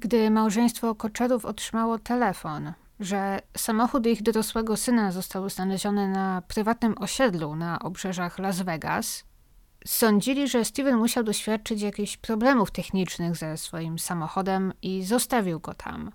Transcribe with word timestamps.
Gdy 0.00 0.30
małżeństwo 0.30 0.94
Koczerów 0.94 1.44
otrzymało 1.44 1.98
telefon, 1.98 2.72
że 3.00 3.40
samochód 3.56 4.06
ich 4.06 4.22
dorosłego 4.22 4.76
syna 4.76 5.12
został 5.12 5.48
znaleziony 5.48 6.08
na 6.08 6.42
prywatnym 6.48 6.94
osiedlu 6.98 7.56
na 7.56 7.78
obrzeżach 7.78 8.38
Las 8.38 8.62
Vegas, 8.62 9.24
sądzili, 9.86 10.48
że 10.48 10.64
Steven 10.64 10.96
musiał 10.96 11.24
doświadczyć 11.24 11.82
jakichś 11.82 12.16
problemów 12.16 12.70
technicznych 12.70 13.36
ze 13.36 13.56
swoim 13.56 13.98
samochodem 13.98 14.72
i 14.82 15.04
zostawił 15.04 15.60
go 15.60 15.74
tam. 15.74 16.12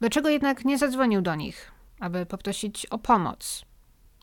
Dlaczego 0.00 0.28
jednak 0.28 0.64
nie 0.64 0.78
zadzwonił 0.78 1.22
do 1.22 1.34
nich, 1.34 1.72
aby 2.00 2.26
poprosić 2.26 2.86
o 2.86 2.98
pomoc? 2.98 3.64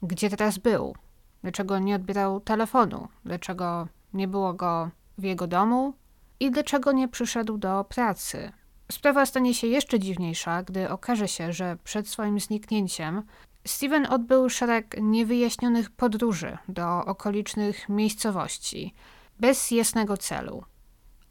Gdzie 0.02 0.30
teraz 0.30 0.58
był? 0.58 0.96
Dlaczego 1.42 1.80
nie 1.80 1.96
odbierał 1.96 2.40
telefonu? 2.40 3.08
Dlaczego 3.26 3.88
nie 4.14 4.28
było 4.28 4.54
go 4.54 4.90
w 5.18 5.24
jego 5.24 5.48
domu? 5.48 5.94
I 6.40 6.52
dlaczego 6.52 6.92
nie 6.92 7.08
przyszedł 7.08 7.58
do 7.58 7.84
pracy? 7.90 8.52
Sprawa 8.92 9.26
stanie 9.26 9.54
się 9.54 9.68
jeszcze 9.68 10.00
dziwniejsza, 10.00 10.64
gdy 10.64 10.90
okaże 10.90 11.28
się, 11.28 11.54
że 11.54 11.78
przed 11.84 12.08
swoim 12.10 12.40
zniknięciem 12.40 13.24
Steven 13.68 14.06
odbył 14.06 14.50
szereg 14.50 14.96
niewyjaśnionych 15.02 15.92
podróży 15.92 16.58
do 16.70 17.06
okolicznych 17.06 17.90
miejscowości 17.90 18.94
bez 19.40 19.72
jasnego 19.72 20.18
celu, 20.18 20.64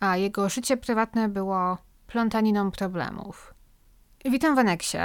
a 0.01 0.17
jego 0.17 0.49
życie 0.49 0.77
prywatne 0.77 1.29
było 1.29 1.79
plątaniną 2.07 2.71
problemów. 2.71 3.55
Witam 4.25 4.55
w 4.55 4.59
aneksie. 4.59 4.99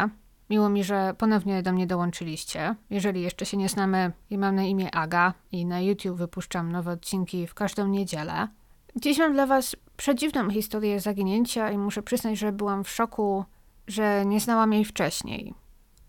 Miło 0.50 0.70
mi, 0.70 0.84
że 0.84 1.14
ponownie 1.18 1.64
do 1.64 1.74
mnie 1.74 1.88
dołączyliście. 1.88 2.76
Jeżeli 2.90 3.22
jeszcze 3.22 3.46
się 3.46 3.58
nie 3.58 3.70
znamy, 3.70 4.12
mam 4.32 4.56
na 4.56 4.64
imię 4.64 4.96
Aga 4.96 5.34
i 5.52 5.66
na 5.66 5.82
YouTube 5.82 6.18
wypuszczam 6.18 6.72
nowe 6.72 6.92
odcinki 6.92 7.48
w 7.48 7.54
każdą 7.54 7.88
niedzielę. 7.88 8.48
Dziś 8.96 9.18
mam 9.18 9.34
dla 9.34 9.46
Was 9.46 9.76
przedziwną 9.98 10.50
historię 10.50 11.00
zaginięcia 11.00 11.72
i 11.72 11.78
muszę 11.78 12.04
przyznać, 12.04 12.38
że 12.40 12.52
byłam 12.52 12.84
w 12.84 12.90
szoku, 12.90 13.46
że 13.88 14.26
nie 14.26 14.40
znałam 14.40 14.74
jej 14.74 14.86
wcześniej. 14.86 15.54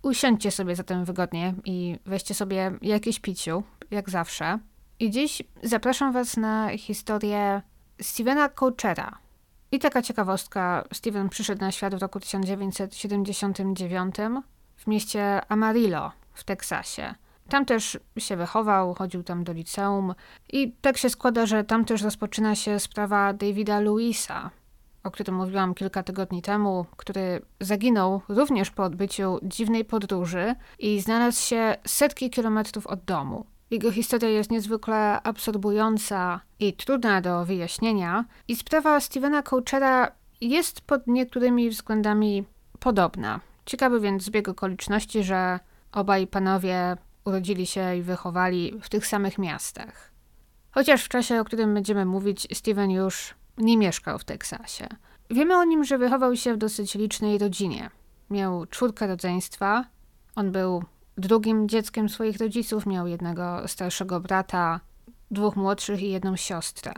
Usiądźcie 0.02 0.50
sobie 0.50 0.76
zatem 0.76 1.04
wygodnie 1.04 1.54
i 1.64 1.98
weźcie 2.06 2.34
sobie 2.34 2.72
jakieś 2.82 3.20
piciu, 3.20 3.62
jak 3.90 4.10
zawsze. 4.10 4.58
I 4.98 5.10
dziś 5.10 5.42
zapraszam 5.62 6.12
Was 6.12 6.36
na 6.36 6.78
historię 6.78 7.62
Stevena 8.00 8.48
Coachera. 8.48 9.18
I 9.72 9.78
taka 9.78 10.02
ciekawostka, 10.02 10.84
Steven 10.92 11.28
przyszedł 11.28 11.60
na 11.60 11.72
świat 11.72 11.94
w 11.94 12.02
roku 12.02 12.20
1979 12.20 14.14
w 14.76 14.86
mieście 14.86 15.40
Amarillo 15.48 16.12
w 16.32 16.44
Teksasie. 16.44 17.14
Tam 17.50 17.64
też 17.64 17.98
się 18.18 18.36
wychował, 18.36 18.94
chodził 18.94 19.22
tam 19.22 19.44
do 19.44 19.52
liceum 19.52 20.14
i 20.52 20.72
tak 20.80 20.96
się 20.96 21.10
składa, 21.10 21.46
że 21.46 21.64
tam 21.64 21.84
też 21.84 22.02
rozpoczyna 22.02 22.54
się 22.54 22.80
sprawa 22.80 23.32
Davida 23.32 23.80
Louisa, 23.80 24.50
o 25.04 25.10
którym 25.10 25.34
mówiłam 25.34 25.74
kilka 25.74 26.02
tygodni 26.02 26.42
temu, 26.42 26.86
który 26.96 27.42
zaginął 27.60 28.20
również 28.28 28.70
po 28.70 28.84
odbyciu 28.84 29.38
dziwnej 29.42 29.84
podróży 29.84 30.54
i 30.78 31.00
znalazł 31.00 31.42
się 31.42 31.76
setki 31.86 32.30
kilometrów 32.30 32.86
od 32.86 33.04
domu. 33.04 33.46
Jego 33.70 33.92
historia 33.92 34.28
jest 34.28 34.50
niezwykle 34.50 35.22
absorbująca 35.22 36.40
i 36.60 36.72
trudna 36.72 37.20
do 37.20 37.44
wyjaśnienia, 37.44 38.24
i 38.48 38.56
sprawa 38.56 39.00
Stevena 39.00 39.42
Coachera 39.42 40.12
jest 40.40 40.80
pod 40.80 41.06
niektórymi 41.06 41.70
względami 41.70 42.44
podobna. 42.78 43.40
Ciekawy 43.66 44.00
więc 44.00 44.22
zbieg 44.22 44.48
okoliczności, 44.48 45.24
że 45.24 45.60
obaj 45.92 46.26
panowie 46.26 46.96
urodzili 47.24 47.66
się 47.66 47.96
i 47.96 48.02
wychowali 48.02 48.80
w 48.82 48.88
tych 48.88 49.06
samych 49.06 49.38
miastach. 49.38 50.10
Chociaż 50.70 51.04
w 51.04 51.08
czasie, 51.08 51.40
o 51.40 51.44
którym 51.44 51.74
będziemy 51.74 52.04
mówić, 52.04 52.48
Steven 52.52 52.90
już 52.90 53.34
nie 53.58 53.76
mieszkał 53.76 54.18
w 54.18 54.24
Teksasie. 54.24 54.88
Wiemy 55.30 55.56
o 55.56 55.64
nim, 55.64 55.84
że 55.84 55.98
wychował 55.98 56.36
się 56.36 56.54
w 56.54 56.56
dosyć 56.56 56.94
licznej 56.94 57.38
rodzinie. 57.38 57.90
Miał 58.30 58.66
czwórkę 58.66 59.06
rodzeństwa. 59.06 59.84
On 60.36 60.52
był 60.52 60.84
drugim 61.18 61.68
dzieckiem 61.68 62.08
swoich 62.08 62.38
rodziców, 62.38 62.86
miał 62.86 63.06
jednego 63.06 63.68
starszego 63.68 64.20
brata, 64.20 64.80
dwóch 65.30 65.56
młodszych 65.56 66.02
i 66.02 66.10
jedną 66.10 66.36
siostrę. 66.36 66.92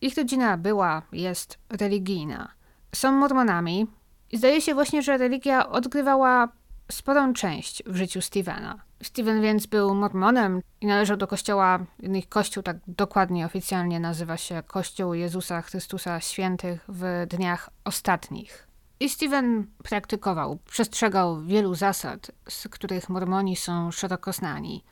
Ich 0.00 0.16
rodzina 0.16 0.56
była, 0.56 1.02
jest 1.12 1.58
religijna. 1.70 2.48
Są 2.94 3.12
mormonami 3.12 3.86
i 4.30 4.38
zdaje 4.38 4.60
się 4.60 4.74
właśnie, 4.74 5.02
że 5.02 5.18
religia 5.18 5.68
odgrywała 5.68 6.48
sporą 6.92 7.32
część 7.32 7.82
w 7.86 7.96
życiu 7.96 8.20
Stevena. 8.20 8.82
Steven 9.02 9.42
więc 9.42 9.66
był 9.66 9.94
mormonem 9.94 10.62
i 10.80 10.86
należał 10.86 11.16
do 11.16 11.26
kościoła, 11.26 11.78
ich 12.02 12.28
kościół 12.28 12.62
tak 12.62 12.76
dokładnie 12.86 13.46
oficjalnie 13.46 14.00
nazywa 14.00 14.36
się 14.36 14.62
Kościół 14.66 15.14
Jezusa 15.14 15.62
Chrystusa 15.62 16.20
Świętych 16.20 16.84
w 16.88 17.26
dniach 17.28 17.70
ostatnich. 17.84 18.68
I 19.00 19.08
Steven 19.08 19.66
praktykował, 19.82 20.58
przestrzegał 20.64 21.40
wielu 21.40 21.74
zasad, 21.74 22.30
z 22.48 22.68
których 22.68 23.08
mormoni 23.08 23.56
są 23.56 23.90
szeroko 23.90 24.32
znani. 24.32 24.84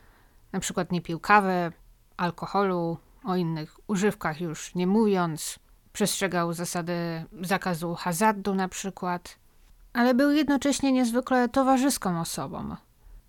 Na 0.53 0.61
przykład 0.61 0.93
nie 0.93 1.01
pił 1.01 1.21
kawy, 1.21 1.73
alkoholu, 2.17 2.99
o 3.25 3.37
innych 3.37 3.77
używkach 3.87 4.41
już 4.41 4.75
nie 4.75 4.87
mówiąc. 4.87 5.59
Przestrzegał 5.93 6.53
zasady 6.53 7.25
zakazu 7.41 7.95
hazardu 7.95 8.55
na 8.55 8.69
przykład. 8.69 9.39
Ale 9.97 10.15
był 10.15 10.31
jednocześnie 10.31 10.93
niezwykle 10.93 11.49
towarzyską 11.49 12.21
osobą. 12.21 12.77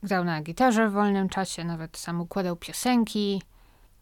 Grał 0.03 0.23
na 0.23 0.41
gitarze 0.41 0.89
w 0.89 0.93
wolnym 0.93 1.29
czasie, 1.29 1.63
nawet 1.63 1.97
sam 1.97 2.21
układał 2.21 2.55
piosenki. 2.55 3.41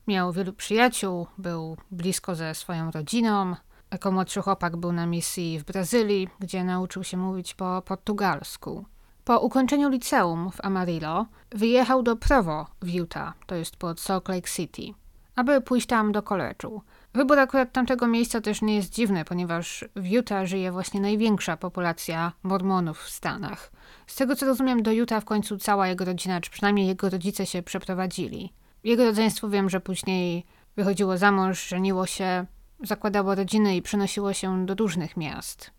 Miał 0.08 0.34
wielu 0.34 0.53
przyjaciół, 0.53 1.28
był 1.38 1.78
blisko 1.92 2.36
ze 2.36 2.56
swoją 2.56 2.92
rodziną. 2.92 3.56
Jako 3.92 4.12
młodszy 4.12 4.42
chłopak 4.42 4.78
był 4.78 4.92
na 4.92 5.06
misji 5.06 5.59
w 5.59 5.64
Brazylii, 5.64 6.30
gdzie 6.40 6.64
nauczył 6.64 7.03
się 7.03 7.18
mówić 7.18 7.53
po 7.53 7.81
portugalsku. 7.81 8.86
Po 9.26 9.40
ukończeniu 9.40 9.90
liceum 9.90 10.52
w 10.52 10.66
Amarillo 10.66 11.26
wyjechał 11.50 12.03
do 12.03 12.16
Provo 12.16 12.68
w 12.82 12.90
Utah, 12.90 13.34
to 13.46 13.56
jest 13.56 13.76
pod 13.76 14.00
Salt 14.00 14.30
Lake 14.30 14.50
City, 14.50 14.94
aby 15.36 15.62
pójść 15.62 15.88
tam 15.88 16.12
do 16.12 16.24
koleczu. 16.24 16.82
Wybór 17.16 17.40
akurat 17.40 17.72
tamtego 17.72 18.08
miejsca 18.08 18.42
też 18.42 18.62
nie 18.62 18.76
jest 18.76 18.94
dziwny, 18.94 19.26
ponieważ 19.26 19.86
w 19.96 20.08
Utah 20.08 20.46
żyje 20.46 20.72
właśnie 20.72 21.02
największa 21.02 21.58
populacja 21.58 22.31
mormonów 22.44 23.00
w 23.00 23.09
Stanach. 23.09 23.72
Z 24.08 24.16
tego 24.16 24.36
co 24.36 24.46
rozumiem, 24.46 24.84
do 24.84 24.92
Utah 24.92 25.22
w 25.22 25.26
końcu 25.26 25.58
cała 25.58 25.88
jego 25.88 26.06
rodzina, 26.06 26.42
czy 26.42 26.52
przynajmniej 26.52 26.88
jego 26.88 27.09
rodzice 27.09 27.46
się 27.46 27.64
przeprowadzili. 27.64 28.53
Jego 28.84 29.06
rodzeństwo 29.06 29.50
wiem, 29.50 29.70
że 29.70 29.80
później 29.80 30.46
wychodziło 30.76 31.18
za 31.18 31.31
mąż, 31.31 31.68
żeniło 31.68 32.06
się, 32.06 32.46
zakładało 32.84 33.36
rodziny 33.36 33.76
i 33.76 33.82
przenosiło 33.82 34.34
się 34.34 34.66
do 34.66 34.76
różnych 34.76 35.18
miast. 35.18 35.72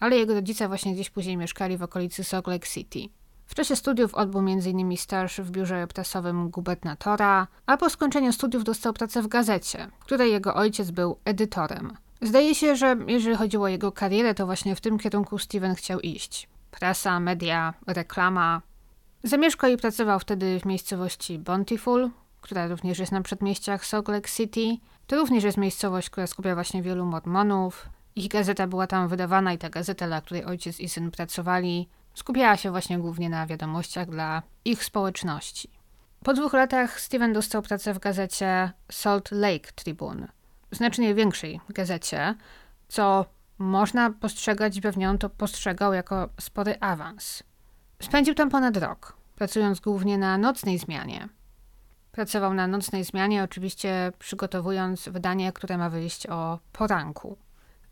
Ale 0.00 0.16
jego 0.16 0.34
rodzice 0.34 0.68
właśnie 0.68 0.94
gdzieś 0.94 1.10
później 1.10 1.36
mieszkali 1.36 1.76
w 1.76 1.82
okolicy 1.82 2.24
Salt 2.24 2.46
Lake 2.46 2.66
City. 2.66 3.08
W 3.46 3.54
czasie 3.54 3.76
studiów 3.76 4.14
odbył 4.14 4.40
m.in. 4.40 4.96
staż 4.96 5.40
w 5.40 5.50
biurze 5.50 5.86
prasowym 5.86 6.50
gubernatora, 6.50 7.46
a 7.66 7.76
po 7.76 7.90
skończeniu 7.90 8.32
studiów 8.32 8.64
dostał 8.64 8.92
pracę 8.92 9.22
w 9.22 9.28
gazecie, 9.28 9.88
której 10.00 10.32
jego 10.32 10.54
ojciec 10.54 10.90
był 10.90 11.18
edytorem. 11.24 11.92
Zdaje 12.22 12.54
się, 12.54 12.76
że 12.76 12.96
jeżeli 13.06 13.36
chodziło 13.36 13.64
o 13.64 13.68
jego 13.68 13.92
karierę, 13.92 14.34
to 14.34 14.46
właśnie 14.46 14.76
w 14.76 14.80
tym 14.80 14.98
kierunku 14.98 15.38
Steven 15.38 15.74
chciał 15.74 16.00
iść. 16.00 16.48
Prasa, 16.70 17.20
media, 17.20 17.74
reklama. 17.86 18.62
Zamieszkał 19.22 19.70
i 19.70 19.76
pracował 19.76 20.20
wtedy 20.20 20.60
w 20.60 20.64
miejscowości 20.64 21.38
Bountiful, 21.38 22.10
która 22.40 22.66
również 22.66 22.98
jest 22.98 23.12
na 23.12 23.22
przedmieściach 23.22 23.86
Salt 23.86 24.08
Lake 24.08 24.28
City. 24.28 24.76
To 25.06 25.16
również 25.16 25.44
jest 25.44 25.58
miejscowość, 25.58 26.10
która 26.10 26.26
skupia 26.26 26.54
właśnie 26.54 26.82
wielu 26.82 27.06
mormonów. 27.06 27.88
Ich 28.16 28.28
gazeta 28.28 28.66
była 28.66 28.86
tam 28.86 29.08
wydawana 29.08 29.52
i 29.52 29.58
ta 29.58 29.70
gazeta, 29.70 30.06
dla 30.06 30.20
której 30.20 30.44
ojciec 30.44 30.80
i 30.80 30.88
syn 30.88 31.10
pracowali, 31.10 31.88
skupiała 32.14 32.56
się 32.56 32.70
właśnie 32.70 32.98
głównie 32.98 33.30
na 33.30 33.46
wiadomościach 33.46 34.10
dla 34.10 34.42
ich 34.64 34.84
społeczności. 34.84 35.70
Po 36.24 36.34
dwóch 36.34 36.52
latach 36.52 37.00
Steven 37.00 37.32
dostał 37.32 37.62
pracę 37.62 37.94
w 37.94 37.98
gazecie 37.98 38.72
Salt 38.92 39.30
Lake 39.30 39.72
Tribune, 39.74 40.28
znacznie 40.70 41.14
większej 41.14 41.60
gazecie, 41.68 42.34
co 42.88 43.26
można 43.58 44.10
postrzegać, 44.10 44.80
pewnie 44.80 45.10
on 45.10 45.18
to 45.18 45.30
postrzegał 45.30 45.92
jako 45.92 46.28
spory 46.40 46.80
awans. 46.80 47.42
Spędził 48.02 48.34
tam 48.34 48.50
ponad 48.50 48.76
rok, 48.76 49.16
pracując 49.36 49.80
głównie 49.80 50.18
na 50.18 50.38
nocnej 50.38 50.78
zmianie. 50.78 51.28
Pracował 52.12 52.54
na 52.54 52.66
nocnej 52.66 53.04
zmianie, 53.04 53.42
oczywiście 53.42 54.12
przygotowując 54.18 55.08
wydanie, 55.08 55.52
które 55.52 55.78
ma 55.78 55.90
wyjść 55.90 56.26
o 56.26 56.58
poranku. 56.72 57.36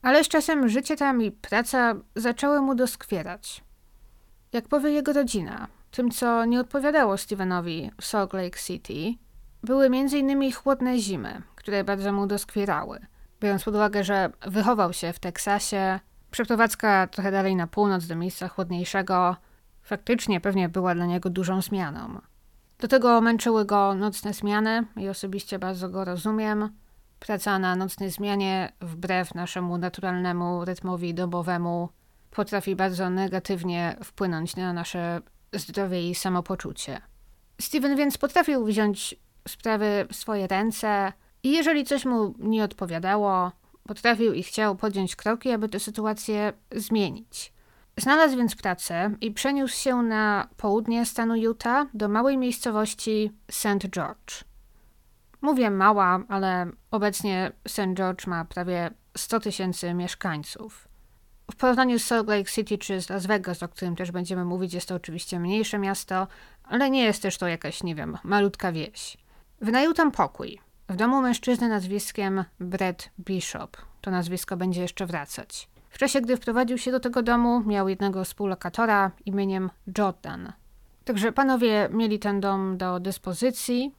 Ale 0.02 0.24
z 0.24 0.28
czasem 0.28 0.68
życie 0.68 0.96
tam 0.96 1.22
i 1.22 1.30
praca 1.30 1.94
zaczęły 2.16 2.60
mu 2.60 2.74
doskwierać. 2.74 3.64
Jak 4.52 4.68
powie 4.68 4.90
jego 4.90 5.12
rodzina, 5.12 5.68
tym 5.90 6.10
co 6.10 6.44
nie 6.44 6.60
odpowiadało 6.60 7.16
Stevenowi 7.16 7.90
w 8.00 8.04
Salt 8.04 8.32
Lake 8.32 8.58
City, 8.58 9.14
były 9.62 9.86
m.in. 9.86 10.52
chłodne 10.52 10.98
zimy, 10.98 11.42
które 11.54 11.84
bardzo 11.84 12.12
mu 12.12 12.26
doskwierały. 12.26 13.00
Biorąc 13.40 13.64
pod 13.64 13.74
uwagę, 13.74 14.04
że 14.04 14.30
wychował 14.46 14.92
się 14.92 15.12
w 15.12 15.18
Teksasie, 15.18 16.00
przeprowadzka 16.30 17.06
trochę 17.06 17.30
dalej 17.30 17.56
na 17.56 17.66
północ 17.66 18.06
do 18.06 18.16
miejsca 18.16 18.48
chłodniejszego 18.48 19.36
faktycznie 19.82 20.40
pewnie 20.40 20.68
była 20.68 20.94
dla 20.94 21.06
niego 21.06 21.30
dużą 21.30 21.62
zmianą. 21.62 22.20
Do 22.78 22.88
tego 22.88 23.20
męczyły 23.20 23.64
go 23.64 23.94
nocne 23.94 24.32
zmiany 24.32 24.86
i 24.96 25.08
osobiście 25.08 25.58
bardzo 25.58 25.88
go 25.88 26.04
rozumiem. 26.04 26.70
Praca 27.18 27.58
na 27.58 27.76
nocnej 27.76 28.10
zmianie, 28.10 28.72
wbrew 28.80 29.34
naszemu 29.34 29.78
naturalnemu 29.78 30.64
rytmowi 30.64 31.14
dobowemu, 31.14 31.88
potrafi 32.32 32.76
bardzo 32.76 33.10
negatywnie 33.10 33.96
wpłynąć 34.04 34.56
na 34.56 34.72
nasze 34.72 35.20
zdrowie 35.52 36.10
i 36.10 36.14
samopoczucie. 36.14 37.00
Steven 37.60 37.96
więc 37.96 38.18
potrafił 38.18 38.64
wziąć 38.64 39.14
sprawy 39.48 40.06
w 40.12 40.16
swoje 40.16 40.46
ręce 40.46 41.12
i 41.42 41.52
jeżeli 41.52 41.84
coś 41.84 42.04
mu 42.04 42.34
nie 42.38 42.64
odpowiadało, 42.64 43.52
potrafił 43.86 44.32
i 44.32 44.42
chciał 44.42 44.76
podjąć 44.76 45.16
kroki, 45.16 45.50
aby 45.50 45.68
tę 45.68 45.80
sytuację 45.80 46.52
zmienić. 46.72 47.52
Znalazł 47.96 48.36
więc 48.36 48.56
pracę 48.56 49.10
i 49.20 49.30
przeniósł 49.30 49.76
się 49.76 50.02
na 50.02 50.48
południe 50.56 51.06
stanu 51.06 51.36
Utah 51.36 51.86
do 51.94 52.08
małej 52.08 52.38
miejscowości 52.38 53.32
St. 53.50 53.90
George. 53.90 54.44
Mówię 55.40 55.70
mała, 55.70 56.20
ale 56.28 56.70
obecnie 56.90 57.52
St. 57.68 57.94
George 57.94 58.26
ma 58.26 58.44
prawie 58.44 58.90
100 59.16 59.40
tysięcy 59.40 59.94
mieszkańców. 59.94 60.88
W 61.52 61.56
porównaniu 61.56 61.98
z 61.98 62.04
Salt 62.04 62.28
Lake 62.28 62.50
City 62.50 62.78
czy 62.78 63.00
z 63.00 63.10
Las 63.10 63.26
Vegas, 63.26 63.62
o 63.62 63.68
którym 63.68 63.96
też 63.96 64.10
będziemy 64.10 64.44
mówić, 64.44 64.74
jest 64.74 64.88
to 64.88 64.94
oczywiście 64.94 65.40
mniejsze 65.40 65.78
miasto, 65.78 66.26
ale 66.64 66.90
nie 66.90 67.04
jest 67.04 67.22
też 67.22 67.38
to 67.38 67.48
jakaś, 67.48 67.82
nie 67.82 67.94
wiem, 67.94 68.18
malutka 68.24 68.72
wieś. 68.72 69.16
Wynajął 69.60 69.92
tam 69.92 70.12
pokój. 70.12 70.58
W 70.88 70.96
domu 70.96 71.22
mężczyzny 71.22 71.68
nazwiskiem 71.68 72.44
Brett 72.60 73.10
Bishop. 73.20 73.76
To 74.00 74.10
nazwisko 74.10 74.56
będzie 74.56 74.82
jeszcze 74.82 75.06
wracać. 75.06 75.68
W 75.90 75.98
czasie, 75.98 76.20
gdy 76.20 76.36
wprowadził 76.36 76.78
się 76.78 76.90
do 76.90 77.00
tego 77.00 77.22
domu, 77.22 77.60
miał 77.60 77.88
jednego 77.88 78.24
współlokatora 78.24 79.10
imieniem 79.26 79.70
Jordan. 79.98 80.52
Także 81.04 81.32
panowie 81.32 81.88
mieli 81.92 82.18
ten 82.18 82.40
dom 82.40 82.78
do 82.78 83.00
dyspozycji. 83.00 83.94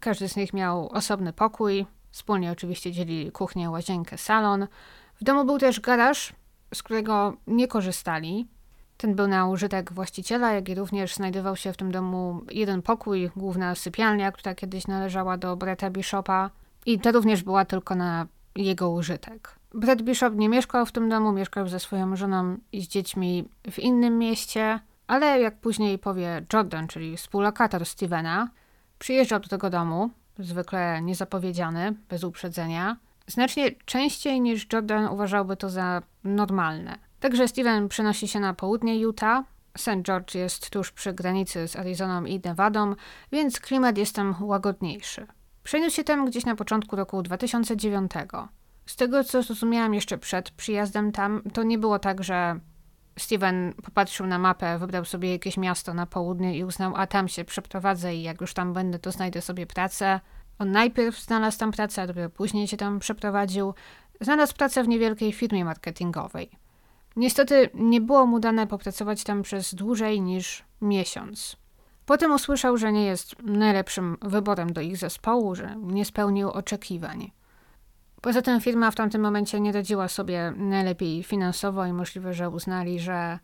Każdy 0.00 0.28
z 0.28 0.36
nich 0.36 0.52
miał 0.52 0.88
osobny 0.88 1.32
pokój. 1.32 1.86
Wspólnie 2.10 2.52
oczywiście 2.52 2.92
dzielili 2.92 3.32
kuchnię, 3.32 3.70
łazienkę, 3.70 4.18
salon. 4.18 4.66
W 5.20 5.24
domu 5.24 5.44
był 5.44 5.58
też 5.58 5.80
garaż, 5.80 6.32
z 6.76 6.82
którego 6.82 7.36
nie 7.46 7.68
korzystali. 7.68 8.46
Ten 8.96 9.14
był 9.14 9.26
na 9.26 9.46
użytek 9.46 9.92
właściciela, 9.92 10.52
jak 10.52 10.68
i 10.68 10.74
również 10.74 11.14
znajdował 11.14 11.56
się 11.56 11.72
w 11.72 11.76
tym 11.76 11.92
domu 11.92 12.40
jeden 12.50 12.82
pokój, 12.82 13.30
główna 13.36 13.74
sypialnia, 13.74 14.32
która 14.32 14.54
kiedyś 14.54 14.86
należała 14.86 15.36
do 15.36 15.56
Bretta 15.56 15.90
Bishopa 15.90 16.50
i 16.86 16.98
to 16.98 17.12
również 17.12 17.42
była 17.42 17.64
tylko 17.64 17.94
na 17.94 18.26
jego 18.56 18.90
użytek. 18.90 19.56
Brett 19.74 20.02
Bishop 20.02 20.34
nie 20.34 20.48
mieszkał 20.48 20.86
w 20.86 20.92
tym 20.92 21.08
domu, 21.08 21.32
mieszkał 21.32 21.68
ze 21.68 21.80
swoją 21.80 22.16
żoną 22.16 22.56
i 22.72 22.82
z 22.82 22.88
dziećmi 22.88 23.48
w 23.70 23.78
innym 23.78 24.18
mieście, 24.18 24.80
ale 25.06 25.40
jak 25.40 25.60
później 25.60 25.98
powie 25.98 26.44
Jordan, 26.52 26.88
czyli 26.88 27.16
współlokator 27.16 27.86
Stevena, 27.86 28.48
przyjeżdżał 28.98 29.40
do 29.40 29.48
tego 29.48 29.70
domu, 29.70 30.10
zwykle 30.38 31.02
niezapowiedziany, 31.02 31.94
bez 32.08 32.24
uprzedzenia, 32.24 32.96
znacznie 33.26 33.70
częściej 33.84 34.40
niż 34.40 34.66
Jordan 34.72 35.08
uważałby 35.08 35.56
to 35.56 35.70
za 35.70 36.02
normalne. 36.24 36.98
Także 37.20 37.48
Steven 37.48 37.88
przenosi 37.88 38.28
się 38.28 38.40
na 38.40 38.54
południe 38.54 38.98
Utah. 38.98 39.44
St. 39.76 40.02
George 40.02 40.34
jest 40.34 40.70
tuż 40.70 40.92
przy 40.92 41.12
granicy 41.12 41.68
z 41.68 41.76
Arizoną 41.76 42.24
i 42.24 42.40
Nevadą, 42.44 42.94
więc 43.32 43.60
klimat 43.60 43.98
jest 43.98 44.16
tam 44.16 44.34
łagodniejszy. 44.40 45.26
Przeniósł 45.62 45.96
się 45.96 46.04
tam 46.04 46.26
gdzieś 46.26 46.44
na 46.44 46.56
początku 46.56 46.96
roku 46.96 47.22
2009. 47.22 48.12
Z 48.86 48.96
tego, 48.96 49.24
co 49.24 49.42
zrozumiałam 49.42 49.94
jeszcze 49.94 50.18
przed 50.18 50.50
przyjazdem 50.50 51.12
tam, 51.12 51.42
to 51.52 51.62
nie 51.62 51.78
było 51.78 51.98
tak, 51.98 52.24
że 52.24 52.60
Steven 53.18 53.74
popatrzył 53.84 54.26
na 54.26 54.38
mapę, 54.38 54.78
wybrał 54.78 55.04
sobie 55.04 55.32
jakieś 55.32 55.56
miasto 55.56 55.94
na 55.94 56.06
południe 56.06 56.58
i 56.58 56.64
uznał, 56.64 56.92
a 56.96 57.06
tam 57.06 57.28
się 57.28 57.44
przeprowadzę 57.44 58.14
i 58.14 58.22
jak 58.22 58.40
już 58.40 58.54
tam 58.54 58.72
będę, 58.72 58.98
to 58.98 59.12
znajdę 59.12 59.42
sobie 59.42 59.66
pracę. 59.66 60.20
On 60.58 60.72
najpierw 60.72 61.20
znalazł 61.20 61.58
tam 61.58 61.72
pracę, 61.72 62.02
a 62.02 62.06
dopiero 62.06 62.30
później 62.30 62.68
się 62.68 62.76
tam 62.76 62.98
przeprowadził. 62.98 63.74
Znalazł 64.20 64.54
pracę 64.54 64.82
w 64.82 64.88
niewielkiej 64.88 65.32
firmie 65.32 65.64
marketingowej. 65.64 66.50
Niestety 67.16 67.70
nie 67.74 68.00
było 68.00 68.26
mu 68.26 68.40
dane 68.40 68.66
popracować 68.66 69.24
tam 69.24 69.42
przez 69.42 69.74
dłużej 69.74 70.20
niż 70.20 70.64
miesiąc. 70.80 71.56
Potem 72.06 72.32
usłyszał, 72.32 72.76
że 72.76 72.92
nie 72.92 73.04
jest 73.04 73.42
najlepszym 73.42 74.16
wyborem 74.22 74.72
do 74.72 74.80
ich 74.80 74.96
zespołu, 74.96 75.54
że 75.54 75.76
nie 75.76 76.04
spełnił 76.04 76.50
oczekiwań. 76.50 77.30
Poza 78.20 78.42
tym 78.42 78.60
firma 78.60 78.90
w 78.90 78.94
tamtym 78.94 79.22
momencie 79.22 79.60
nie 79.60 79.72
radziła 79.72 80.08
sobie 80.08 80.52
najlepiej 80.56 81.22
finansowo 81.22 81.86
i 81.86 81.92
możliwe, 81.92 82.34
że 82.34 82.50
uznali, 82.50 83.00
że 83.00 83.38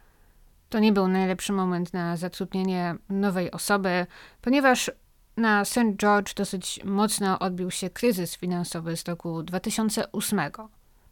to 0.68 0.78
nie 0.78 0.92
był 0.92 1.08
najlepszy 1.08 1.52
moment 1.52 1.92
na 1.92 2.16
zatrudnienie 2.16 2.94
nowej 3.08 3.50
osoby, 3.50 4.06
ponieważ 4.40 4.90
na 5.36 5.64
St. 5.64 5.96
George 5.96 6.34
dosyć 6.34 6.80
mocno 6.84 7.38
odbił 7.38 7.70
się 7.70 7.90
kryzys 7.90 8.36
finansowy 8.36 8.96
z 8.96 9.08
roku 9.08 9.42
2008. 9.42 10.40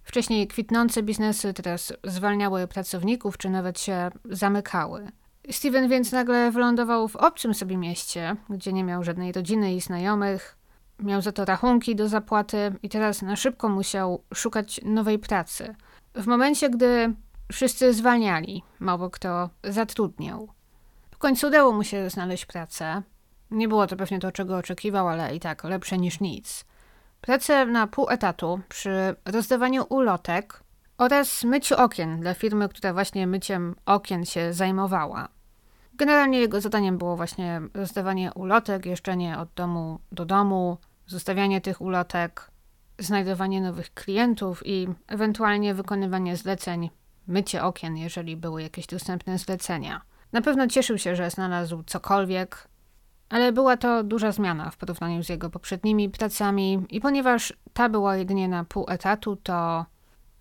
Wcześniej 0.02 0.48
kwitnące 0.48 1.02
biznesy 1.02 1.54
teraz 1.54 1.92
zwalniały 2.04 2.66
pracowników, 2.66 3.38
czy 3.38 3.50
nawet 3.50 3.80
się 3.80 4.10
zamykały. 4.24 5.08
Steven 5.50 5.88
więc 5.88 6.12
nagle 6.12 6.50
wylądował 6.50 7.08
w 7.08 7.16
obcym 7.16 7.54
sobie 7.54 7.76
mieście, 7.76 8.36
gdzie 8.50 8.72
nie 8.72 8.84
miał 8.84 9.04
żadnej 9.04 9.32
rodziny 9.32 9.74
i 9.74 9.80
znajomych. 9.80 10.56
Miał 10.98 11.22
za 11.22 11.32
to 11.32 11.44
rachunki 11.44 11.96
do 11.96 12.08
zapłaty 12.08 12.72
i 12.82 12.88
teraz 12.88 13.22
na 13.22 13.36
szybko 13.36 13.68
musiał 13.68 14.24
szukać 14.34 14.80
nowej 14.84 15.18
pracy. 15.18 15.74
W 16.14 16.26
momencie, 16.26 16.70
gdy 16.70 17.14
wszyscy 17.52 17.94
zwalniali, 17.94 18.62
mało 18.80 19.10
kto 19.10 19.50
zatrudniał. 19.64 20.48
W 21.10 21.18
końcu 21.18 21.46
udało 21.46 21.72
mu 21.72 21.84
się 21.84 22.10
znaleźć 22.10 22.46
pracę. 22.46 23.02
Nie 23.50 23.68
było 23.68 23.86
to 23.86 23.96
pewnie 23.96 24.18
to, 24.18 24.32
czego 24.32 24.56
oczekiwał, 24.56 25.08
ale 25.08 25.34
i 25.36 25.40
tak 25.40 25.64
lepsze 25.64 25.98
niż 25.98 26.20
nic. 26.20 26.64
Pracę 27.20 27.66
na 27.66 27.86
pół 27.86 28.10
etatu 28.10 28.60
przy 28.68 29.16
rozdawaniu 29.24 29.86
ulotek 29.88 30.62
oraz 30.98 31.44
myciu 31.44 31.76
okien 31.76 32.20
dla 32.20 32.34
firmy, 32.34 32.68
która 32.68 32.92
właśnie 32.92 33.26
myciem 33.26 33.74
okien 33.86 34.24
się 34.24 34.52
zajmowała. 34.52 35.28
Generalnie 35.94 36.40
jego 36.40 36.60
zadaniem 36.60 36.98
było 36.98 37.16
właśnie 37.16 37.60
rozdawanie 37.74 38.32
ulotek, 38.34 38.86
jeżdżenie 38.86 39.38
od 39.38 39.48
domu 39.54 40.00
do 40.12 40.24
domu, 40.24 40.78
zostawianie 41.06 41.60
tych 41.60 41.80
ulotek, 41.80 42.50
znajdowanie 42.98 43.60
nowych 43.60 43.94
klientów 43.94 44.62
i 44.66 44.88
ewentualnie 45.06 45.74
wykonywanie 45.74 46.36
zleceń, 46.36 46.90
mycie 47.26 47.64
okien, 47.64 47.96
jeżeli 47.96 48.36
były 48.36 48.62
jakieś 48.62 48.86
dostępne 48.86 49.38
zlecenia. 49.38 50.00
Na 50.32 50.42
pewno 50.42 50.66
cieszył 50.66 50.98
się, 50.98 51.16
że 51.16 51.30
znalazł 51.30 51.82
cokolwiek, 51.86 52.68
ale 53.30 53.52
była 53.52 53.76
to 53.76 54.04
duża 54.04 54.32
zmiana 54.32 54.70
w 54.70 54.76
porównaniu 54.76 55.24
z 55.24 55.28
jego 55.28 55.50
poprzednimi 55.50 56.10
pracami 56.10 56.86
i 56.90 57.00
ponieważ 57.00 57.52
ta 57.72 57.88
była 57.88 58.16
jedynie 58.16 58.48
na 58.48 58.64
pół 58.64 58.84
etatu, 58.88 59.36
to 59.36 59.86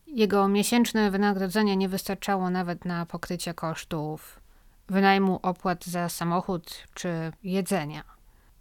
jego 0.07 0.47
miesięczne 0.47 1.11
wynagrodzenie 1.11 1.77
nie 1.77 1.89
wystarczało 1.89 2.49
nawet 2.49 2.85
na 2.85 3.05
pokrycie 3.05 3.53
kosztów 3.53 4.39
wynajmu 4.87 5.39
opłat 5.41 5.85
za 5.85 6.09
samochód 6.09 6.87
czy 6.93 7.31
jedzenia. 7.43 8.03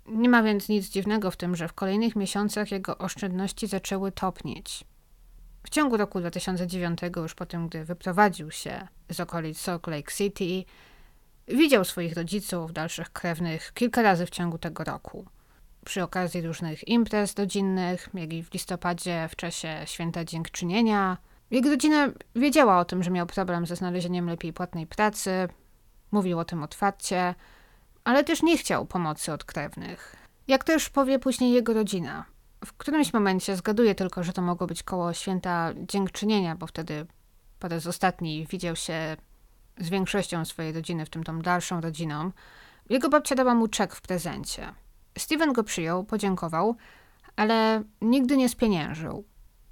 Nie 0.06 0.28
ma 0.28 0.42
więc 0.42 0.68
nic 0.68 0.88
dziwnego 0.88 1.30
w 1.30 1.36
tym, 1.36 1.56
że 1.56 1.68
w 1.68 1.72
kolejnych 1.72 2.16
miesiącach 2.16 2.70
jego 2.70 2.98
oszczędności 2.98 3.66
zaczęły 3.66 4.12
topnieć. 4.12 4.84
W 5.62 5.70
ciągu 5.70 5.96
roku 5.96 6.20
2009, 6.20 7.00
już 7.16 7.34
po 7.34 7.46
tym, 7.46 7.68
gdy 7.68 7.84
wyprowadził 7.84 8.50
się 8.50 8.88
z 9.10 9.20
okolic 9.20 9.60
Salt 9.60 9.86
Lake 9.86 10.12
City, 10.12 10.64
Widział 11.48 11.84
swoich 11.84 12.14
rodziców, 12.14 12.72
dalszych 12.72 13.10
krewnych 13.10 13.72
kilka 13.74 14.02
razy 14.02 14.26
w 14.26 14.30
ciągu 14.30 14.58
tego 14.58 14.84
roku. 14.84 15.26
Przy 15.84 16.02
okazji 16.02 16.42
różnych 16.42 16.88
imprez 16.88 17.38
rodzinnych, 17.38 18.08
jak 18.14 18.32
i 18.32 18.42
w 18.42 18.52
listopadzie 18.52 19.28
w 19.30 19.36
czasie 19.36 19.82
święta 19.84 20.24
dziękczynienia. 20.24 21.18
Jego 21.50 21.70
rodzina 21.70 22.08
wiedziała 22.36 22.78
o 22.78 22.84
tym, 22.84 23.02
że 23.02 23.10
miał 23.10 23.26
problem 23.26 23.66
ze 23.66 23.76
znalezieniem 23.76 24.30
lepiej 24.30 24.52
płatnej 24.52 24.86
pracy, 24.86 25.48
mówił 26.12 26.38
o 26.38 26.44
tym 26.44 26.62
otwarcie, 26.62 27.34
ale 28.04 28.24
też 28.24 28.42
nie 28.42 28.58
chciał 28.58 28.86
pomocy 28.86 29.32
od 29.32 29.44
krewnych. 29.44 30.16
Jak 30.48 30.64
też 30.64 30.88
powie 30.88 31.18
później 31.18 31.52
jego 31.52 31.74
rodzina. 31.74 32.24
W 32.64 32.72
którymś 32.72 33.12
momencie 33.12 33.56
zgaduje 33.56 33.94
tylko, 33.94 34.22
że 34.24 34.32
to 34.32 34.42
mogło 34.42 34.66
być 34.66 34.82
koło 34.82 35.12
święta 35.12 35.72
dziękczynienia, 35.76 36.56
bo 36.56 36.66
wtedy 36.66 37.06
po 37.58 37.68
raz 37.68 37.86
ostatni 37.86 38.46
widział 38.50 38.76
się 38.76 39.16
z 39.80 39.88
większością 39.88 40.44
swojej 40.44 40.72
rodziny, 40.72 41.06
w 41.06 41.10
tym 41.10 41.24
tą 41.24 41.38
dalszą 41.38 41.80
rodziną, 41.80 42.30
jego 42.90 43.08
babcia 43.08 43.34
dała 43.34 43.54
mu 43.54 43.68
czek 43.68 43.94
w 43.94 44.00
prezencie. 44.00 44.72
Steven 45.18 45.52
go 45.52 45.64
przyjął, 45.64 46.04
podziękował, 46.04 46.76
ale 47.36 47.82
nigdy 48.00 48.36
nie 48.36 48.48
spieniężył. 48.48 49.24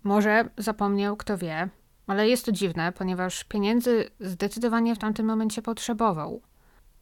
Może 0.02 0.48
zapomniał, 0.58 1.16
kto 1.16 1.38
wie, 1.38 1.68
ale 2.06 2.28
jest 2.28 2.44
to 2.44 2.52
dziwne, 2.52 2.92
ponieważ 2.92 3.44
pieniędzy 3.44 4.10
zdecydowanie 4.20 4.94
w 4.94 4.98
tamtym 4.98 5.26
momencie 5.26 5.62
potrzebował. 5.62 6.42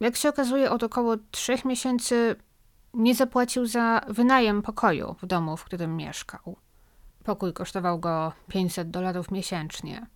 Jak 0.00 0.16
się 0.16 0.28
okazuje, 0.28 0.70
od 0.70 0.82
około 0.82 1.16
trzech 1.30 1.64
miesięcy 1.64 2.36
nie 2.94 3.14
zapłacił 3.14 3.66
za 3.66 4.00
wynajem 4.08 4.62
pokoju 4.62 5.16
w 5.22 5.26
domu, 5.26 5.56
w 5.56 5.64
którym 5.64 5.96
mieszkał. 5.96 6.56
Pokój 7.24 7.52
kosztował 7.52 7.98
go 7.98 8.32
500 8.48 8.90
dolarów 8.90 9.30
miesięcznie. 9.30 10.06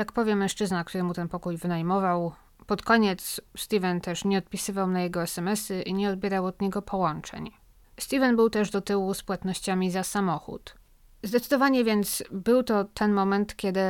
Jak 0.00 0.12
powie 0.12 0.36
mężczyzna, 0.36 0.84
który 0.84 1.04
mu 1.04 1.14
ten 1.14 1.28
pokój 1.28 1.56
wynajmował, 1.56 2.32
pod 2.66 2.82
koniec 2.82 3.40
Steven 3.56 4.00
też 4.00 4.24
nie 4.24 4.38
odpisywał 4.38 4.86
na 4.86 5.00
jego 5.00 5.22
smsy 5.22 5.82
i 5.82 5.94
nie 5.94 6.10
odbierał 6.10 6.46
od 6.46 6.60
niego 6.60 6.82
połączeń. 6.82 7.50
Steven 7.98 8.36
był 8.36 8.50
też 8.50 8.70
do 8.70 8.80
tyłu 8.80 9.14
z 9.14 9.22
płatnościami 9.22 9.90
za 9.90 10.02
samochód. 10.02 10.74
Zdecydowanie 11.22 11.84
więc 11.84 12.22
był 12.30 12.62
to 12.62 12.84
ten 12.84 13.12
moment, 13.12 13.56
kiedy 13.56 13.80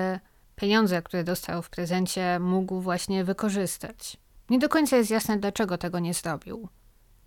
pieniądze, 0.57 1.03
które 1.03 1.25
dostał 1.25 1.63
w 1.63 1.71
prezencie, 1.71 2.39
mógł 2.41 2.81
właśnie 2.81 3.25
wykorzystać. 3.25 4.17
Nie 4.49 4.59
do 4.59 4.69
końca 4.69 4.97
jest 4.97 5.11
jasne, 5.11 5.39
dlaczego 5.39 5.79
tego 5.79 5.99
nie 5.99 6.15
zrobił. 6.15 6.69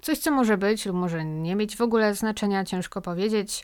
Coś, 0.01 0.19
co 0.19 0.31
może 0.31 0.57
być 0.57 0.85
lub 0.85 0.95
może 0.95 1.25
nie 1.25 1.55
mieć 1.55 1.77
w 1.77 1.81
ogóle 1.81 2.15
znaczenia, 2.15 2.63
ciężko 2.63 3.01
powiedzieć, 3.01 3.63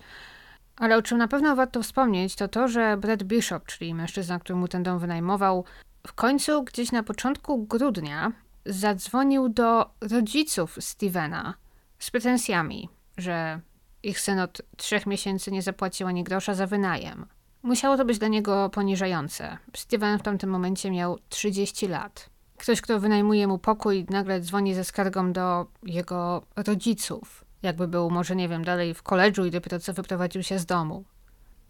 ale 0.80 0.98
o 0.98 1.02
czym 1.02 1.18
na 1.18 1.28
pewno 1.28 1.56
warto 1.56 1.84
wspomnieć, 1.84 2.36
to 2.36 2.48
to, 2.48 2.68
że 2.68 2.98
Brad 2.98 3.24
Bishop, 3.24 3.66
czyli 3.66 3.94
mężczyzna, 3.94 4.40
który 4.40 4.60
mu 4.60 4.68
ten 4.68 4.84
dom 4.84 5.00
wynajmował, 5.00 5.66
w 6.08 6.14
końcu 6.14 6.64
gdzieś 6.64 6.92
na 6.92 7.04
początku 7.04 7.66
grudnia 7.66 8.32
zadzwonił 8.66 9.50
do 9.50 9.90
rodziców 10.02 10.78
Stevena 10.80 11.54
z 12.00 12.12
pretensjami, 12.12 12.90
że 13.18 13.60
ich 14.04 14.20
syn 14.20 14.40
od 14.40 14.62
trzech 14.78 15.06
miesięcy 15.06 15.52
nie 15.52 15.62
zapłacił 15.62 16.08
ani 16.08 16.24
grosza 16.24 16.54
za 16.54 16.68
wynajem. 16.68 17.26
Musiało 17.64 17.98
to 17.98 18.06
być 18.06 18.20
dla 18.20 18.28
niego 18.28 18.70
poniżające. 18.70 19.58
Steven 19.76 20.20
w 20.20 20.22
tamtym 20.22 20.50
momencie 20.50 20.92
miał 20.92 21.20
30 21.30 21.88
lat. 21.88 22.30
Ktoś, 22.58 22.82
kto 22.82 23.00
wynajmuje 23.00 23.48
mu 23.48 23.58
pokój, 23.58 24.06
nagle 24.10 24.40
dzwoni 24.40 24.76
ze 24.76 24.84
skargą 24.84 25.34
do 25.34 25.66
jego 25.84 26.44
rodziców. 26.56 27.46
Jakby 27.64 27.88
był 27.88 28.10
może, 28.10 28.36
nie 28.36 28.50
wiem, 28.50 28.64
dalej 28.64 28.94
w 28.94 29.04
koledżu 29.04 29.46
i 29.46 29.52
dopiero 29.52 29.80
co 29.80 29.94
wyprowadził 29.94 30.44
się 30.44 30.60
z 30.60 30.66
domu. 30.66 31.04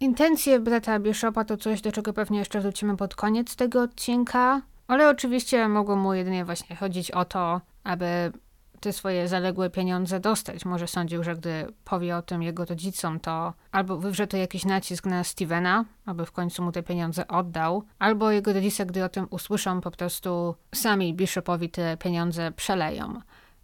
Intencje 0.00 0.60
brata 0.60 0.98
Bishopa 0.98 1.44
to 1.44 1.56
coś, 1.56 1.80
do 1.80 1.92
czego 1.92 2.12
pewnie 2.12 2.38
jeszcze 2.38 2.60
wrócimy 2.60 2.96
pod 2.96 3.14
koniec 3.14 3.56
tego 3.56 3.82
odcinka, 3.82 4.62
ale 4.88 5.08
oczywiście 5.08 5.68
mogło 5.68 5.96
mu 5.96 6.14
jedynie 6.14 6.44
właśnie 6.44 6.76
chodzić 6.76 7.10
o 7.10 7.24
to, 7.24 7.60
aby 7.84 8.32
te 8.80 8.92
swoje 8.92 9.28
zaległe 9.28 9.70
pieniądze 9.70 10.20
dostać. 10.20 10.64
Może 10.64 10.86
sądził, 10.86 11.24
że 11.24 11.36
gdy 11.36 11.66
powie 11.84 12.16
o 12.16 12.22
tym 12.22 12.42
jego 12.42 12.64
rodzicom, 12.64 13.20
to 13.20 13.54
albo 13.72 13.96
wywrze 13.96 14.26
to 14.26 14.36
jakiś 14.36 14.64
nacisk 14.64 15.06
na 15.06 15.24
Stevena, 15.24 15.84
aby 16.06 16.26
w 16.26 16.32
końcu 16.32 16.62
mu 16.62 16.72
te 16.72 16.82
pieniądze 16.82 17.28
oddał, 17.28 17.82
albo 17.98 18.30
jego 18.30 18.52
rodzice, 18.52 18.86
gdy 18.86 19.04
o 19.04 19.08
tym 19.08 19.26
usłyszą, 19.30 19.80
po 19.80 19.90
prostu 19.90 20.54
sami 20.74 21.14
Bishopowi 21.14 21.70
te 21.70 21.96
pieniądze 21.96 22.52
przeleją. 22.52 23.20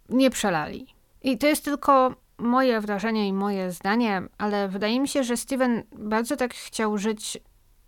Nie 0.09 0.29
przelali. 0.29 0.96
I 1.27 1.37
to 1.37 1.47
jest 1.47 1.65
tylko 1.65 2.15
moje 2.37 2.81
wrażenie 2.81 3.27
i 3.27 3.33
moje 3.33 3.71
zdanie, 3.71 4.21
ale 4.37 4.67
wydaje 4.67 4.99
mi 4.99 5.07
się, 5.07 5.23
że 5.23 5.37
Steven 5.37 5.83
bardzo 5.91 6.35
tak 6.35 6.53
chciał 6.53 6.97
żyć 6.97 7.37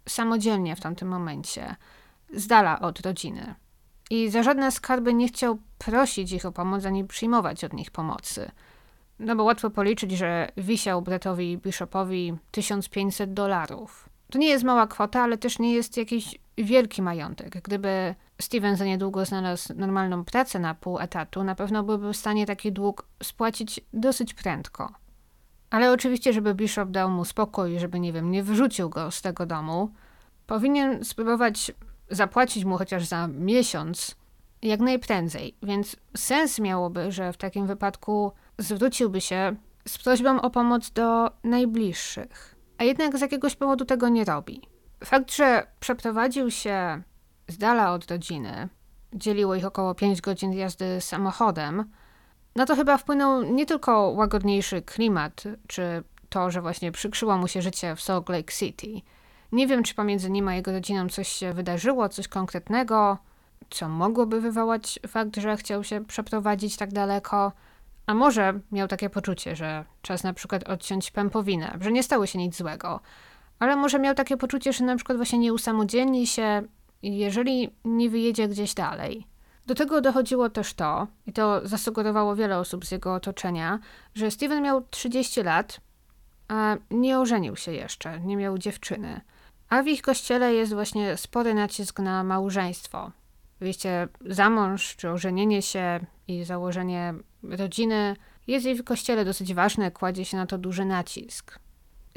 samodzielnie 0.10 0.76
w 0.76 0.80
tamtym 0.80 1.08
momencie, 1.08 1.76
z 2.34 2.48
dala 2.48 2.80
od 2.80 3.00
rodziny. 3.00 3.56
I 4.10 4.30
za 4.30 4.44
żadne 4.44 4.72
skarby 4.72 5.14
nie 5.14 5.28
chciał 5.28 5.60
prosić 5.78 6.32
ich 6.32 6.46
o 6.46 6.52
pomoc, 6.52 6.86
ani 6.86 7.06
przyjmować 7.06 7.64
od 7.64 7.74
nich 7.74 7.92
pomocy. 7.92 8.52
No 9.20 9.36
bo 9.36 9.44
łatwo 9.44 9.70
policzyć, 9.70 10.12
że 10.12 10.52
wisiał 10.58 11.02
Bretowi 11.02 11.58
Bishopowi 11.58 12.34
1500 12.52 13.34
dolarów. 13.34 14.10
To 14.32 14.40
nie 14.40 14.48
jest 14.50 14.64
mała 14.64 14.88
kwota, 14.88 15.24
ale 15.24 15.38
też 15.38 15.60
nie 15.60 15.74
jest 15.74 15.98
jakiś 15.98 16.40
wielki 16.58 17.02
majątek. 17.02 17.62
Gdyby 17.62 18.16
Steven 18.42 18.76
za 18.76 18.86
niedługo 18.86 19.26
znalazł 19.26 19.74
normalną 19.76 20.26
pracę 20.26 20.60
na 20.60 20.76
pół 20.76 21.00
etatu, 21.00 21.44
na 21.44 21.56
pewno 21.56 21.84
byłby 21.84 22.14
w 22.14 22.18
stanie 22.18 22.46
taki 22.46 22.72
dług 22.72 23.08
spłacić 23.24 23.82
dosyć 23.94 24.34
prędko. 24.34 24.94
Ale 25.70 25.92
oczywiście, 25.92 26.34
żeby 26.34 26.54
Bishop 26.54 26.90
dał 26.90 27.10
mu 27.10 27.26
spokój, 27.26 27.80
żeby, 27.80 28.00
nie 28.00 28.14
wiem, 28.14 28.32
nie 28.32 28.44
wyrzucił 28.44 28.90
go 28.90 29.12
z 29.12 29.22
tego 29.22 29.46
domu, 29.46 29.92
powinien 30.48 31.04
spróbować 31.04 31.72
zapłacić 32.10 32.66
mu 32.66 32.78
chociaż 32.78 33.06
za 33.06 33.28
miesiąc 33.28 34.16
jak 34.62 34.80
najprędzej. 34.80 35.56
Więc 35.64 35.96
sens 36.18 36.60
miałoby, 36.60 37.12
że 37.12 37.34
w 37.34 37.38
takim 37.38 37.68
wypadku 37.68 38.32
zwróciłby 38.58 39.22
się 39.22 39.56
z 39.88 39.98
prośbą 39.98 40.42
o 40.42 40.50
pomoc 40.50 40.92
do 40.92 41.32
najbliższych. 41.44 42.56
A 42.78 42.84
jednak 42.84 43.18
z 43.18 43.22
jakiegoś 43.22 43.56
powodu 43.56 43.86
tego 43.86 44.10
nie 44.10 44.26
robi. 44.26 44.62
Fakt, 45.04 45.36
że 45.36 45.68
przeprowadził 45.80 46.52
się 46.52 47.02
z 47.50 47.58
dala 47.58 47.94
od 47.94 48.12
rodziny, 48.12 48.70
dzieliło 49.14 49.56
ich 49.56 49.66
około 49.66 49.96
5 49.96 50.22
godzin 50.22 50.54
jazdy 50.54 51.02
samochodem, 51.02 51.92
no 52.56 52.66
to 52.66 52.76
chyba 52.76 52.98
wpłynął 52.98 53.44
nie 53.44 53.66
tylko 53.66 54.10
łagodniejszy 54.10 54.82
klimat, 54.82 55.44
czy 55.68 56.04
to, 56.30 56.52
że 56.52 56.62
właśnie 56.62 56.92
przykrzyło 56.92 57.38
mu 57.38 57.48
się 57.48 57.62
życie 57.62 57.96
w 57.96 58.02
Salt 58.02 58.30
Lake 58.30 58.54
City. 58.54 58.88
Nie 59.52 59.68
wiem, 59.68 59.84
czy 59.84 59.96
pomiędzy 59.96 60.30
nim 60.30 60.48
a 60.48 60.56
jego 60.56 60.72
rodziną 60.72 61.10
coś 61.10 61.28
się 61.28 61.54
wydarzyło, 61.54 62.10
coś 62.10 62.28
konkretnego, 62.28 63.18
co 63.70 63.90
mogłoby 63.90 64.42
wywołać 64.42 65.00
fakt, 65.08 65.38
że 65.38 65.58
chciał 65.58 65.84
się 65.84 66.06
przeprowadzić 66.06 66.78
tak 66.78 66.94
daleko. 66.94 67.52
A 68.06 68.14
może 68.14 68.60
miał 68.72 68.88
takie 68.88 69.10
poczucie, 69.10 69.56
że 69.56 69.86
czas 70.02 70.24
na 70.24 70.34
przykład 70.34 70.70
odciąć 70.70 71.12
pępowinę, 71.12 71.78
że 71.82 71.92
nie 71.92 72.04
stało 72.04 72.26
się 72.26 72.40
nic 72.40 72.58
złego. 72.58 73.00
Ale 73.60 73.76
może 73.76 74.00
miał 74.00 74.16
takie 74.16 74.38
poczucie, 74.38 74.74
że 74.74 74.86
na 74.86 74.96
przykład 74.96 75.18
właśnie 75.18 75.40
nie 75.40 75.54
usamodzielni 75.54 76.28
się, 76.28 76.64
jeżeli 77.04 77.70
nie 77.86 78.10
wyjedzie 78.10 78.48
gdzieś 78.48 78.74
dalej. 78.74 79.28
Do 79.66 79.76
tego 79.76 80.02
dochodziło 80.02 80.50
też 80.50 80.74
to, 80.74 81.08
i 81.26 81.34
to 81.34 81.68
zasugerowało 81.68 82.36
wiele 82.36 82.58
osób 82.58 82.86
z 82.86 82.92
jego 82.92 83.14
otoczenia, 83.14 83.80
że 84.16 84.32
Steven 84.32 84.64
miał 84.64 84.82
30 84.90 85.44
lat, 85.44 85.82
a 86.48 86.78
nie 86.92 87.20
ożenił 87.20 87.56
się 87.56 87.72
jeszcze, 87.72 88.20
nie 88.20 88.38
miał 88.38 88.58
dziewczyny. 88.58 89.22
A 89.70 89.84
w 89.84 89.88
ich 89.88 90.02
kościele 90.02 90.54
jest 90.54 90.74
właśnie 90.74 91.18
spory 91.18 91.54
nacisk 91.54 92.00
na 92.00 92.24
małżeństwo. 92.24 93.12
Wyjście 93.60 94.08
za 94.26 94.50
mąż, 94.50 94.96
czy 94.96 95.10
ożenienie 95.10 95.62
się 95.62 96.00
i 96.28 96.44
założenie 96.44 97.14
rodziny 97.44 98.16
jest 98.48 98.68
w 98.68 98.84
kościele 98.84 99.26
dosyć 99.26 99.54
ważne, 99.54 99.92
kładzie 99.92 100.26
się 100.26 100.38
na 100.38 100.46
to 100.46 100.58
duży 100.58 100.86
nacisk. 100.86 101.60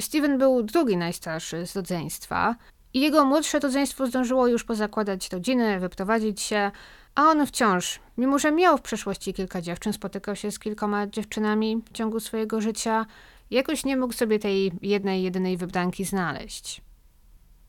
Steven 0.01 0.39
był 0.39 0.63
drugi 0.63 0.97
najstarszy 0.97 1.67
z 1.67 1.77
rodzeństwa 1.77 2.57
i 2.95 3.01
jego 3.01 3.25
młodsze 3.25 3.59
rodzeństwo 3.59 4.07
zdążyło 4.07 4.47
już 4.49 4.65
pozakładać 4.65 5.33
rodziny, 5.33 5.81
wyprowadzić 5.81 6.41
się, 6.41 6.71
a 7.15 7.23
on 7.23 7.47
wciąż, 7.47 8.01
mimo 8.19 8.39
że 8.39 8.53
miał 8.53 8.79
w 8.79 8.83
przeszłości 8.83 9.35
kilka 9.35 9.61
dziewczyn, 9.61 9.93
spotykał 9.93 10.37
się 10.37 10.51
z 10.51 10.59
kilkoma 10.59 11.07
dziewczynami 11.07 11.83
w 11.87 11.93
ciągu 11.93 12.21
swojego 12.21 12.61
życia, 12.61 13.07
jakoś 13.51 13.85
nie 13.85 13.97
mógł 13.97 14.15
sobie 14.15 14.39
tej 14.39 14.73
jednej, 14.83 15.23
jedynej 15.23 15.57
wybranki 15.57 16.05
znaleźć. 16.05 16.81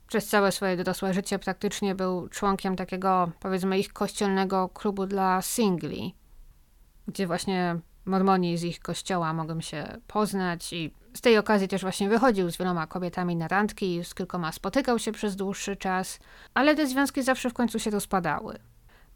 Przez 0.08 0.28
całe 0.28 0.52
swoje 0.52 0.78
dorosłe 0.78 1.14
życie 1.14 1.40
praktycznie 1.40 1.96
był 1.96 2.30
członkiem 2.30 2.76
takiego, 2.76 3.32
powiedzmy, 3.40 3.80
ich 3.80 3.94
kościelnego 3.94 4.70
klubu 4.70 5.06
dla 5.06 5.42
singli, 5.42 6.16
gdzie 7.08 7.28
właśnie 7.28 7.80
mormoni 8.06 8.58
z 8.58 8.64
ich 8.64 8.80
kościoła 8.80 9.34
mogą 9.34 9.62
się 9.62 9.98
poznać 10.08 10.74
i 10.74 10.94
z 11.14 11.22
tej 11.22 11.38
okazji 11.38 11.68
też 11.68 11.82
właśnie 11.82 12.10
wychodził 12.10 12.52
z 12.52 12.58
wieloma 12.58 12.88
kobietami 12.88 13.36
na 13.36 13.48
randki, 13.48 14.04
z 14.04 14.16
kilkoma 14.16 14.52
spotykał 14.52 15.00
się 15.00 15.12
przez 15.12 15.36
dłuższy 15.36 15.76
czas, 15.76 16.20
ale 16.54 16.76
te 16.76 16.88
związki 16.88 17.24
zawsze 17.24 17.50
w 17.50 17.54
końcu 17.54 17.80
się 17.80 17.92
rozpadały. 17.92 18.60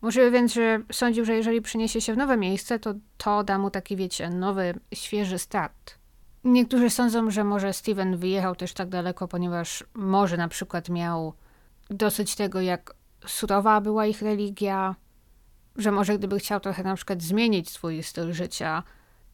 Możliwe 0.02 0.32
więc, 0.32 0.54
że 0.54 0.82
sądził, 0.92 1.26
że 1.26 1.36
jeżeli 1.36 1.62
przyniesie 1.62 2.02
się 2.02 2.14
w 2.14 2.18
nowe 2.18 2.38
miejsce, 2.38 2.80
to 2.80 2.94
to 3.18 3.44
da 3.44 3.58
mu 3.58 3.70
taki, 3.70 3.96
wiecie, 3.96 4.30
nowy, 4.30 4.74
świeży 4.94 5.38
start. 5.38 5.98
Niektórzy 6.44 6.90
sądzą, 6.90 7.32
że 7.32 7.44
może 7.44 7.74
Steven 7.74 8.18
wyjechał 8.18 8.56
też 8.56 8.74
tak 8.74 8.90
daleko, 8.90 9.28
ponieważ 9.28 9.84
może 9.94 10.38
na 10.38 10.48
przykład 10.48 10.90
miał 10.90 11.34
dosyć 11.90 12.36
tego, 12.36 12.62
jak 12.62 12.94
surowa 13.26 13.82
była 13.82 14.06
ich 14.06 14.22
religia, 14.22 14.96
że 15.76 15.92
może 15.92 16.18
gdyby 16.18 16.40
chciał 16.40 16.60
trochę 16.60 16.84
na 16.84 16.96
przykład 16.96 17.22
zmienić 17.22 17.70
swój 17.70 18.04
styl 18.04 18.34
życia, 18.34 18.84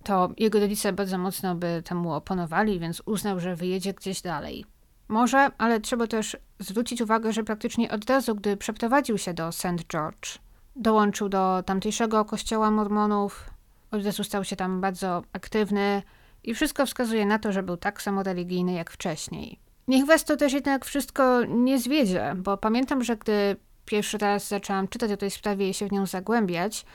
to 0.03 0.29
jego 0.37 0.59
rodzice 0.59 0.93
bardzo 0.93 1.17
mocno 1.17 1.55
by 1.55 1.81
temu 1.85 2.13
oponowali, 2.13 2.79
więc 2.79 3.01
uznał, 3.05 3.39
że 3.39 3.55
wyjedzie 3.55 3.93
gdzieś 3.93 4.21
dalej. 4.21 4.65
Może, 5.07 5.51
ale 5.57 5.79
trzeba 5.79 6.07
też 6.07 6.37
zwrócić 6.59 7.01
uwagę, 7.01 7.33
że 7.33 7.43
praktycznie 7.43 7.91
od 7.91 8.09
razu, 8.09 8.35
gdy 8.35 8.57
przeprowadził 8.57 9.17
się 9.17 9.33
do 9.33 9.51
St. 9.51 9.87
George, 9.87 10.37
dołączył 10.75 11.29
do 11.29 11.63
tamtejszego 11.65 12.25
kościoła 12.25 12.71
mormonów, 12.71 13.49
od 13.91 14.05
razu 14.05 14.23
stał 14.23 14.43
się 14.43 14.55
tam 14.55 14.81
bardzo 14.81 15.23
aktywny 15.33 16.03
i 16.43 16.53
wszystko 16.53 16.85
wskazuje 16.85 17.25
na 17.25 17.39
to, 17.39 17.51
że 17.51 17.63
był 17.63 17.77
tak 17.77 18.01
samo 18.01 18.23
religijny 18.23 18.73
jak 18.73 18.91
wcześniej. 18.91 19.59
Niech 19.87 20.05
was 20.05 20.23
to 20.23 20.37
też 20.37 20.53
jednak 20.53 20.85
wszystko 20.85 21.43
nie 21.45 21.79
zwiedzie, 21.79 22.33
bo 22.37 22.57
pamiętam, 22.57 23.03
że 23.03 23.17
gdy 23.17 23.55
pierwszy 23.85 24.17
raz 24.17 24.47
zaczęłam 24.47 24.87
czytać 24.87 25.11
o 25.11 25.17
tej 25.17 25.31
sprawie 25.31 25.69
i 25.69 25.73
się 25.73 25.87
w 25.87 25.91
nią 25.91 26.05
zagłębiać, 26.05 26.85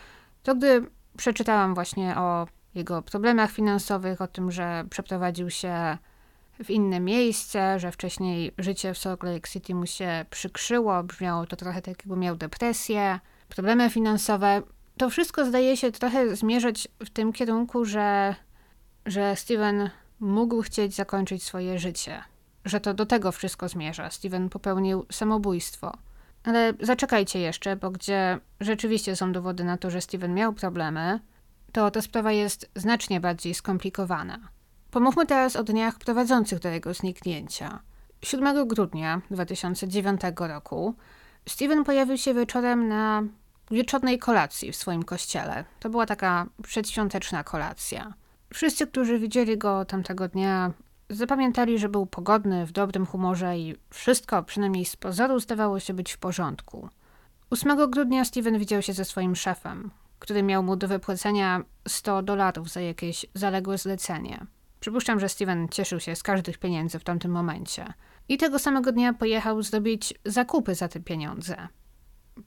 to 0.43 0.55
gdy 0.55 0.87
przeczytałam 1.17 1.75
właśnie 1.75 2.17
o 2.17 2.47
jego 2.75 3.03
problemach 3.03 3.51
finansowych, 3.51 4.21
o 4.21 4.27
tym, 4.27 4.51
że 4.51 4.85
przeprowadził 4.91 5.51
się 5.51 5.99
w 6.65 6.71
inne 6.71 7.01
miejsce, 7.01 7.79
że 7.79 7.93
wcześniej 7.93 8.53
życie 8.59 8.95
w 8.95 8.99
Salt 8.99 9.23
Lake 9.23 9.49
City 9.49 9.75
mu 9.75 9.87
się 9.87 10.25
przykrzyło, 10.31 11.03
brzmiało 11.03 11.47
to 11.47 11.57
trochę 11.57 11.83
tak, 11.83 11.99
jakby 11.99 12.17
miał 12.17 12.37
depresję, 12.37 13.21
problemy 13.49 13.91
finansowe. 13.91 14.63
To 14.97 15.11
wszystko 15.11 15.45
zdaje 15.45 15.77
się 15.77 15.93
trochę 15.93 16.37
zmierzać 16.37 16.89
w 17.01 17.11
tym 17.11 17.33
kierunku, 17.33 17.85
że, 17.85 18.35
że 19.07 19.37
Steven 19.37 19.91
mógł 20.21 20.63
chcieć 20.63 20.95
zakończyć 20.95 21.43
swoje 21.43 21.79
życie. 21.79 22.23
Że 22.65 22.81
to 22.81 22.95
do 22.95 23.07
tego 23.07 23.33
wszystko 23.33 23.69
zmierza. 23.69 24.11
Steven 24.11 24.49
popełnił 24.49 25.07
samobójstwo. 25.13 25.93
Ale 26.45 26.73
zaczekajcie 26.81 27.39
jeszcze, 27.39 27.77
bo 27.77 27.91
gdzie 27.91 28.39
rzeczywiście 28.61 29.17
są 29.17 29.33
dowody 29.33 29.65
na 29.65 29.77
to, 29.77 29.91
że 29.91 30.01
Steven 30.01 30.35
miał 30.35 30.53
problemy, 30.53 31.21
to 31.73 31.91
ta 31.91 32.03
sprawa 32.03 32.33
jest 32.33 32.71
znacznie 32.77 33.21
bardziej 33.21 33.55
skomplikowana. 33.55 34.39
Pomówmy 34.91 35.27
teraz 35.27 35.57
o 35.57 35.65
dniach 35.65 35.99
prowadzących 35.99 36.59
do 36.59 36.69
jego 36.69 36.95
zniknięcia. 36.95 37.81
7 38.23 38.69
grudnia 38.69 39.23
2009 39.31 40.21
roku 40.39 40.95
Steven 41.49 41.85
pojawił 41.85 42.19
się 42.19 42.35
wieczorem 42.35 42.89
na 42.89 43.23
wieczornej 43.71 44.19
kolacji 44.19 44.73
w 44.73 44.77
swoim 44.77 45.03
kościele. 45.03 45.65
To 45.81 45.91
była 45.91 46.07
taka 46.07 46.47
przedświąteczna 46.63 47.45
kolacja. 47.45 48.15
Wszyscy, 48.55 48.87
którzy 48.87 49.19
widzieli 49.19 49.59
go 49.59 49.85
tamtego 49.85 50.29
dnia, 50.29 50.73
zapamiętali, 51.11 51.79
że 51.79 51.89
był 51.89 52.07
pogodny, 52.07 52.67
w 52.67 52.73
dobrym 52.73 53.07
humorze 53.07 53.59
i 53.59 53.77
wszystko, 53.91 54.43
przynajmniej 54.43 54.85
z 54.85 54.97
pozoru, 54.97 55.41
zdawało 55.41 55.81
się 55.81 55.95
być 55.95 56.13
w 56.13 56.19
porządku. 56.19 56.89
8 57.51 57.91
grudnia 57.91 58.25
Steven 58.25 58.59
widział 58.59 58.83
się 58.83 58.93
ze 58.93 59.05
swoim 59.05 59.37
szefem, 59.37 59.91
który 60.19 60.43
miał 60.43 60.63
mu 60.63 60.77
do 60.77 60.89
wypłacenia 60.89 61.65
100 61.89 62.23
dolarów 62.23 62.71
za 62.71 62.81
jakieś 62.81 63.27
zaległe 63.35 63.79
zlecenie. 63.79 64.47
Przypuszczam, 64.81 65.21
że 65.21 65.29
Steven 65.29 65.69
cieszył 65.69 66.01
się 66.01 66.17
z 66.17 66.23
każdych 66.23 66.59
pieniędzy 66.59 66.99
w 66.99 67.05
tamtym 67.05 67.31
momencie. 67.31 67.93
I 68.29 68.39
tego 68.39 68.59
samego 68.59 68.93
dnia 68.93 69.13
pojechał 69.13 69.63
zrobić 69.63 70.15
zakupy 70.25 70.75
za 70.75 70.89
te 70.89 71.01
pieniądze. 71.01 71.69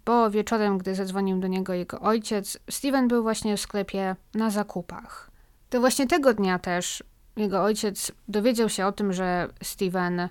Bo 0.05 0.31
wieczorem, 0.31 0.77
gdy 0.77 0.95
zadzwonił 0.95 1.39
do 1.39 1.47
niego 1.47 1.73
jego 1.73 1.99
ojciec, 1.99 2.59
Steven 2.69 3.07
był 3.07 3.23
właśnie 3.23 3.57
w 3.57 3.61
sklepie 3.61 4.15
na 4.33 4.49
zakupach. 4.49 5.31
To 5.69 5.79
właśnie 5.79 6.07
tego 6.07 6.33
dnia 6.33 6.59
też 6.59 7.03
jego 7.37 7.63
ojciec 7.63 8.11
dowiedział 8.27 8.69
się 8.69 8.85
o 8.85 8.91
tym, 8.91 9.13
że 9.13 9.47
Steven 9.63 10.29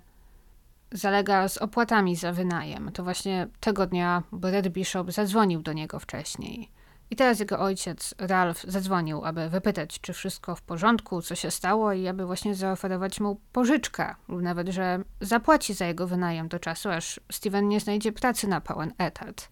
zalega 0.92 1.48
z 1.48 1.58
opłatami 1.58 2.16
za 2.16 2.32
wynajem. 2.32 2.92
To 2.92 3.04
właśnie 3.04 3.48
tego 3.60 3.86
dnia 3.86 4.22
Brad 4.32 4.68
Bishop 4.68 5.10
zadzwonił 5.10 5.62
do 5.62 5.72
niego 5.72 5.98
wcześniej. 5.98 6.70
I 7.10 7.16
teraz 7.16 7.40
jego 7.40 7.58
ojciec, 7.58 8.14
Ralph, 8.18 8.64
zadzwonił, 8.68 9.24
aby 9.24 9.48
wypytać, 9.48 10.00
czy 10.00 10.12
wszystko 10.12 10.56
w 10.56 10.62
porządku, 10.62 11.22
co 11.22 11.34
się 11.34 11.50
stało 11.50 11.92
i 11.92 12.08
aby 12.08 12.26
właśnie 12.26 12.54
zaoferować 12.54 13.20
mu 13.20 13.40
pożyczkę, 13.52 14.14
lub 14.28 14.42
nawet, 14.42 14.68
że 14.68 15.04
zapłaci 15.20 15.74
za 15.74 15.86
jego 15.86 16.06
wynajem 16.06 16.48
do 16.48 16.58
czasu, 16.58 16.88
aż 16.88 17.20
Steven 17.32 17.68
nie 17.68 17.80
znajdzie 17.80 18.12
pracy 18.12 18.48
na 18.48 18.60
pełen 18.60 18.92
etat. 18.98 19.48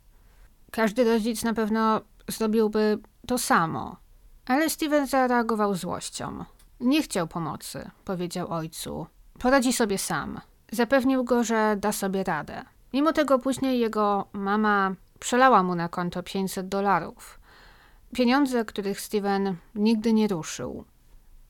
Każdy 0.71 1.05
rodzic 1.05 1.45
na 1.45 1.55
pewno 1.55 2.01
zrobiłby 2.29 2.99
to 3.27 3.39
samo, 3.39 3.97
ale 4.47 4.71
Steven 4.71 5.07
zareagował 5.07 5.75
złością. 5.75 6.45
Nie 6.81 7.03
chciał 7.03 7.29
pomocy, 7.29 7.91
powiedział 8.05 8.53
ojcu. 8.53 9.07
Poradzi 9.39 9.73
sobie 9.73 9.99
sam. 9.99 10.41
Zapewnił 10.73 11.25
go, 11.25 11.45
że 11.45 11.77
da 11.77 11.93
sobie 11.93 12.25
radę. 12.25 12.63
Mimo 12.93 13.13
tego 13.13 13.39
później 13.39 13.79
jego 13.79 14.29
mama 14.33 14.95
przelała 15.19 15.63
mu 15.63 15.75
na 15.75 15.89
konto 15.89 16.23
500 16.23 16.69
dolarów. 16.69 17.38
Pieniądze, 18.15 18.65
których 18.65 19.01
Steven 19.01 19.57
nigdy 19.75 20.13
nie 20.13 20.29
ruszył. 20.29 20.85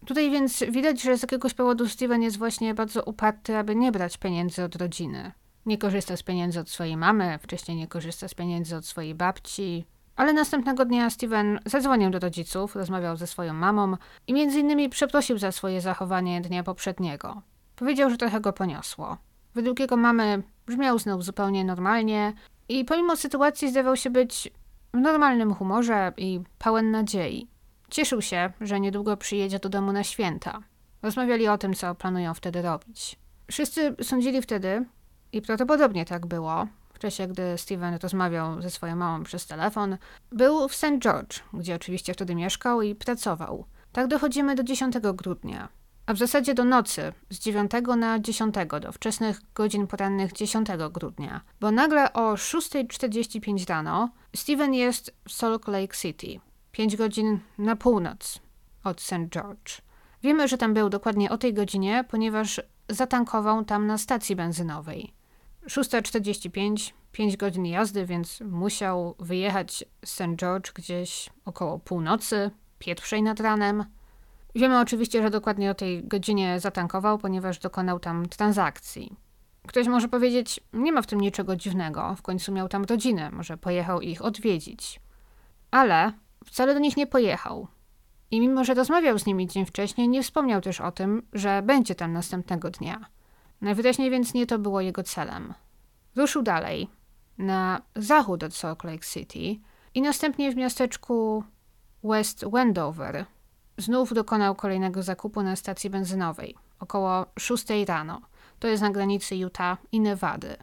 Tutaj 0.06 0.30
więc 0.30 0.64
widać, 0.70 1.02
że 1.02 1.18
z 1.18 1.22
jakiegoś 1.22 1.54
powodu 1.54 1.88
Steven 1.88 2.22
jest 2.22 2.38
właśnie 2.38 2.74
bardzo 2.74 3.02
uparty, 3.02 3.56
aby 3.56 3.76
nie 3.76 3.92
brać 3.92 4.16
pieniędzy 4.16 4.64
od 4.64 4.76
rodziny. 4.76 5.32
Nie 5.66 5.78
korzysta 5.78 6.16
z 6.16 6.22
pieniędzy 6.22 6.60
od 6.60 6.70
swojej 6.70 6.96
mamy, 6.96 7.38
wcześniej 7.42 7.76
nie 7.76 7.86
korzysta 7.86 8.28
z 8.28 8.34
pieniędzy 8.34 8.76
od 8.76 8.86
swojej 8.86 9.14
babci. 9.14 9.84
Ale 10.16 10.32
następnego 10.32 10.84
dnia 10.84 11.10
Steven 11.10 11.60
zadzwonił 11.66 12.10
do 12.10 12.18
rodziców, 12.18 12.76
rozmawiał 12.76 13.16
ze 13.16 13.26
swoją 13.26 13.54
mamą 13.54 13.96
i 14.26 14.32
między 14.32 14.60
innymi 14.60 14.88
przeprosił 14.88 15.38
za 15.38 15.52
swoje 15.52 15.80
zachowanie 15.80 16.40
dnia 16.40 16.62
poprzedniego. 16.62 17.42
Powiedział, 17.76 18.10
że 18.10 18.16
trochę 18.16 18.40
go 18.40 18.52
poniosło. 18.52 19.16
Według 19.54 19.80
jego 19.80 19.96
mamy 19.96 20.42
brzmiał 20.66 20.98
znów 20.98 21.24
zupełnie 21.24 21.64
normalnie 21.64 22.32
i 22.68 22.84
pomimo 22.84 23.16
sytuacji 23.16 23.70
zdawał 23.70 23.96
się 23.96 24.10
być 24.10 24.50
w 24.94 24.96
normalnym 24.96 25.54
humorze 25.54 26.12
i 26.16 26.40
pełen 26.58 26.90
nadziei. 26.90 27.48
Cieszył 27.90 28.22
się, 28.22 28.52
że 28.60 28.80
niedługo 28.80 29.16
przyjedzie 29.16 29.58
do 29.58 29.68
domu 29.68 29.92
na 29.92 30.04
święta. 30.04 30.60
Rozmawiali 31.02 31.48
o 31.48 31.58
tym, 31.58 31.74
co 31.74 31.94
planują 31.94 32.34
wtedy 32.34 32.62
robić. 32.62 33.16
Wszyscy 33.50 33.96
sądzili 34.02 34.42
wtedy, 34.42 34.84
i 35.32 35.42
prawdopodobnie 35.42 36.04
tak 36.04 36.26
było, 36.26 36.66
w 36.92 36.98
czasie 36.98 37.26
gdy 37.26 37.58
Steven 37.58 37.98
rozmawiał 38.02 38.62
ze 38.62 38.70
swoją 38.70 38.96
mamą 38.96 39.24
przez 39.24 39.46
telefon, 39.46 39.96
był 40.32 40.68
w 40.68 40.74
St. 40.74 40.98
George, 40.98 41.40
gdzie 41.52 41.74
oczywiście 41.74 42.14
wtedy 42.14 42.34
mieszkał 42.34 42.82
i 42.82 42.94
pracował. 42.94 43.64
Tak 43.92 44.06
dochodzimy 44.06 44.54
do 44.54 44.62
10 44.62 44.94
grudnia, 44.98 45.68
a 46.08 46.12
w 46.14 46.18
zasadzie 46.18 46.54
do 46.54 46.64
nocy, 46.64 47.12
z 47.30 47.38
9 47.38 47.70
na 47.96 48.20
10, 48.20 48.54
do 48.80 48.92
wczesnych 48.92 49.40
godzin 49.54 49.86
porannych 49.86 50.32
10 50.32 50.68
grudnia, 50.92 51.40
bo 51.60 51.70
nagle 51.70 52.12
o 52.12 52.34
6.45 52.34 53.68
rano 53.68 54.10
Steven 54.36 54.74
jest 54.74 55.14
w 55.28 55.32
Salt 55.32 55.68
Lake 55.68 55.96
City, 55.96 56.40
5 56.72 56.96
godzin 56.96 57.38
na 57.58 57.76
północ 57.76 58.40
od 58.84 59.00
St. 59.00 59.28
George. 59.30 59.80
Wiemy, 60.22 60.48
że 60.48 60.58
tam 60.58 60.74
był 60.74 60.88
dokładnie 60.88 61.30
o 61.30 61.38
tej 61.38 61.54
godzinie, 61.54 62.04
ponieważ 62.08 62.60
zatankował 62.88 63.64
tam 63.64 63.86
na 63.86 63.98
stacji 63.98 64.36
benzynowej. 64.36 65.12
6.45, 65.66 66.92
5 67.12 67.36
godzin 67.36 67.66
jazdy, 67.66 68.06
więc 68.06 68.40
musiał 68.40 69.14
wyjechać 69.18 69.84
z 70.04 70.10
St. 70.10 70.36
George 70.36 70.72
gdzieś 70.72 71.30
około 71.44 71.78
północy, 71.78 72.50
pierwszej 72.78 73.22
nad 73.22 73.40
ranem. 73.40 73.97
Wiemy 74.58 74.80
oczywiście, 74.80 75.22
że 75.22 75.30
dokładnie 75.30 75.70
o 75.70 75.74
tej 75.74 76.04
godzinie 76.04 76.60
zatankował, 76.60 77.18
ponieważ 77.18 77.58
dokonał 77.58 78.00
tam 78.00 78.28
transakcji. 78.28 79.16
Ktoś 79.66 79.86
może 79.86 80.08
powiedzieć, 80.08 80.60
nie 80.72 80.92
ma 80.92 81.02
w 81.02 81.06
tym 81.06 81.20
niczego 81.20 81.56
dziwnego, 81.56 82.14
w 82.16 82.22
końcu 82.22 82.52
miał 82.52 82.68
tam 82.68 82.84
rodzinę, 82.84 83.30
może 83.30 83.56
pojechał 83.56 84.00
ich 84.00 84.22
odwiedzić. 84.22 85.00
Ale 85.70 86.12
wcale 86.46 86.74
do 86.74 86.80
nich 86.80 86.96
nie 86.96 87.06
pojechał. 87.06 87.68
I 88.30 88.40
mimo, 88.40 88.64
że 88.64 88.74
rozmawiał 88.74 89.18
z 89.18 89.26
nimi 89.26 89.46
dzień 89.46 89.66
wcześniej, 89.66 90.08
nie 90.08 90.22
wspomniał 90.22 90.60
też 90.60 90.80
o 90.80 90.92
tym, 90.92 91.22
że 91.32 91.62
będzie 91.62 91.94
tam 91.94 92.12
następnego 92.12 92.70
dnia. 92.70 93.06
Najwyraźniej 93.60 94.10
więc 94.10 94.34
nie 94.34 94.46
to 94.46 94.58
było 94.58 94.80
jego 94.80 95.02
celem. 95.02 95.54
Ruszył 96.16 96.42
dalej, 96.42 96.88
na 97.38 97.82
zachód 97.96 98.42
od 98.42 98.54
Salt 98.54 98.84
Lake 98.84 99.06
City 99.06 99.60
i 99.94 100.02
następnie 100.02 100.52
w 100.52 100.56
miasteczku 100.56 101.44
West 102.04 102.44
Wendover 102.52 103.26
znów 103.78 104.14
dokonał 104.14 104.54
kolejnego 104.54 105.02
zakupu 105.02 105.42
na 105.42 105.56
stacji 105.56 105.90
benzynowej 105.90 106.54
około 106.80 107.26
6 107.38 107.64
rano. 107.86 108.20
To 108.58 108.68
jest 108.68 108.82
na 108.82 108.90
granicy 108.90 109.36
Utah 109.36 109.78
i 109.92 110.00
Nevady. 110.00 110.56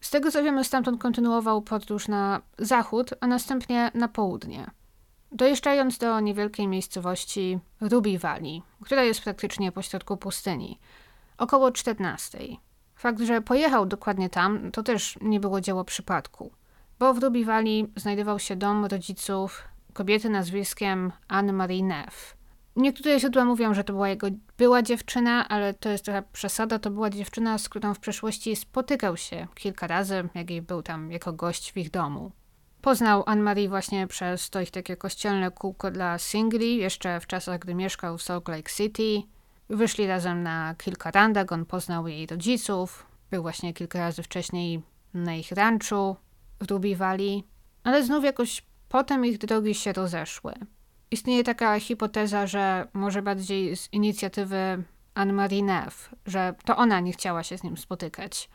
Z 0.00 0.10
tego 0.10 0.30
co 0.30 0.42
wiemy, 0.42 0.64
stamtąd 0.64 1.02
kontynuował 1.02 1.62
podróż 1.62 2.08
na 2.08 2.40
zachód, 2.58 3.10
a 3.20 3.26
następnie 3.26 3.90
na 3.94 4.08
południe. 4.08 4.70
Dojeżdżając 5.32 5.98
do 5.98 6.20
niewielkiej 6.20 6.68
miejscowości 6.68 7.58
Ruby 7.80 8.18
Valley, 8.18 8.62
która 8.84 9.02
jest 9.02 9.22
praktycznie 9.22 9.72
pośrodku 9.72 10.16
pustyni, 10.16 10.78
około 11.38 11.72
14. 11.72 12.38
Fakt, 12.94 13.20
że 13.20 13.40
pojechał 13.40 13.86
dokładnie 13.86 14.30
tam, 14.30 14.70
to 14.72 14.82
też 14.82 15.18
nie 15.20 15.40
było 15.40 15.60
dzieło 15.60 15.84
przypadku, 15.84 16.50
bo 16.98 17.14
w 17.14 17.22
Ruby 17.22 17.44
Valley 17.44 17.92
znajdował 17.96 18.38
się 18.38 18.56
dom 18.56 18.84
rodziców 18.84 19.64
kobiety 19.92 20.30
nazwiskiem 20.30 21.12
Anne 21.28 21.52
Marie 21.52 21.84
Neff. 21.84 22.37
Niektóre 22.78 23.20
źródła 23.20 23.44
mówią, 23.44 23.74
że 23.74 23.84
to 23.84 23.92
była 23.92 24.08
jego 24.08 24.26
była 24.58 24.82
dziewczyna, 24.82 25.48
ale 25.48 25.74
to 25.74 25.88
jest 25.88 26.04
trochę 26.04 26.22
przesada. 26.32 26.78
To 26.78 26.90
była 26.90 27.10
dziewczyna, 27.10 27.58
z 27.58 27.68
którą 27.68 27.94
w 27.94 27.98
przeszłości 27.98 28.56
spotykał 28.56 29.16
się 29.16 29.46
kilka 29.54 29.86
razy, 29.86 30.28
jak 30.34 30.50
jej 30.50 30.62
był 30.62 30.82
tam 30.82 31.12
jako 31.12 31.32
gość 31.32 31.72
w 31.72 31.76
ich 31.76 31.90
domu. 31.90 32.32
Poznał 32.80 33.22
Anne-Marie 33.26 33.68
właśnie 33.68 34.06
przez 34.06 34.50
to 34.50 34.60
ich 34.60 34.70
takie 34.70 34.96
kościelne 34.96 35.50
kółko 35.50 35.90
dla 35.90 36.18
singli, 36.18 36.76
jeszcze 36.76 37.20
w 37.20 37.26
czasach, 37.26 37.58
gdy 37.58 37.74
mieszkał 37.74 38.18
w 38.18 38.22
Salt 38.22 38.48
Lake 38.48 38.70
City. 38.76 39.22
Wyszli 39.70 40.06
razem 40.06 40.42
na 40.42 40.74
kilka 40.78 41.10
randek, 41.10 41.52
on 41.52 41.64
poznał 41.64 42.08
jej 42.08 42.26
rodziców, 42.26 43.06
był 43.30 43.42
właśnie 43.42 43.74
kilka 43.74 43.98
razy 43.98 44.22
wcześniej 44.22 44.82
na 45.14 45.34
ich 45.34 45.52
ranczu 45.52 46.16
w 46.60 46.70
Ruby 46.70 46.96
Valley, 46.96 47.44
ale 47.84 48.04
znów 48.04 48.24
jakoś 48.24 48.62
potem 48.88 49.26
ich 49.26 49.38
drogi 49.38 49.74
się 49.74 49.92
rozeszły. 49.92 50.54
Istnieje 51.10 51.44
taka 51.44 51.80
hipoteza, 51.80 52.46
że 52.46 52.88
może 52.92 53.22
bardziej 53.22 53.76
z 53.76 53.92
inicjatywy 53.92 54.82
Anne-Marie 55.14 55.64
Neff, 55.64 56.14
że 56.26 56.54
to 56.64 56.76
ona 56.76 57.00
nie 57.00 57.12
chciała 57.12 57.42
się 57.42 57.58
z 57.58 57.62
nim 57.62 57.76
spotykać. 57.76 58.50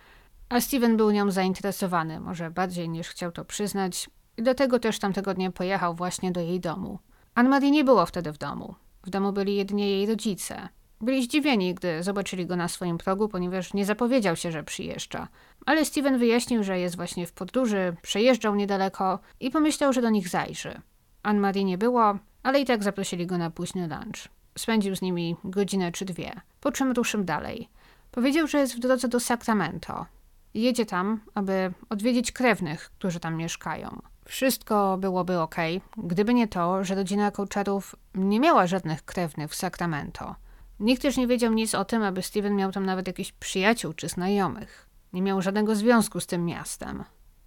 A 0.50 0.62
Steven 0.62 0.98
był 0.98 1.12
nią 1.12 1.32
zainteresowany, 1.32 2.20
może 2.20 2.52
bardziej 2.52 2.90
niż 2.90 3.08
chciał 3.08 3.32
to 3.32 3.46
przyznać, 3.46 4.10
i 4.38 4.44
dlatego 4.44 4.80
też 4.80 5.00
tamtego 5.00 5.34
dnia 5.34 5.52
pojechał 5.52 5.96
właśnie 5.96 6.32
do 6.32 6.42
jej 6.42 6.60
domu. 6.60 7.00
Anne-Marie 7.36 7.72
nie 7.72 7.84
było 7.84 8.06
wtedy 8.06 8.32
w 8.32 8.38
domu. 8.38 8.76
W 9.04 9.10
domu 9.10 9.32
byli 9.32 9.56
jedynie 9.56 9.90
jej 9.90 10.06
rodzice. 10.06 10.70
Byli 11.02 11.24
zdziwieni, 11.24 11.74
gdy 11.74 12.04
zobaczyli 12.04 12.46
go 12.46 12.56
na 12.56 12.68
swoim 12.68 12.98
progu, 12.98 13.28
ponieważ 13.30 13.74
nie 13.74 13.86
zapowiedział 13.86 14.36
się, 14.36 14.52
że 14.52 14.64
przyjeżdża. 14.64 15.28
Ale 15.66 15.86
Steven 15.86 16.18
wyjaśnił, 16.18 16.64
że 16.64 16.80
jest 16.80 16.96
właśnie 16.96 17.28
w 17.28 17.34
podróży, 17.34 17.96
przejeżdżał 18.02 18.56
niedaleko 18.56 19.20
i 19.40 19.52
pomyślał, 19.52 19.94
że 19.94 20.02
do 20.02 20.10
nich 20.10 20.30
zajrzy. 20.30 20.82
Anne-Marie 21.24 21.66
nie 21.66 21.78
było, 21.78 22.18
ale 22.44 22.60
i 22.60 22.66
tak 22.66 22.84
zaprosili 22.84 23.28
go 23.28 23.38
na 23.38 23.50
późny 23.50 23.82
lunch. 23.88 24.28
Spędził 24.58 24.96
z 24.96 25.02
nimi 25.02 25.36
godzinę 25.44 25.92
czy 25.92 26.06
dwie, 26.06 26.42
po 26.60 26.72
czym 26.72 26.92
ruszył 26.92 27.24
dalej. 27.24 27.70
Powiedział, 28.12 28.48
że 28.48 28.60
jest 28.60 28.76
w 28.76 28.80
drodze 28.80 29.08
do 29.08 29.20
Sacramento. 29.20 30.06
Jedzie 30.54 30.86
tam, 30.86 31.20
aby 31.34 31.74
odwiedzić 31.90 32.32
krewnych, 32.32 32.92
którzy 32.98 33.20
tam 33.20 33.36
mieszkają. 33.36 34.02
Wszystko 34.26 34.98
byłoby 34.98 35.40
ok, 35.40 35.56
gdyby 35.98 36.34
nie 36.34 36.48
to, 36.48 36.84
że 36.84 36.96
rodzina 36.96 37.32
Kołczarów 37.32 37.96
nie 38.16 38.40
miała 38.40 38.68
żadnych 38.68 39.06
krewnych 39.06 39.52
w 39.52 39.56
Sacramento. 39.56 40.36
Nikt 40.80 41.02
też 41.02 41.18
nie 41.18 41.28
wiedział 41.28 41.54
nic 41.54 41.76
o 41.76 41.86
tym, 41.86 42.04
aby 42.04 42.22
Steven 42.22 42.56
miał 42.56 42.72
tam 42.72 42.86
nawet 42.86 43.08
jakichś 43.08 43.32
przyjaciół 43.32 43.94
czy 43.94 44.10
znajomych. 44.10 44.90
Nie 45.14 45.22
miał 45.22 45.42
żadnego 45.42 45.76
związku 45.76 46.20
z 46.20 46.28
tym 46.28 46.46
miastem. 46.46 47.04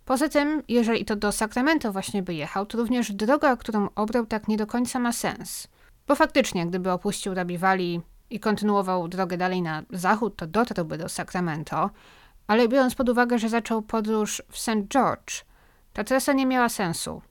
Poza 0.07 0.29
tym, 0.29 0.63
jeżeli 0.69 1.05
to 1.05 1.17
do 1.17 1.33
Sacramento 1.33 1.93
właśnie 1.93 2.23
by 2.23 2.35
jechał, 2.35 2.67
to 2.67 2.79
również 2.79 3.13
droga, 3.13 3.57
którą 3.57 3.89
obrał, 3.95 4.27
tak 4.27 4.49
nie 4.49 4.57
do 4.57 4.67
końca 4.67 4.99
ma 4.99 5.13
sens. 5.13 5.69
Bo 6.07 6.15
faktycznie, 6.15 6.67
gdyby 6.67 6.91
opuścił 6.91 7.35
Rabi 7.35 7.59
Valley 7.59 8.01
i 8.31 8.41
kontynuował 8.41 9.09
drogę 9.09 9.37
dalej 9.37 9.63
na 9.63 9.83
zachód, 9.91 10.37
to 10.37 10.47
dotarłby 10.47 10.99
do 10.99 11.09
Sacramento, 11.09 11.91
ale 12.47 12.69
biorąc 12.69 12.95
pod 12.95 13.09
uwagę, 13.09 13.39
że 13.39 13.49
zaczął 13.49 13.83
podróż 13.83 14.43
w 14.51 14.59
St. 14.59 14.89
George, 14.89 15.45
ta 15.93 16.05
trasa 16.05 16.33
nie 16.33 16.47
miała 16.47 16.69
sensu 16.69 17.23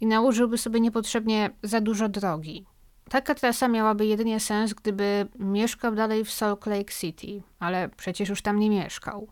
i 0.00 0.06
nałożyłby 0.06 0.58
sobie 0.58 0.80
niepotrzebnie 0.80 1.50
za 1.62 1.80
dużo 1.80 2.08
drogi. 2.08 2.66
Taka 3.10 3.34
trasa 3.34 3.68
miałaby 3.68 4.06
jedynie 4.06 4.40
sens, 4.40 4.74
gdyby 4.74 5.28
mieszkał 5.38 5.94
dalej 5.94 6.24
w 6.24 6.30
Salt 6.30 6.66
Lake 6.66 6.92
City, 6.92 7.42
ale 7.58 7.88
przecież 7.88 8.28
już 8.28 8.42
tam 8.42 8.58
nie 8.58 8.70
mieszkał. 8.70 9.28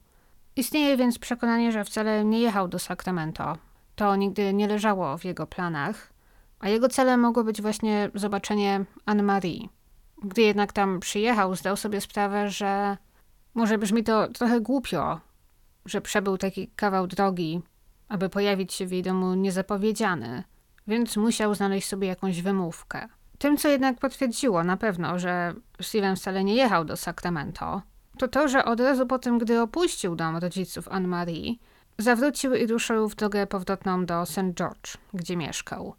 Istnieje 0.57 0.97
więc 0.97 1.19
przekonanie, 1.19 1.73
że 1.73 1.85
wcale 1.85 2.25
nie 2.25 2.40
jechał 2.40 2.69
do 2.69 2.79
Sacramento. 2.79 3.59
To 3.97 4.16
nigdy 4.16 4.55
nie 4.55 4.69
leżało 4.69 5.19
w 5.19 5.25
jego 5.25 5.47
planach, 5.47 6.12
a 6.61 6.69
jego 6.69 6.88
celem 6.88 7.21
mogło 7.21 7.45
być 7.45 7.62
właśnie 7.62 8.11
zobaczenie 8.14 8.85
Anne-Marie. 9.07 9.69
Gdy 10.23 10.42
jednak 10.42 10.73
tam 10.73 11.01
przyjechał, 11.01 11.55
zdał 11.55 11.77
sobie 11.77 12.01
sprawę, 12.01 12.51
że 12.51 12.97
może 13.55 13.79
brzmi 13.79 14.05
to 14.05 14.29
trochę 14.29 14.61
głupio, 14.61 15.21
że 15.85 16.01
przebył 16.01 16.38
taki 16.38 16.69
kawał 16.69 17.07
drogi, 17.07 17.62
aby 18.09 18.29
pojawić 18.29 18.75
się 18.75 18.87
w 18.87 18.92
jej 18.92 19.03
domu 19.03 19.35
niezapowiedziany, 19.35 20.45
więc 20.87 21.16
musiał 21.16 21.55
znaleźć 21.55 21.88
sobie 21.88 22.09
jakąś 22.09 22.42
wymówkę. 22.42 23.09
Tym, 23.38 23.57
co 23.57 23.69
jednak 23.69 23.99
potwierdziło 23.99 24.64
na 24.64 24.77
pewno, 24.77 25.19
że 25.19 25.55
Steven 25.81 26.16
wcale 26.16 26.45
nie 26.45 26.55
jechał 26.55 26.85
do 26.85 26.97
Sacramento, 26.97 27.83
to 28.19 28.29
to, 28.29 28.49
że 28.49 28.65
od 28.65 28.81
razu 28.81 29.07
po 29.07 29.19
tym, 29.19 29.39
gdy 29.39 29.61
opuścił 29.61 30.17
dom 30.17 30.37
rodziców 30.37 30.89
Anne-Marie, 30.89 31.55
zawrócił 31.99 32.55
i 32.55 32.67
ruszył 32.67 33.09
w 33.09 33.15
drogę 33.15 33.47
powrotną 33.47 34.07
do 34.07 34.27
St. 34.27 34.55
George, 34.55 34.97
gdzie 35.15 35.37
mieszkał. 35.37 35.95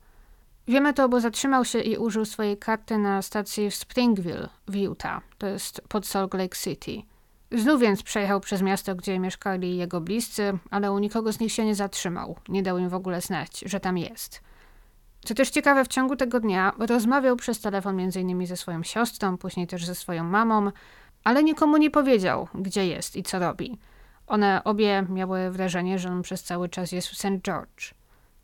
Wiemy 0.68 0.94
to, 0.94 1.10
bo 1.10 1.20
zatrzymał 1.20 1.66
się 1.66 1.80
i 1.80 1.98
użył 1.98 2.26
swojej 2.26 2.58
karty 2.58 2.98
na 2.98 3.22
stacji 3.22 3.70
w 3.70 3.76
Springville 3.76 4.50
w 4.68 4.76
Utah, 4.76 5.22
to 5.38 5.48
jest 5.48 5.82
pod 5.90 6.08
Salt 6.08 6.34
Lake 6.34 6.58
City. 6.58 7.02
Znów 7.52 7.82
więc 7.82 8.04
przejechał 8.04 8.40
przez 8.40 8.62
miasto, 8.62 8.96
gdzie 8.96 9.20
mieszkali 9.20 9.78
jego 9.78 10.02
bliscy, 10.02 10.58
ale 10.72 10.92
u 10.92 11.00
nikogo 11.00 11.34
z 11.34 11.40
nich 11.40 11.52
się 11.52 11.66
nie 11.66 11.76
zatrzymał. 11.76 12.36
Nie 12.50 12.64
dał 12.64 12.78
im 12.78 12.90
w 12.90 12.94
ogóle 12.94 13.22
znać, 13.22 13.60
że 13.66 13.80
tam 13.80 13.98
jest. 13.98 14.42
Co 15.26 15.34
też 15.34 15.50
ciekawe, 15.50 15.86
w 15.86 15.88
ciągu 15.88 16.16
tego 16.16 16.40
dnia 16.40 16.74
rozmawiał 16.80 17.36
przez 17.36 17.60
telefon 17.60 18.00
m.in. 18.00 18.48
ze 18.48 18.58
swoją 18.58 18.84
siostrą, 18.84 19.38
później 19.38 19.68
też 19.68 19.86
ze 19.86 19.96
swoją 19.96 20.24
mamą, 20.24 20.72
ale 21.28 21.44
nikomu 21.44 21.78
nie 21.78 21.92
powiedział, 21.92 22.48
gdzie 22.56 22.88
jest 22.88 23.16
i 23.16 23.24
co 23.24 23.40
robi. 23.40 23.78
One 24.28 24.62
obie 24.63 25.06
miały 25.10 25.52
wrażenie, 25.52 26.00
że 26.00 26.10
on 26.10 26.22
przez 26.22 26.44
cały 26.44 26.70
czas 26.70 26.92
jest 26.92 27.08
w 27.08 27.18
St. 27.18 27.42
George. 27.44 27.94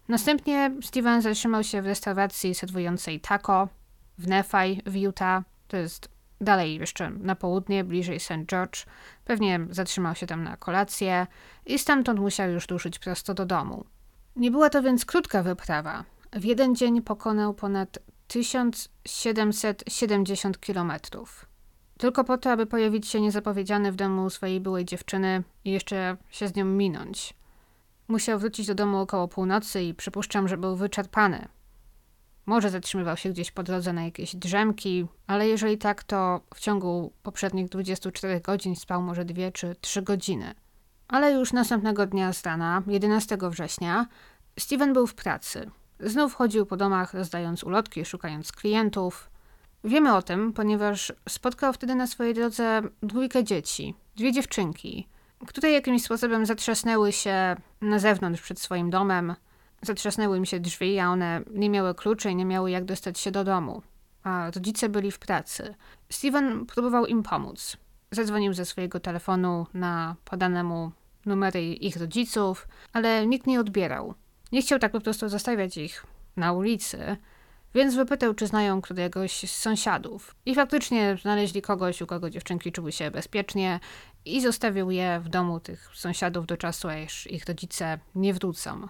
Następnie 0.07 0.71
Steven 0.81 1.21
zatrzymał 1.21 1.63
się 1.63 1.81
w 1.81 1.85
restauracji 1.85 2.55
serwującej 2.55 3.19
taco 3.19 3.67
w 4.17 4.27
Nephi 4.27 4.81
w 4.85 4.95
Utah. 4.95 5.43
To 5.67 5.77
jest 5.77 6.09
dalej 6.41 6.79
jeszcze 6.79 7.09
na 7.09 7.35
południe, 7.35 7.83
bliżej 7.83 8.19
St. 8.19 8.45
George. 8.45 8.85
Pewnie 9.25 9.59
zatrzymał 9.69 10.15
się 10.15 10.27
tam 10.27 10.43
na 10.43 10.57
kolację 10.57 11.27
i 11.65 11.79
stamtąd 11.79 12.19
musiał 12.19 12.51
już 12.51 12.69
ruszyć 12.69 12.99
prosto 12.99 13.33
do 13.33 13.45
domu. 13.45 13.85
Nie 14.35 14.51
była 14.51 14.69
to 14.69 14.81
więc 14.81 15.05
krótka 15.05 15.43
wyprawa. 15.43 16.03
W 16.33 16.43
jeden 16.43 16.75
dzień 16.75 17.01
pokonał 17.01 17.53
ponad 17.53 17.99
1770 18.27 20.59
kilometrów. 20.59 21.52
Tylko 22.03 22.23
po 22.23 22.37
to, 22.37 22.51
aby 22.51 22.65
pojawić 22.65 23.07
się 23.07 23.21
niezapowiedziany 23.21 23.91
w 23.91 23.95
domu 23.95 24.29
swojej 24.29 24.61
byłej 24.61 24.85
dziewczyny 24.85 25.43
i 25.65 25.71
jeszcze 25.71 26.17
się 26.29 26.47
z 26.47 26.55
nią 26.55 26.65
minąć. 26.65 27.33
Musiał 28.07 28.39
wrócić 28.39 28.67
do 28.67 28.75
domu 28.75 28.97
około 28.97 29.27
północy 29.27 29.83
i 29.83 29.93
przypuszczam, 29.93 30.47
że 30.47 30.57
był 30.57 30.75
wyczerpany. 30.75 31.47
Może 32.45 32.69
zatrzymywał 32.69 33.17
się 33.17 33.29
gdzieś 33.29 33.51
po 33.51 33.63
drodze 33.63 33.93
na 33.93 34.03
jakieś 34.03 34.35
drzemki, 34.35 35.07
ale 35.27 35.47
jeżeli 35.47 35.77
tak, 35.77 36.03
to 36.03 36.41
w 36.55 36.59
ciągu 36.59 37.13
poprzednich 37.23 37.69
24 37.69 38.41
godzin 38.41 38.75
spał 38.75 39.01
może 39.01 39.25
2 39.25 39.51
czy 39.51 39.75
3 39.81 40.01
godziny. 40.01 40.55
Ale 41.07 41.31
już 41.31 41.53
następnego 41.53 42.05
dnia 42.05 42.33
z 42.33 42.43
rana, 42.43 42.83
11 42.87 43.37
września, 43.41 44.07
Steven 44.59 44.93
był 44.93 45.07
w 45.07 45.15
pracy. 45.15 45.71
Znów 45.99 46.33
chodził 46.33 46.65
po 46.65 46.77
domach, 46.77 47.13
rozdając 47.13 47.63
ulotki, 47.63 48.05
szukając 48.05 48.51
klientów. 48.51 49.32
Wiemy 49.83 50.15
o 50.15 50.21
tym, 50.21 50.53
ponieważ 50.53 51.13
spotkał 51.29 51.73
wtedy 51.73 51.95
na 51.95 52.07
swojej 52.07 52.33
drodze 52.33 52.81
dwójkę 53.01 53.43
dzieci, 53.43 53.95
dwie 54.15 54.31
dziewczynki, 54.31 55.07
które 55.47 55.71
jakimś 55.71 56.03
sposobem 56.03 56.45
zatrzasnęły 56.45 57.11
się 57.11 57.55
na 57.81 57.99
zewnątrz 57.99 58.41
przed 58.41 58.59
swoim 58.59 58.89
domem. 58.89 59.35
Zatrzasnęły 59.81 60.37
im 60.37 60.45
się 60.45 60.59
drzwi, 60.59 60.99
a 60.99 61.09
one 61.09 61.41
nie 61.51 61.69
miały 61.69 61.95
kluczy 61.95 62.31
i 62.31 62.35
nie 62.35 62.45
miały 62.45 62.71
jak 62.71 62.85
dostać 62.85 63.19
się 63.19 63.31
do 63.31 63.43
domu. 63.43 63.81
A 64.23 64.51
rodzice 64.55 64.89
byli 64.89 65.11
w 65.11 65.19
pracy. 65.19 65.75
Steven 66.09 66.65
próbował 66.65 67.05
im 67.05 67.23
pomóc. 67.23 67.77
Zadzwonił 68.11 68.53
ze 68.53 68.65
swojego 68.65 68.99
telefonu 68.99 69.67
na 69.73 70.15
podanemu 70.25 70.91
numery 71.25 71.63
ich 71.63 71.97
rodziców, 71.97 72.67
ale 72.93 73.27
nikt 73.27 73.47
nie 73.47 73.59
odbierał. 73.59 74.13
Nie 74.51 74.61
chciał 74.61 74.79
tak 74.79 74.91
po 74.91 75.01
prostu 75.01 75.29
zostawiać 75.29 75.77
ich 75.77 76.05
na 76.37 76.53
ulicy, 76.53 77.17
więc 77.75 77.95
wypytał, 77.95 78.33
czy 78.33 78.47
znają 78.47 78.81
któregoś 78.81 79.31
z 79.31 79.55
sąsiadów. 79.55 80.35
I 80.45 80.55
faktycznie 80.55 81.17
znaleźli 81.21 81.61
kogoś, 81.61 82.01
u 82.01 82.07
kogo 82.07 82.29
dziewczynki 82.29 82.71
czuły 82.71 82.91
się 82.91 83.11
bezpiecznie 83.11 83.79
i 84.25 84.41
zostawił 84.41 84.91
je 84.91 85.19
w 85.19 85.29
domu 85.29 85.59
tych 85.59 85.89
sąsiadów 85.93 86.45
do 86.45 86.57
czasu, 86.57 86.89
aż 86.89 87.27
ich 87.27 87.45
rodzice 87.45 87.99
nie 88.15 88.33
wrócą. 88.33 88.87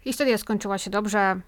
Historia 0.00 0.38
skończyła 0.38 0.78
się 0.78 0.90
dobrze. 0.90 1.40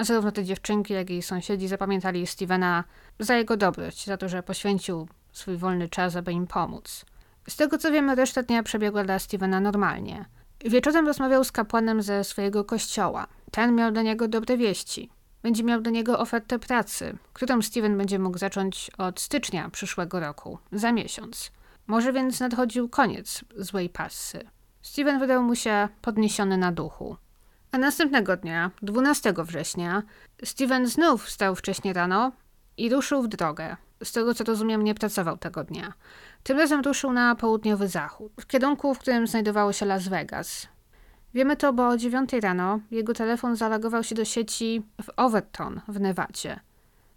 Zarówno 0.00 0.32
te 0.32 0.44
dziewczynki, 0.44 0.94
jak 0.94 1.10
i 1.10 1.22
sąsiedzi 1.22 1.68
zapamiętali 1.68 2.26
Stevena 2.26 2.84
za 3.18 3.36
jego 3.36 3.56
dobroć, 3.56 4.04
za 4.04 4.16
to, 4.16 4.28
że 4.28 4.42
poświęcił 4.42 5.08
swój 5.32 5.56
wolny 5.56 5.88
czas, 5.88 6.16
aby 6.16 6.32
im 6.32 6.46
pomóc. 6.46 7.04
Z 7.48 7.56
tego 7.56 7.78
co 7.78 7.92
wiemy, 7.92 8.14
reszta 8.14 8.42
dnia 8.42 8.62
przebiegła 8.62 9.04
dla 9.04 9.18
Stevena 9.18 9.60
normalnie. 9.60 10.24
Wieczorem 10.64 11.06
rozmawiał 11.06 11.44
z 11.44 11.52
kapłanem 11.52 12.02
ze 12.02 12.24
swojego 12.24 12.64
kościoła. 12.64 13.26
Ten 13.50 13.74
miał 13.74 13.92
dla 13.92 14.02
niego 14.02 14.28
dobre 14.28 14.56
wieści. 14.56 15.10
Będzie 15.44 15.64
miał 15.64 15.80
do 15.80 15.90
niego 15.90 16.18
ofertę 16.18 16.58
pracy, 16.58 17.18
którą 17.32 17.62
Steven 17.62 17.98
będzie 17.98 18.18
mógł 18.18 18.38
zacząć 18.38 18.90
od 18.98 19.20
stycznia 19.20 19.70
przyszłego 19.70 20.20
roku, 20.20 20.58
za 20.72 20.92
miesiąc. 20.92 21.50
Może 21.86 22.12
więc 22.12 22.40
nadchodził 22.40 22.88
koniec 22.88 23.44
złej 23.56 23.88
passy. 23.88 24.40
Steven 24.82 25.18
wydał 25.18 25.42
mu 25.42 25.54
się 25.54 25.88
podniesiony 26.02 26.58
na 26.58 26.72
duchu. 26.72 27.16
A 27.72 27.78
następnego 27.78 28.36
dnia, 28.36 28.70
12 28.82 29.34
września, 29.38 30.02
Steven 30.44 30.86
znów 30.86 31.24
wstał 31.24 31.56
wcześnie 31.56 31.92
rano 31.92 32.32
i 32.76 32.90
ruszył 32.90 33.22
w 33.22 33.28
drogę. 33.28 33.76
Z 34.04 34.12
tego 34.12 34.34
co 34.34 34.44
rozumiem, 34.44 34.84
nie 34.84 34.94
pracował 34.94 35.38
tego 35.38 35.64
dnia. 35.64 35.92
Tym 36.42 36.58
razem 36.58 36.80
ruszył 36.80 37.12
na 37.12 37.34
południowy 37.34 37.88
zachód, 37.88 38.32
w 38.40 38.46
kierunku, 38.46 38.94
w 38.94 38.98
którym 38.98 39.26
znajdowało 39.26 39.72
się 39.72 39.86
Las 39.86 40.08
Vegas. 40.08 40.73
Wiemy 41.34 41.56
to, 41.56 41.72
bo 41.72 41.88
o 41.88 41.96
9 41.96 42.32
rano 42.32 42.80
jego 42.90 43.14
telefon 43.14 43.56
zalogował 43.56 44.04
się 44.04 44.14
do 44.14 44.24
sieci 44.24 44.82
w 45.02 45.10
Overton 45.16 45.80
w 45.88 46.00
Nevadzie. 46.00 46.60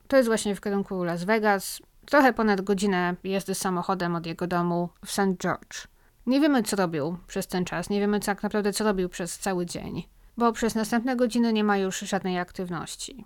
To 0.08 0.18
jest 0.18 0.30
właśnie 0.30 0.56
w 0.56 0.62
kierunku 0.62 1.04
Las 1.04 1.24
Vegas, 1.24 1.82
trochę 2.06 2.34
ponad 2.34 2.62
godzinę 2.62 3.16
jazdy 3.24 3.56
samochodem 3.56 4.16
od 4.16 4.26
jego 4.26 4.48
domu 4.48 4.90
w 5.06 5.12
St. 5.12 5.38
George. 5.40 5.88
Nie 6.26 6.42
wiemy, 6.42 6.64
co 6.64 6.76
robił 6.76 7.18
przez 7.28 7.48
ten 7.48 7.66
czas, 7.66 7.90
nie 7.90 8.00
wiemy 8.00 8.20
tak 8.20 8.44
naprawdę, 8.44 8.74
co 8.74 8.84
robił 8.84 9.10
przez 9.10 9.38
cały 9.38 9.66
dzień, 9.66 10.04
bo 10.38 10.52
przez 10.52 10.76
następne 10.76 11.16
godziny 11.16 11.54
nie 11.54 11.64
ma 11.64 11.78
już 11.78 12.00
żadnej 12.00 12.40
aktywności. 12.40 13.26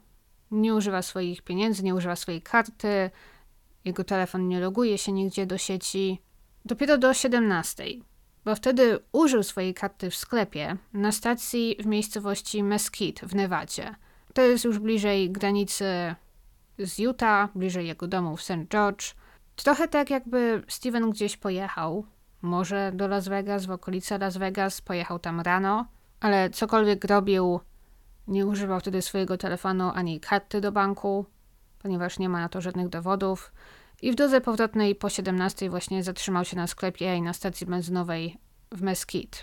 Nie 0.52 0.76
używa 0.76 1.02
swoich 1.02 1.42
pieniędzy, 1.42 1.84
nie 1.84 1.96
używa 1.96 2.16
swojej 2.16 2.42
karty, 2.42 3.12
jego 3.86 4.04
telefon 4.04 4.48
nie 4.48 4.60
loguje 4.60 4.98
się 4.98 5.12
nigdzie 5.12 5.46
do 5.46 5.58
sieci. 5.58 6.22
Dopiero 6.66 6.98
do 6.98 7.14
17, 7.14 7.84
bo 8.46 8.56
wtedy 8.56 9.00
użył 9.12 9.44
swojej 9.44 9.74
karty 9.74 10.10
w 10.10 10.16
sklepie 10.16 10.78
na 10.94 11.12
stacji 11.12 11.76
w 11.80 11.86
miejscowości 11.86 12.64
Mesquite 12.64 13.28
w 13.28 13.36
Nevadzie. 13.36 13.96
To 14.34 14.42
jest 14.42 14.66
już 14.66 14.80
bliżej 14.80 15.32
granicy 15.32 16.16
z 16.80 17.00
Utah, 17.00 17.50
bliżej 17.56 17.88
jego 17.88 18.08
domu 18.08 18.38
w 18.38 18.42
St. 18.42 18.68
George. 18.70 19.14
Trochę 19.56 19.88
tak 19.88 20.10
jakby 20.10 20.64
Steven 20.68 21.10
gdzieś 21.10 21.38
pojechał, 21.38 22.06
może 22.42 22.92
do 22.96 23.08
Las 23.08 23.28
Vegas, 23.28 23.66
w 23.66 23.72
okolice 23.72 24.18
Las 24.18 24.38
Vegas, 24.38 24.82
pojechał 24.82 25.20
tam 25.20 25.42
rano, 25.42 25.86
ale 26.20 26.50
cokolwiek 26.50 27.06
robił, 27.06 27.60
nie 28.28 28.46
używał 28.46 28.80
wtedy 28.80 29.02
swojego 29.02 29.38
telefonu 29.38 29.92
ani 29.96 30.20
karty 30.20 30.62
do 30.62 30.72
banku, 30.72 31.26
ponieważ 31.80 32.20
nie 32.20 32.30
ma 32.30 32.40
na 32.40 32.50
to 32.50 32.62
żadnych 32.62 32.90
dowodów. 32.90 33.52
I 34.02 34.12
w 34.12 34.16
drodze 34.16 34.42
powrotnej 34.42 34.96
po 34.96 35.10
17 35.10 35.70
właśnie 35.70 36.04
zatrzymał 36.04 36.46
się 36.46 36.58
na 36.58 36.68
sklepie 36.68 37.16
i 37.16 37.22
na 37.22 37.34
stacji 37.34 37.68
benzynowej 37.68 38.38
w 38.72 38.82
Mesquite. 38.82 39.38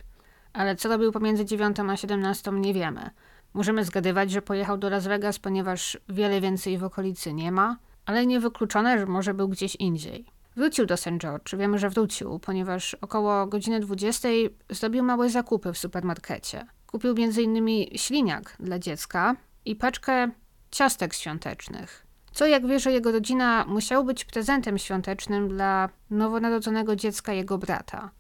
Ale 0.53 0.77
co 0.77 0.89
robił 0.89 1.13
pomiędzy 1.13 1.45
9 1.45 1.77
a 1.81 1.97
17 1.97 2.51
nie 2.53 2.75
wiemy. 2.75 3.11
Możemy 3.55 3.85
zgadywać, 3.85 4.31
że 4.31 4.43
pojechał 4.43 4.79
do 4.79 4.91
Las 4.91 5.07
Vegas, 5.07 5.39
ponieważ 5.39 5.99
wiele 6.09 6.41
więcej 6.41 6.79
w 6.79 6.85
okolicy 6.85 7.33
nie 7.33 7.53
ma, 7.53 7.77
ale 8.07 8.27
niewykluczone, 8.27 8.99
że 8.99 9.07
może 9.07 9.35
był 9.35 9.49
gdzieś 9.49 9.75
indziej. 9.75 10.27
Wrócił 10.57 10.87
do 10.87 10.97
St. 10.97 11.19
George, 11.19 11.57
wiemy, 11.57 11.79
że 11.79 11.91
wrócił, 11.91 12.39
ponieważ 12.39 12.95
około 12.95 13.47
godziny 13.47 13.81
20 13.81 14.29
zrobił 14.71 15.05
małe 15.05 15.31
zakupy 15.31 15.73
w 15.73 15.79
supermarkecie. 15.79 16.67
Kupił 16.87 17.15
m.in. 17.19 17.87
śliniak 17.97 18.57
dla 18.61 18.79
dziecka 18.79 19.37
i 19.65 19.77
paczkę 19.77 20.31
ciastek 20.71 21.15
świątecznych. 21.15 22.08
Co, 22.39 22.47
jak 22.47 22.67
wie, 22.67 22.81
że 22.81 22.93
jego 22.93 23.13
rodzina 23.13 23.65
musiał 23.69 24.05
być 24.05 24.25
prezentem 24.25 24.79
świątecznym 24.79 25.49
dla 25.49 25.89
nowonarodzonego 26.11 26.97
dziecka 26.97 27.33
jego 27.33 27.59
brata. 27.59 28.11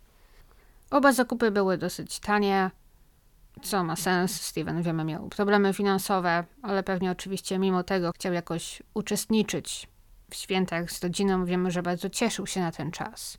Oba 0.90 1.12
zakupy 1.12 1.50
były 1.50 1.78
dosyć 1.78 2.20
tanie, 2.20 2.70
co 3.62 3.84
ma 3.84 3.96
sens. 3.96 4.40
Steven, 4.40 4.82
wiemy, 4.82 5.04
miał 5.04 5.28
problemy 5.28 5.72
finansowe, 5.72 6.44
ale 6.62 6.82
pewnie 6.82 7.10
oczywiście 7.10 7.58
mimo 7.58 7.82
tego 7.82 8.12
chciał 8.12 8.32
jakoś 8.32 8.82
uczestniczyć 8.94 9.88
w 10.30 10.34
świętach 10.34 10.90
z 10.90 11.02
rodziną. 11.02 11.44
Wiemy, 11.44 11.70
że 11.70 11.82
bardzo 11.82 12.10
cieszył 12.10 12.46
się 12.46 12.60
na 12.60 12.72
ten 12.72 12.90
czas. 12.90 13.38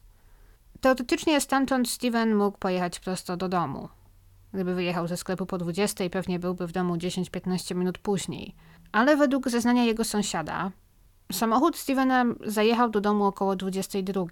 Teoretycznie 0.81 1.41
stamtąd 1.41 1.89
Steven 1.89 2.35
mógł 2.35 2.57
pojechać 2.57 2.99
prosto 2.99 3.37
do 3.37 3.49
domu. 3.49 3.89
Gdyby 4.53 4.75
wyjechał 4.75 5.07
ze 5.07 5.17
sklepu 5.17 5.45
po 5.45 5.57
20, 5.57 6.09
pewnie 6.09 6.39
byłby 6.39 6.67
w 6.67 6.71
domu 6.71 6.95
10-15 6.95 7.75
minut 7.75 7.97
później. 7.97 8.55
Ale 8.91 9.17
według 9.17 9.49
zeznania 9.49 9.83
jego 9.83 10.03
sąsiada, 10.03 10.71
samochód 11.31 11.77
Stevena 11.77 12.25
zajechał 12.45 12.89
do 12.89 13.01
domu 13.01 13.25
około 13.25 13.55
22. 13.55 14.25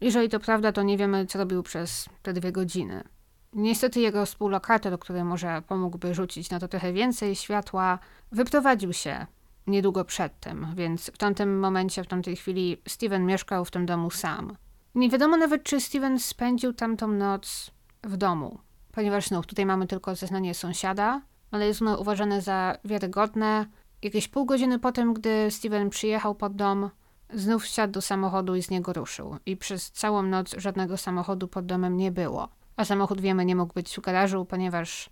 Jeżeli 0.00 0.28
to 0.28 0.40
prawda, 0.40 0.72
to 0.72 0.82
nie 0.82 0.98
wiemy, 0.98 1.26
co 1.26 1.38
robił 1.38 1.62
przez 1.62 2.08
te 2.22 2.32
dwie 2.32 2.52
godziny. 2.52 3.04
Niestety 3.52 4.00
jego 4.00 4.26
współlokator, 4.26 4.98
który 4.98 5.24
może 5.24 5.62
pomógłby 5.68 6.14
rzucić 6.14 6.50
na 6.50 6.60
to 6.60 6.68
trochę 6.68 6.92
więcej 6.92 7.36
światła, 7.36 7.98
wyprowadził 8.32 8.92
się 8.92 9.26
niedługo 9.66 10.04
przed 10.04 10.40
tym, 10.40 10.66
więc 10.76 11.06
w 11.06 11.18
tamtym 11.18 11.58
momencie, 11.58 12.04
w 12.04 12.06
tamtej 12.06 12.36
chwili 12.36 12.76
Steven 12.88 13.26
mieszkał 13.26 13.64
w 13.64 13.70
tym 13.70 13.86
domu 13.86 14.10
sam. 14.10 14.56
Nie 14.94 15.10
wiadomo 15.10 15.36
nawet, 15.36 15.62
czy 15.62 15.80
Steven 15.80 16.18
spędził 16.18 16.72
tamtą 16.72 17.08
noc 17.08 17.70
w 18.04 18.16
domu, 18.16 18.58
ponieważ 18.92 19.26
znów 19.26 19.46
tutaj 19.46 19.66
mamy 19.66 19.86
tylko 19.86 20.14
zeznanie 20.14 20.54
sąsiada, 20.54 21.22
ale 21.50 21.66
jest 21.66 21.82
ono 21.82 21.98
uważane 21.98 22.42
za 22.42 22.76
wiarygodne. 22.84 23.66
Jakieś 24.02 24.28
pół 24.28 24.44
godziny 24.44 24.78
potem, 24.78 25.14
gdy 25.14 25.50
Steven 25.50 25.90
przyjechał 25.90 26.34
pod 26.34 26.56
dom, 26.56 26.90
znów 27.32 27.62
wsiadł 27.62 27.92
do 27.92 28.02
samochodu 28.02 28.54
i 28.54 28.62
z 28.62 28.70
niego 28.70 28.92
ruszył. 28.92 29.36
I 29.46 29.56
przez 29.56 29.90
całą 29.90 30.22
noc 30.22 30.54
żadnego 30.58 30.96
samochodu 30.96 31.48
pod 31.48 31.66
domem 31.66 31.96
nie 31.96 32.12
było. 32.12 32.48
A 32.76 32.84
samochód, 32.84 33.20
wiemy, 33.20 33.44
nie 33.44 33.56
mógł 33.56 33.74
być 33.74 33.96
w 33.96 34.00
garażu, 34.00 34.44
ponieważ 34.44 35.10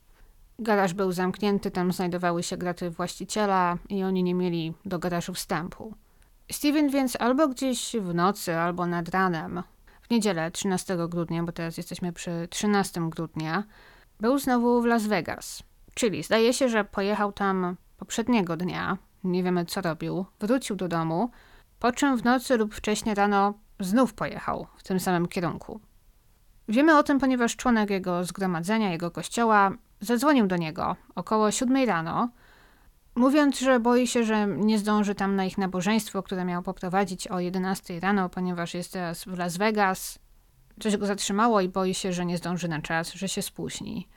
garaż 0.58 0.94
był 0.94 1.12
zamknięty, 1.12 1.70
tam 1.70 1.92
znajdowały 1.92 2.42
się 2.42 2.56
graty 2.56 2.90
właściciela 2.90 3.78
i 3.88 4.02
oni 4.02 4.22
nie 4.22 4.34
mieli 4.34 4.74
do 4.84 4.98
garażu 4.98 5.34
wstępu. 5.34 5.94
Steven 6.52 6.88
więc 6.88 7.16
albo 7.20 7.48
gdzieś 7.48 7.96
w 8.00 8.14
nocy, 8.14 8.56
albo 8.56 8.86
nad 8.86 9.08
ranem, 9.08 9.62
w 10.02 10.10
niedzielę 10.10 10.50
13 10.50 10.96
grudnia, 11.08 11.42
bo 11.42 11.52
teraz 11.52 11.76
jesteśmy 11.76 12.12
przy 12.12 12.48
13 12.50 13.00
grudnia, 13.10 13.64
był 14.20 14.38
znowu 14.38 14.82
w 14.82 14.84
Las 14.84 15.06
Vegas. 15.06 15.62
Czyli 15.94 16.22
zdaje 16.22 16.52
się, 16.52 16.68
że 16.68 16.84
pojechał 16.84 17.32
tam 17.32 17.76
poprzedniego 17.96 18.56
dnia, 18.56 18.98
nie 19.24 19.42
wiemy 19.42 19.64
co 19.64 19.80
robił, 19.80 20.26
wrócił 20.40 20.76
do 20.76 20.88
domu, 20.88 21.30
po 21.78 21.92
czym 21.92 22.16
w 22.16 22.24
nocy 22.24 22.56
lub 22.56 22.74
wcześniej 22.74 23.14
rano 23.14 23.54
znów 23.80 24.14
pojechał 24.14 24.66
w 24.76 24.82
tym 24.82 25.00
samym 25.00 25.28
kierunku. 25.28 25.80
Wiemy 26.68 26.98
o 26.98 27.02
tym, 27.02 27.18
ponieważ 27.20 27.56
członek 27.56 27.90
jego 27.90 28.24
zgromadzenia, 28.24 28.92
jego 28.92 29.10
kościoła, 29.10 29.72
zadzwonił 30.00 30.46
do 30.46 30.56
niego 30.56 30.96
około 31.14 31.50
siódmej 31.50 31.86
rano, 31.86 32.28
mówiąc, 33.14 33.58
że 33.58 33.80
boi 33.80 34.06
się, 34.06 34.24
że 34.24 34.46
nie 34.46 34.78
zdąży 34.78 35.14
tam 35.14 35.36
na 35.36 35.44
ich 35.44 35.58
nabożeństwo, 35.58 36.22
które 36.22 36.44
miał 36.44 36.62
poprowadzić 36.62 37.28
o 37.28 37.40
11 37.40 38.00
rano, 38.00 38.28
ponieważ 38.28 38.74
jest 38.74 38.92
teraz 38.92 39.24
w 39.24 39.38
Las 39.38 39.56
Vegas. 39.56 40.18
Coś 40.80 40.96
go 40.96 41.06
zatrzymało 41.06 41.60
i 41.60 41.68
boi 41.68 41.94
się, 41.94 42.12
że 42.12 42.26
nie 42.26 42.38
zdąży 42.38 42.68
na 42.68 42.82
czas, 42.82 43.12
że 43.12 43.28
się 43.28 43.42
spóźni. 43.42 44.08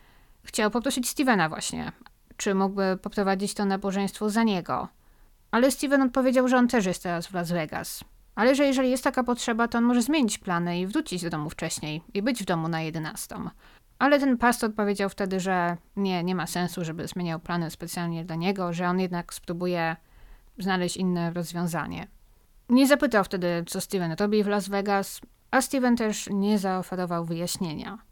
Chciał 0.48 0.72
poprosić 0.72 1.10
Stevena 1.10 1.50
właśnie, 1.50 1.92
czy 2.38 2.56
mógłby 2.56 2.98
poprowadzić 3.02 3.54
to 3.54 3.66
nabożeństwo 3.66 4.30
za 4.30 4.44
niego. 4.44 4.88
Ale 5.52 5.72
Steven 5.72 6.02
odpowiedział, 6.02 6.48
że 6.48 6.58
on 6.58 6.68
też 6.68 6.86
jest 6.86 7.04
teraz 7.04 7.28
w 7.28 7.34
Las 7.34 7.52
Vegas. 7.52 8.04
Ale 8.36 8.56
że 8.56 8.66
jeżeli 8.66 8.90
jest 8.90 9.04
taka 9.04 9.24
potrzeba, 9.24 9.68
to 9.68 9.78
on 9.78 9.84
może 9.84 10.02
zmienić 10.02 10.38
plany 10.38 10.80
i 10.80 10.88
wrócić 10.88 11.24
do 11.24 11.30
domu 11.30 11.50
wcześniej 11.50 12.02
i 12.14 12.22
być 12.22 12.44
w 12.44 12.46
domu 12.46 12.68
na 12.68 12.82
11. 12.82 13.36
Ale 14.00 14.20
ten 14.20 14.38
pastor 14.38 14.74
powiedział 14.74 15.10
wtedy, 15.10 15.40
że 15.40 15.78
nie, 15.96 16.24
nie 16.24 16.36
ma 16.36 16.48
sensu, 16.48 16.86
żeby 16.86 17.08
zmieniał 17.08 17.40
plany 17.40 17.72
specjalnie 17.72 18.26
dla 18.26 18.36
niego, 18.36 18.74
że 18.74 18.88
on 18.88 19.00
jednak 19.00 19.34
spróbuje 19.34 19.96
znaleźć 20.58 20.98
inne 20.98 21.34
rozwiązanie. 21.34 22.08
Nie 22.70 22.88
zapytał 22.88 23.24
wtedy, 23.24 23.64
co 23.68 23.82
Steven 23.82 24.16
robi 24.20 24.44
w 24.44 24.48
Las 24.48 24.70
Vegas, 24.70 25.22
a 25.52 25.62
Steven 25.62 25.96
też 25.96 26.30
nie 26.32 26.60
zaoferował 26.60 27.26
wyjaśnienia. 27.26 28.07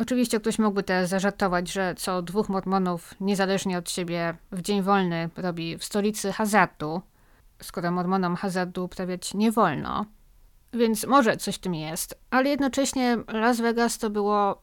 Oczywiście 0.00 0.40
ktoś 0.40 0.58
mógłby 0.58 0.82
teraz 0.82 1.08
zażartować, 1.08 1.72
że 1.72 1.94
co 1.94 2.22
dwóch 2.22 2.48
mormonów, 2.48 3.14
niezależnie 3.20 3.78
od 3.78 3.90
siebie, 3.90 4.34
w 4.52 4.62
dzień 4.62 4.82
wolny 4.82 5.30
robi 5.36 5.78
w 5.78 5.84
stolicy 5.84 6.32
hazardu, 6.32 7.02
skoro 7.62 7.90
mormonom 7.90 8.36
hazardu 8.36 8.84
uprawiać 8.84 9.34
nie 9.34 9.52
wolno. 9.52 10.04
Więc 10.72 11.06
może 11.06 11.36
coś 11.36 11.54
w 11.54 11.58
tym 11.58 11.74
jest, 11.74 12.20
ale 12.30 12.48
jednocześnie 12.48 13.18
Las 13.32 13.60
Vegas 13.60 13.98
to 13.98 14.10
było 14.10 14.62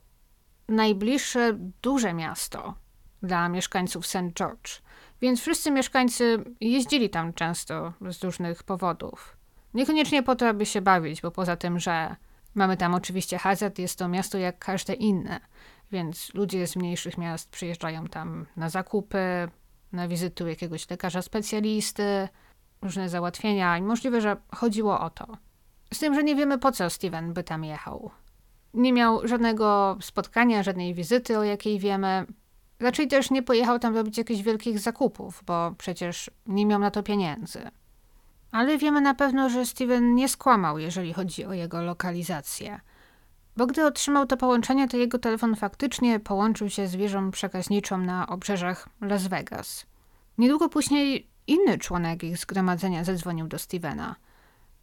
najbliższe 0.70 1.58
duże 1.82 2.14
miasto 2.14 2.76
dla 3.24 3.50
mieszkańców 3.50 4.08
St. 4.08 4.34
George, 4.34 4.82
więc 5.22 5.42
wszyscy 5.42 5.72
mieszkańcy 5.72 6.44
jeździli 6.62 7.10
tam 7.10 7.34
często 7.34 7.94
z 8.10 8.24
różnych 8.24 8.64
powodów. 8.64 9.38
Niekoniecznie 9.74 10.24
po 10.24 10.36
to, 10.36 10.48
aby 10.48 10.66
się 10.66 10.82
bawić, 10.82 11.22
bo 11.22 11.32
poza 11.32 11.56
tym, 11.56 11.80
że 11.80 12.16
mamy 12.56 12.78
tam 12.78 12.94
oczywiście 12.94 13.38
hazard, 13.38 13.80
jest 13.80 14.00
to 14.00 14.08
miasto 14.08 14.38
jak 14.38 14.60
każde 14.60 14.94
inne, 14.94 15.40
więc 15.92 16.34
ludzie 16.34 16.68
z 16.68 16.76
mniejszych 16.76 17.18
miast 17.18 17.50
przyjeżdżają 17.50 18.08
tam 18.08 18.46
na 18.58 18.70
zakupy, 18.70 19.50
na 19.92 20.08
wizyty 20.08 20.44
u 20.44 20.48
jakiegoś 20.48 20.90
lekarza 20.90 21.22
specjalisty, 21.22 22.28
różne 22.82 23.10
załatwienia 23.10 23.78
i 23.78 23.82
możliwe, 23.82 24.22
że 24.22 24.38
chodziło 24.56 25.00
o 25.00 25.10
to. 25.10 25.38
Z 25.94 26.00
tym, 26.00 26.16
że 26.16 26.24
nie 26.24 26.36
wiemy 26.36 26.58
po 26.58 26.72
co 26.72 26.90
Steven 26.90 27.34
by 27.34 27.44
tam 27.44 27.64
jechał. 27.64 28.12
Nie 28.74 28.94
miał 28.94 29.28
żadnego 29.28 29.98
spotkania, 30.02 30.64
żadnej 30.64 30.94
wizyty, 30.94 31.40
o 31.40 31.44
jakiej 31.44 31.80
wiemy. 31.80 32.26
Raczej 32.80 33.08
też 33.08 33.32
nie 33.32 33.44
pojechał 33.44 33.80
tam 33.80 33.96
robić 33.96 34.18
jakichś 34.18 34.42
wielkich 34.42 34.80
zakupów, 34.80 35.44
bo 35.46 35.72
przecież 35.78 36.32
nie 36.46 36.66
miał 36.66 36.80
na 36.80 36.92
to 36.92 37.04
pieniędzy. 37.04 37.62
Ale 38.56 38.78
wiemy 38.78 39.02
na 39.02 39.14
pewno, 39.14 39.50
że 39.50 39.66
Steven 39.66 40.16
nie 40.16 40.30
skłamał, 40.30 40.80
jeżeli 40.80 41.14
chodzi 41.14 41.46
o 41.46 41.54
jego 41.54 41.82
lokalizację. 41.84 42.80
Bo 43.58 43.68
gdy 43.68 43.86
otrzymał 43.86 44.26
to 44.26 44.38
połączenie, 44.38 44.88
to 44.88 44.98
jego 44.98 45.20
telefon 45.20 45.56
faktycznie 45.56 46.20
połączył 46.20 46.70
się 46.70 46.88
z 46.88 46.96
wieżą 46.96 47.32
przekaźniczą 47.32 47.98
na 47.98 48.28
obrzeżach 48.28 48.90
Las 49.02 49.28
Vegas. 49.28 49.86
Niedługo 50.38 50.70
później 50.70 51.28
inny 51.48 51.78
członek 51.78 52.24
ich 52.24 52.38
zgromadzenia 52.38 53.04
zadzwonił 53.04 53.48
do 53.48 53.60
Stevena– 53.60 54.16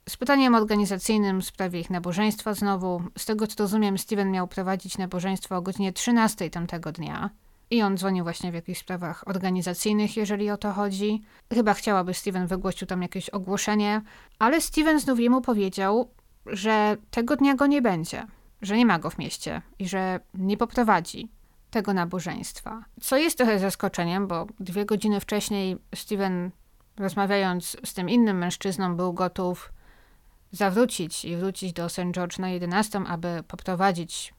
z 0.08 0.16
pytaniem 0.16 0.54
organizacyjnym 0.54 1.40
w 1.40 1.44
sprawie 1.44 1.80
ich 1.80 1.90
nabożeństwa 1.90 2.54
znowu. 2.54 3.02
Z 3.18 3.24
tego 3.24 3.46
co 3.46 3.54
rozumiem, 3.58 3.98
Steven 3.98 4.30
miał 4.30 4.48
prowadzić 4.48 4.98
nabożeństwo 4.98 5.56
o 5.56 5.62
godzinie 5.62 5.92
13 5.92 6.50
tamtego 6.50 6.92
dnia. 6.92 7.30
I 7.72 7.82
on 7.82 7.96
dzwonił 7.96 8.24
właśnie 8.24 8.50
w 8.50 8.54
jakichś 8.54 8.80
sprawach 8.80 9.28
organizacyjnych, 9.28 10.16
jeżeli 10.16 10.50
o 10.50 10.56
to 10.56 10.72
chodzi. 10.72 11.22
Chyba 11.54 11.74
chciałaby 11.74 12.14
Steven 12.14 12.46
wygłosił 12.46 12.86
tam 12.86 13.02
jakieś 13.02 13.28
ogłoszenie, 13.28 14.02
ale 14.38 14.60
Steven 14.60 15.00
znów 15.00 15.20
jemu 15.20 15.40
powiedział, 15.40 16.10
że 16.46 16.96
tego 17.10 17.36
dnia 17.36 17.54
go 17.54 17.66
nie 17.66 17.82
będzie, 17.82 18.26
że 18.62 18.76
nie 18.76 18.86
ma 18.86 18.98
go 18.98 19.10
w 19.10 19.18
mieście 19.18 19.62
i 19.78 19.88
że 19.88 20.20
nie 20.34 20.56
poprowadzi 20.56 21.30
tego 21.70 21.94
nabożeństwa. 21.94 22.84
Co 23.00 23.16
jest 23.16 23.38
trochę 23.38 23.58
zaskoczeniem, 23.58 24.26
bo 24.26 24.46
dwie 24.60 24.84
godziny 24.84 25.20
wcześniej 25.20 25.76
Steven, 25.94 26.50
rozmawiając 26.96 27.76
z 27.84 27.94
tym 27.94 28.08
innym 28.08 28.38
mężczyzną, 28.38 28.96
był 28.96 29.12
gotów 29.12 29.72
zawrócić 30.50 31.24
i 31.24 31.36
wrócić 31.36 31.72
do 31.72 31.88
St. 31.88 32.12
George 32.12 32.38
na 32.38 32.48
11, 32.48 33.00
aby 33.06 33.42
poprowadzić 33.48 34.34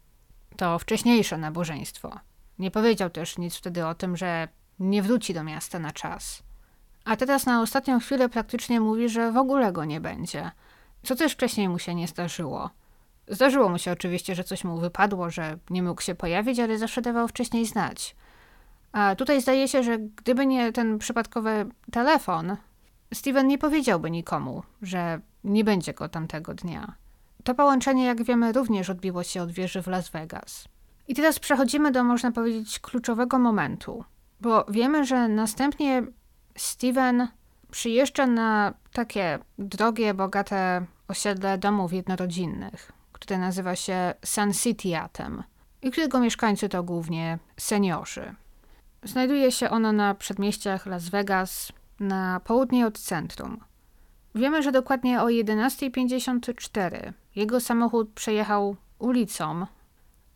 to 0.57 0.79
wcześniejsze 0.79 1.37
nabożeństwo. 1.37 2.19
Nie 2.59 2.71
powiedział 2.71 3.09
też 3.09 3.37
nic 3.37 3.55
wtedy 3.55 3.85
o 3.85 3.95
tym, 3.95 4.17
że 4.17 4.47
nie 4.79 5.03
wróci 5.03 5.33
do 5.33 5.43
miasta 5.43 5.79
na 5.79 5.91
czas. 5.91 6.43
A 7.05 7.15
teraz 7.15 7.45
na 7.45 7.61
ostatnią 7.61 7.99
chwilę 7.99 8.29
praktycznie 8.29 8.79
mówi, 8.79 9.09
że 9.09 9.31
w 9.31 9.37
ogóle 9.37 9.71
go 9.71 9.85
nie 9.85 10.01
będzie. 10.01 10.51
Co 11.03 11.15
też 11.15 11.33
wcześniej 11.33 11.69
mu 11.69 11.79
się 11.79 11.95
nie 11.95 12.07
zdarzyło. 12.07 12.69
Zdarzyło 13.27 13.69
mu 13.69 13.77
się 13.77 13.91
oczywiście, 13.91 14.35
że 14.35 14.43
coś 14.43 14.63
mu 14.63 14.77
wypadło, 14.77 15.29
że 15.29 15.57
nie 15.69 15.83
mógł 15.83 16.01
się 16.01 16.15
pojawić, 16.15 16.59
ale 16.59 16.77
zawsze 16.77 17.01
dawał 17.01 17.27
wcześniej 17.27 17.65
znać. 17.65 18.15
A 18.91 19.15
tutaj 19.15 19.41
zdaje 19.41 19.67
się, 19.67 19.83
że 19.83 19.99
gdyby 19.99 20.45
nie 20.45 20.71
ten 20.71 20.99
przypadkowy 20.99 21.65
telefon, 21.91 22.57
Steven 23.13 23.47
nie 23.47 23.57
powiedziałby 23.57 24.11
nikomu, 24.11 24.63
że 24.81 25.19
nie 25.43 25.63
będzie 25.63 25.93
go 25.93 26.09
tamtego 26.09 26.53
dnia. 26.53 26.95
To 27.43 27.55
połączenie, 27.55 28.05
jak 28.05 28.23
wiemy, 28.23 28.51
również 28.53 28.89
odbiło 28.89 29.23
się 29.23 29.41
od 29.41 29.51
wieży 29.51 29.81
w 29.81 29.87
Las 29.87 30.09
Vegas. 30.09 30.67
I 31.07 31.15
teraz 31.15 31.39
przechodzimy 31.39 31.91
do, 31.91 32.03
można 32.03 32.31
powiedzieć, 32.31 32.79
kluczowego 32.79 33.39
momentu, 33.39 34.03
bo 34.41 34.65
wiemy, 34.69 35.05
że 35.05 35.27
następnie 35.27 36.03
Steven 36.57 37.27
przyjeżdża 37.71 38.27
na 38.27 38.73
takie 38.93 39.39
drogie, 39.57 40.13
bogate 40.13 40.85
osiedle 41.07 41.57
domów 41.57 41.93
jednorodzinnych, 41.93 42.91
które 43.11 43.37
nazywa 43.37 43.75
się 43.75 44.13
Sun 44.25 44.53
City 44.53 44.97
Atem 44.97 45.43
i 45.81 45.91
którego 45.91 46.19
mieszkańcy 46.19 46.69
to 46.69 46.83
głównie 46.83 47.39
seniorzy. 47.57 48.35
Znajduje 49.03 49.51
się 49.51 49.69
ono 49.69 49.91
na 49.91 50.15
przedmieściach 50.15 50.85
Las 50.85 51.09
Vegas, 51.09 51.71
na 51.99 52.39
południe 52.39 52.87
od 52.87 52.99
centrum. 52.99 53.59
Wiemy, 54.35 54.63
że 54.63 54.71
dokładnie 54.71 55.21
o 55.21 55.25
11.54 55.25 57.13
jego 57.35 57.59
samochód 57.59 58.11
przejechał 58.13 58.75
ulicą 58.99 59.65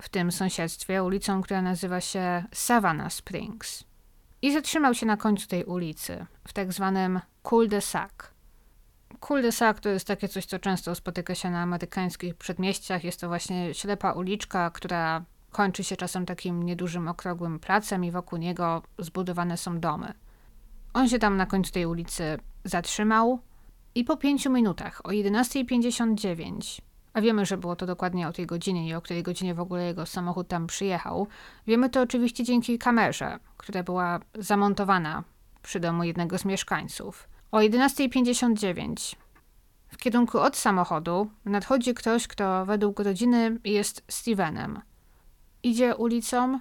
w 0.01 0.10
tym 0.10 0.31
sąsiedztwie, 0.31 1.03
ulicą, 1.03 1.41
która 1.41 1.62
nazywa 1.62 2.01
się 2.01 2.43
Savannah 2.53 3.13
Springs. 3.13 3.83
I 4.41 4.53
zatrzymał 4.53 4.93
się 4.93 5.05
na 5.05 5.17
końcu 5.17 5.47
tej 5.47 5.63
ulicy, 5.63 6.25
w 6.47 6.53
tak 6.53 6.73
zwanym 6.73 7.19
cul-de-sac. 7.43 8.12
Cul-de-sac 9.19 9.79
to 9.79 9.89
jest 9.89 10.07
takie 10.07 10.27
coś, 10.27 10.45
co 10.45 10.60
często 10.60 10.95
spotyka 10.95 11.36
się 11.36 11.49
na 11.49 11.62
amerykańskich 11.62 12.36
przedmieściach. 12.36 13.03
Jest 13.03 13.19
to 13.21 13.27
właśnie 13.27 13.73
ślepa 13.73 14.12
uliczka, 14.12 14.69
która 14.69 15.25
kończy 15.51 15.83
się 15.83 15.95
czasem 15.95 16.25
takim 16.25 16.63
niedużym, 16.63 17.07
okrągłym 17.07 17.60
placem 17.60 18.05
i 18.05 18.12
wokół 18.12 18.39
niego 18.39 18.83
zbudowane 18.99 19.57
są 19.57 19.79
domy. 19.79 20.13
On 20.93 21.10
się 21.10 21.19
tam 21.19 21.38
na 21.38 21.45
końcu 21.45 21.71
tej 21.71 21.86
ulicy 21.86 22.38
zatrzymał 22.63 23.39
i 23.95 24.03
po 24.03 24.17
pięciu 24.17 24.49
minutach, 24.51 25.01
o 25.03 25.10
11.59, 25.10 26.81
a 27.17 27.21
wiemy, 27.21 27.45
że 27.45 27.58
było 27.58 27.75
to 27.75 27.86
dokładnie 27.86 28.27
o 28.27 28.34
tej 28.34 28.45
godzinie 28.45 28.88
i 28.88 28.93
o 28.93 29.01
której 29.01 29.23
godzinie 29.23 29.56
w 29.56 29.60
ogóle 29.60 29.86
jego 29.86 30.06
samochód 30.06 30.47
tam 30.47 30.67
przyjechał, 30.67 31.27
wiemy 31.67 31.89
to 31.89 32.01
oczywiście 32.01 32.43
dzięki 32.43 32.77
kamerze, 32.77 33.39
która 33.58 33.84
była 33.84 34.19
zamontowana 34.36 35.23
przy 35.62 35.80
domu 35.80 36.03
jednego 36.03 36.38
z 36.38 36.45
mieszkańców. 36.45 37.30
O 37.51 37.58
11.59 37.58 39.15
w 39.88 39.97
kierunku 39.97 40.39
od 40.39 40.58
samochodu 40.58 41.30
nadchodzi 41.45 41.93
ktoś, 41.93 42.27
kto 42.27 42.65
według 42.65 42.99
rodziny 42.99 43.60
jest 43.63 44.03
Stevenem. 44.08 44.82
Idzie 45.63 45.95
ulicą 45.95 46.60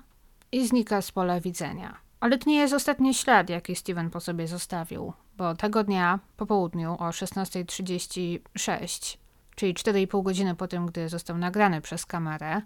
i 0.52 0.66
znika 0.66 1.02
z 1.02 1.12
pola 1.12 1.40
widzenia. 1.40 1.96
Ale 2.20 2.38
to 2.38 2.50
nie 2.50 2.56
jest 2.56 2.74
ostatni 2.74 3.14
ślad, 3.14 3.50
jaki 3.50 3.76
Steven 3.76 4.10
po 4.10 4.20
sobie 4.20 4.48
zostawił, 4.48 5.12
bo 5.36 5.54
tego 5.54 5.84
dnia 5.84 6.18
po 6.36 6.46
południu 6.46 6.92
o 6.92 7.10
16.36, 7.10 9.25
czyli 9.56 9.74
4,5 9.74 10.22
godziny 10.22 10.54
po 10.54 10.68
tym, 10.68 10.86
gdy 10.86 11.08
został 11.08 11.38
nagrany 11.38 11.80
przez 11.80 12.06
kamerę, 12.06 12.62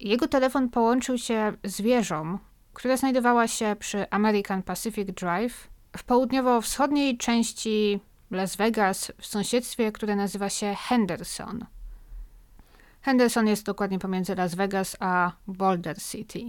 jego 0.00 0.28
telefon 0.28 0.68
połączył 0.68 1.18
się 1.18 1.52
z 1.64 1.80
wieżą, 1.80 2.38
która 2.72 2.96
znajdowała 2.96 3.48
się 3.48 3.76
przy 3.78 4.10
American 4.10 4.62
Pacific 4.62 5.08
Drive 5.14 5.68
w 5.96 6.04
południowo-wschodniej 6.04 7.18
części 7.18 8.00
Las 8.30 8.56
Vegas, 8.56 9.12
w 9.20 9.26
sąsiedztwie, 9.26 9.92
które 9.92 10.16
nazywa 10.16 10.48
się 10.48 10.74
Henderson. 10.88 11.64
Henderson 13.02 13.46
jest 13.46 13.66
dokładnie 13.66 13.98
pomiędzy 13.98 14.34
Las 14.34 14.54
Vegas 14.54 14.96
a 15.00 15.32
Boulder 15.46 16.02
City. 16.02 16.40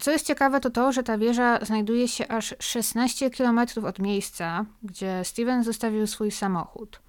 Co 0.00 0.10
jest 0.10 0.26
ciekawe, 0.26 0.60
to 0.60 0.70
to, 0.70 0.92
że 0.92 1.02
ta 1.02 1.18
wieża 1.18 1.64
znajduje 1.64 2.08
się 2.08 2.28
aż 2.28 2.54
16 2.58 3.30
km 3.30 3.60
od 3.84 3.98
miejsca, 3.98 4.64
gdzie 4.82 5.24
Steven 5.24 5.64
zostawił 5.64 6.06
swój 6.06 6.30
samochód. 6.30 7.00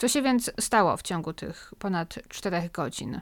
Co 0.00 0.08
się 0.08 0.22
więc 0.22 0.50
stało 0.60 0.96
w 0.96 1.02
ciągu 1.02 1.32
tych 1.32 1.74
ponad 1.78 2.14
4 2.28 2.70
godzin? 2.72 3.20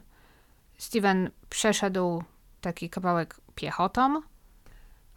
Steven 0.77 1.31
przeszedł 1.51 2.23
taki 2.61 2.91
kawałek 2.91 3.37
piechotą, 3.55 4.23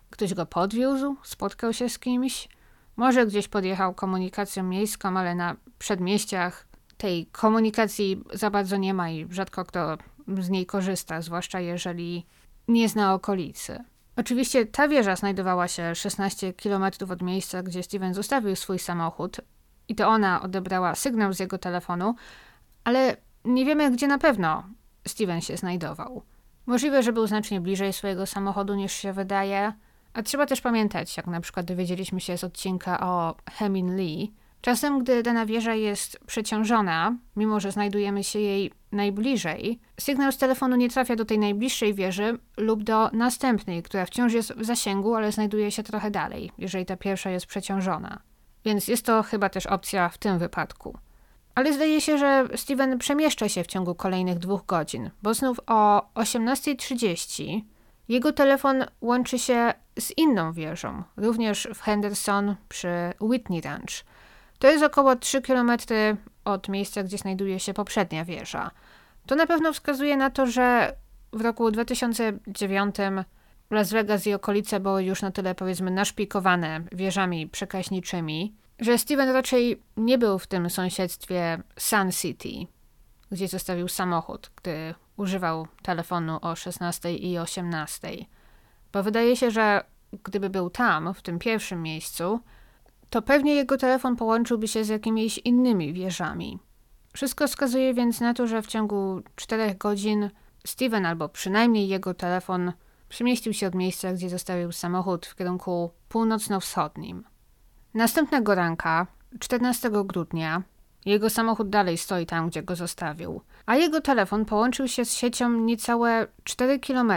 ktoś 0.10 0.34
go 0.34 0.46
podwiózł, 0.46 1.16
spotkał 1.24 1.74
się 1.74 1.90
z 1.90 2.00
kimś, 2.00 2.50
może 2.98 3.26
gdzieś 3.26 3.48
podjechał 3.48 3.94
komunikacją 3.94 4.64
miejską, 4.64 5.18
ale 5.18 5.36
na 5.36 5.56
przedmieściach 5.80 6.68
tej 6.98 7.26
komunikacji 7.26 8.24
za 8.34 8.50
bardzo 8.50 8.78
nie 8.78 8.94
ma 8.94 9.10
i 9.10 9.28
rzadko 9.30 9.66
kto 9.66 9.98
z 10.28 10.50
niej 10.50 10.66
korzysta, 10.66 11.22
zwłaszcza 11.22 11.60
jeżeli 11.60 12.26
nie 12.68 12.90
zna 12.90 13.14
okolicy. 13.14 13.84
Oczywiście 14.16 14.66
ta 14.66 14.88
wieża 14.88 15.16
znajdowała 15.16 15.68
się 15.68 15.96
16 15.96 16.54
km 16.54 16.84
od 17.12 17.22
miejsca, 17.22 17.64
gdzie 17.64 17.84
Steven 17.84 18.14
zostawił 18.14 18.56
swój 18.56 18.80
samochód 18.80 19.42
i 19.88 19.96
to 19.96 20.08
ona 20.08 20.42
odebrała 20.42 20.96
sygnał 20.96 21.34
z 21.34 21.40
jego 21.40 21.58
telefonu, 21.58 22.16
ale 22.84 23.18
nie 23.46 23.66
wiemy, 23.66 23.92
gdzie 23.92 24.08
na 24.08 24.18
pewno 24.18 24.64
Steven 25.08 25.42
się 25.42 25.58
znajdował. 25.58 26.24
Możliwe, 26.66 27.04
że 27.04 27.14
był 27.14 27.28
znacznie 27.28 27.62
bliżej 27.62 27.94
swojego 27.94 28.26
samochodu 28.26 28.76
niż 28.76 28.94
się 28.94 29.14
wydaje, 29.14 29.74
a 30.14 30.24
trzeba 30.24 30.46
też 30.46 30.62
pamiętać, 30.62 31.18
jak 31.18 31.28
na 31.28 31.42
przykład 31.42 31.66
dowiedzieliśmy 31.66 32.22
się 32.22 32.38
z 32.38 32.44
odcinka 32.44 33.00
o 33.00 33.36
Hemin 33.52 33.96
Lee, 33.96 34.34
Czasem, 34.62 35.00
gdy 35.00 35.24
dana 35.24 35.46
wieża 35.46 35.76
jest 35.76 36.20
przeciążona, 36.28 37.18
mimo 37.36 37.60
że 37.60 37.72
znajdujemy 37.72 38.24
się 38.24 38.40
jej 38.40 38.72
najbliżej, 38.92 39.80
sygnał 40.00 40.32
z 40.32 40.38
telefonu 40.38 40.76
nie 40.76 40.90
trafia 40.90 41.16
do 41.16 41.26
tej 41.26 41.40
najbliższej 41.40 41.94
wieży 41.94 42.38
lub 42.58 42.84
do 42.84 43.10
następnej, 43.10 43.84
która 43.84 44.06
wciąż 44.06 44.34
jest 44.34 44.54
w 44.54 44.66
zasięgu, 44.66 45.16
ale 45.16 45.32
znajduje 45.32 45.72
się 45.72 45.84
trochę 45.84 46.12
dalej, 46.12 46.52
jeżeli 46.58 46.86
ta 46.86 46.98
pierwsza 46.98 47.30
jest 47.30 47.46
przeciążona. 47.46 48.22
Więc 48.66 48.88
jest 48.88 49.06
to 49.06 49.24
chyba 49.24 49.50
też 49.50 49.66
opcja 49.66 50.10
w 50.10 50.18
tym 50.18 50.40
wypadku. 50.40 50.98
Ale 51.56 51.74
zdaje 51.74 52.02
się, 52.02 52.18
że 52.18 52.48
Steven 52.56 52.98
przemieszcza 52.98 53.50
się 53.50 53.64
w 53.64 53.68
ciągu 53.68 53.96
kolejnych 53.96 54.40
dwóch 54.40 54.66
godzin, 54.66 55.10
bo 55.24 55.34
znów 55.34 55.60
o 55.68 56.10
18.30 56.16 57.62
jego 58.10 58.34
telefon 58.34 58.86
łączy 59.02 59.40
się 59.40 59.74
z 60.00 60.18
inną 60.18 60.54
wieżą, 60.54 61.04
również 61.18 61.68
w 61.76 61.82
Henderson 61.82 62.56
przy 62.70 63.14
Whitney 63.22 63.62
Ranch– 63.62 64.04
to 64.62 64.68
jest 64.68 64.84
około 64.84 65.16
3 65.16 65.42
km 65.42 65.72
od 66.46 66.70
miejsca, 66.70 67.04
gdzie 67.04 67.18
znajduje 67.18 67.60
się 67.60 67.74
poprzednia 67.74 68.26
wieża. 68.26 68.72
To 69.26 69.36
na 69.36 69.48
pewno 69.48 69.74
wskazuje 69.74 70.18
na 70.18 70.30
to, 70.30 70.46
że 70.48 70.96
w 71.34 71.42
roku 71.42 71.72
2009 71.72 72.96
Las 73.72 73.92
Vegas 73.92 74.28
i 74.28 74.34
okolice 74.34 74.80
były 74.80 75.04
już 75.04 75.22
na 75.22 75.32
tyle, 75.32 75.56
powiedzmy, 75.56 75.92
naszpikowane 75.92 76.84
wieżami 76.92 77.48
przekaźniczymi, 77.48 78.56
że 78.80 78.98
Steven 78.98 79.30
raczej 79.30 79.82
nie 79.98 80.18
był 80.18 80.40
w 80.40 80.48
tym 80.48 80.70
sąsiedztwie 80.70 81.64
Sun 81.78 82.12
City, 82.12 82.50
gdzie 83.32 83.48
zostawił 83.48 83.88
samochód, 83.88 84.52
gdy 84.56 84.96
używał 85.18 85.68
telefonu 85.82 86.40
o 86.42 86.56
16 86.56 87.16
i 87.16 87.38
18. 87.38 88.10
Bo 88.94 89.04
wydaje 89.04 89.36
się, 89.36 89.52
że 89.52 89.84
gdyby 90.24 90.50
był 90.50 90.70
tam, 90.70 91.14
w 91.14 91.22
tym 91.22 91.40
pierwszym 91.40 91.82
miejscu, 91.82 92.40
to 93.10 93.22
pewnie 93.22 93.56
jego 93.56 93.78
telefon 93.78 94.16
połączyłby 94.16 94.68
się 94.68 94.84
z 94.84 94.88
jakimiś 94.88 95.38
innymi 95.38 95.94
wieżami. 95.94 96.60
Wszystko 97.14 97.48
wskazuje 97.48 97.94
więc 97.94 98.22
na 98.22 98.34
to, 98.34 98.48
że 98.48 98.62
w 98.62 98.68
ciągu 98.68 99.22
czterech 99.36 99.78
godzin 99.78 100.30
Steven 100.66 101.06
albo 101.06 101.30
przynajmniej 101.30 101.88
jego 101.88 102.14
telefon 102.14 102.72
przemieścił 103.12 103.54
się 103.54 103.68
od 103.68 103.76
miejsca, 103.76 104.14
gdzie 104.14 104.30
zostawił 104.30 104.72
samochód 104.72 105.26
w 105.26 105.36
kierunku 105.36 105.92
północno-wschodnim. 106.10 107.24
Następnego 107.94 108.56
ranka, 108.56 109.08
14 109.40 109.90
grudnia, 110.06 110.62
jego 111.06 111.30
samochód 111.30 111.70
dalej 111.70 111.98
stoi 111.98 112.26
tam, 112.26 112.50
gdzie 112.50 112.64
go 112.64 112.76
zostawił, 112.76 113.42
a 113.66 113.76
jego 113.76 114.02
telefon 114.02 114.46
połączył 114.46 114.88
się 114.88 115.06
z 115.06 115.14
siecią 115.14 115.50
niecałe 115.50 116.28
4 116.44 116.80
km 116.80 117.14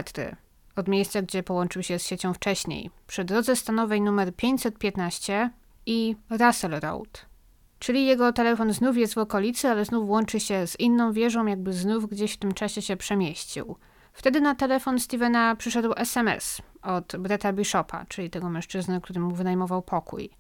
od 0.77 0.89
miejsca, 0.89 1.23
gdzie 1.23 1.43
połączył 1.43 1.83
się 1.83 1.99
z 1.99 2.07
siecią 2.07 2.35
wcześniej, 2.35 2.91
przy 3.07 3.25
drodze 3.25 3.57
stanowej 3.57 4.01
numer 4.01 4.37
515 4.37 5.51
i 5.87 6.17
Russell 6.31 6.81
Road. 6.81 7.27
Czyli 7.79 8.07
jego 8.07 8.33
telefon 8.33 8.73
znów 8.73 8.97
jest 8.97 9.15
w 9.15 9.19
okolicy, 9.19 9.69
ale 9.69 9.85
znów 9.85 10.09
łączy 10.09 10.41
się 10.41 10.67
z 10.67 10.81
inną 10.81 11.13
wieżą, 11.13 11.47
jakby 11.47 11.73
znów 11.73 12.11
gdzieś 12.11 12.33
w 12.33 12.37
tym 12.37 12.55
czasie 12.55 12.83
się 12.83 12.97
przemieścił. 12.97 13.77
Wtedy 14.14 14.40
na 14.40 14.55
telefon 14.55 15.00
Stevena 15.00 15.57
przyszedł 15.57 15.92
SMS 15.96 16.62
od 16.83 17.16
Bretta 17.16 17.53
Bishopa, 17.53 18.05
czyli 18.09 18.31
tego 18.31 18.50
mężczyzny, 18.50 19.00
który 19.00 19.20
mu 19.20 19.35
wynajmował 19.35 19.83
pokój. 19.83 20.31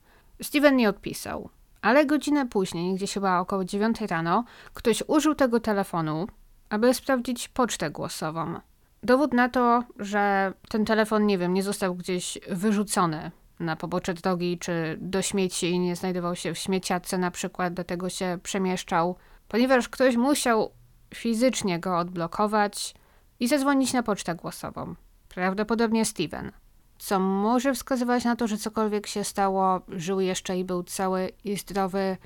Steven 0.42 0.76
nie 0.76 0.88
odpisał, 0.88 1.48
ale 1.82 2.06
godzinę 2.06 2.46
później, 2.46 2.94
gdzieś 2.94 3.14
chyba 3.14 3.38
około 3.38 3.64
9 3.64 4.00
rano, 4.00 4.44
ktoś 4.74 5.02
użył 5.06 5.34
tego 5.34 5.60
telefonu, 5.60 6.26
aby 6.70 6.94
sprawdzić 6.94 7.48
pocztę 7.48 7.90
głosową. 7.90 8.60
Dowód 9.02 9.32
na 9.32 9.48
to, 9.48 9.84
że 9.98 10.52
ten 10.68 10.84
telefon, 10.84 11.26
nie 11.26 11.38
wiem, 11.38 11.54
nie 11.54 11.62
został 11.62 11.94
gdzieś 11.94 12.38
wyrzucony 12.50 13.30
na 13.60 13.76
pobocze 13.76 14.14
drogi 14.14 14.58
czy 14.58 14.98
do 15.00 15.22
śmieci 15.22 15.78
nie 15.78 15.96
znajdował 15.96 16.36
się 16.36 16.54
w 16.54 16.58
śmieciace 16.58 17.18
na 17.18 17.30
przykład, 17.30 17.74
do 17.74 17.84
tego 17.84 18.08
się 18.08 18.38
przemieszczał, 18.42 19.16
ponieważ 19.48 19.88
ktoś 19.88 20.16
musiał 20.16 20.70
fizycznie 21.14 21.80
go 21.80 21.98
odblokować 21.98 22.94
i 23.40 23.48
zadzwonić 23.48 23.92
na 23.92 24.02
pocztę 24.02 24.34
głosową. 24.34 24.94
Prawdopodobnie 25.28 26.04
Steven. 26.04 26.52
Co 26.98 27.20
może 27.20 27.74
wskazywać 27.74 28.24
na 28.24 28.36
to, 28.36 28.46
że 28.46 28.58
cokolwiek 28.58 29.06
się 29.06 29.24
stało, 29.24 29.80
żył 29.88 30.20
jeszcze 30.20 30.58
i 30.58 30.64
był 30.64 30.82
cały 30.82 31.30
i 31.44 31.56
zdrowy 31.56 32.16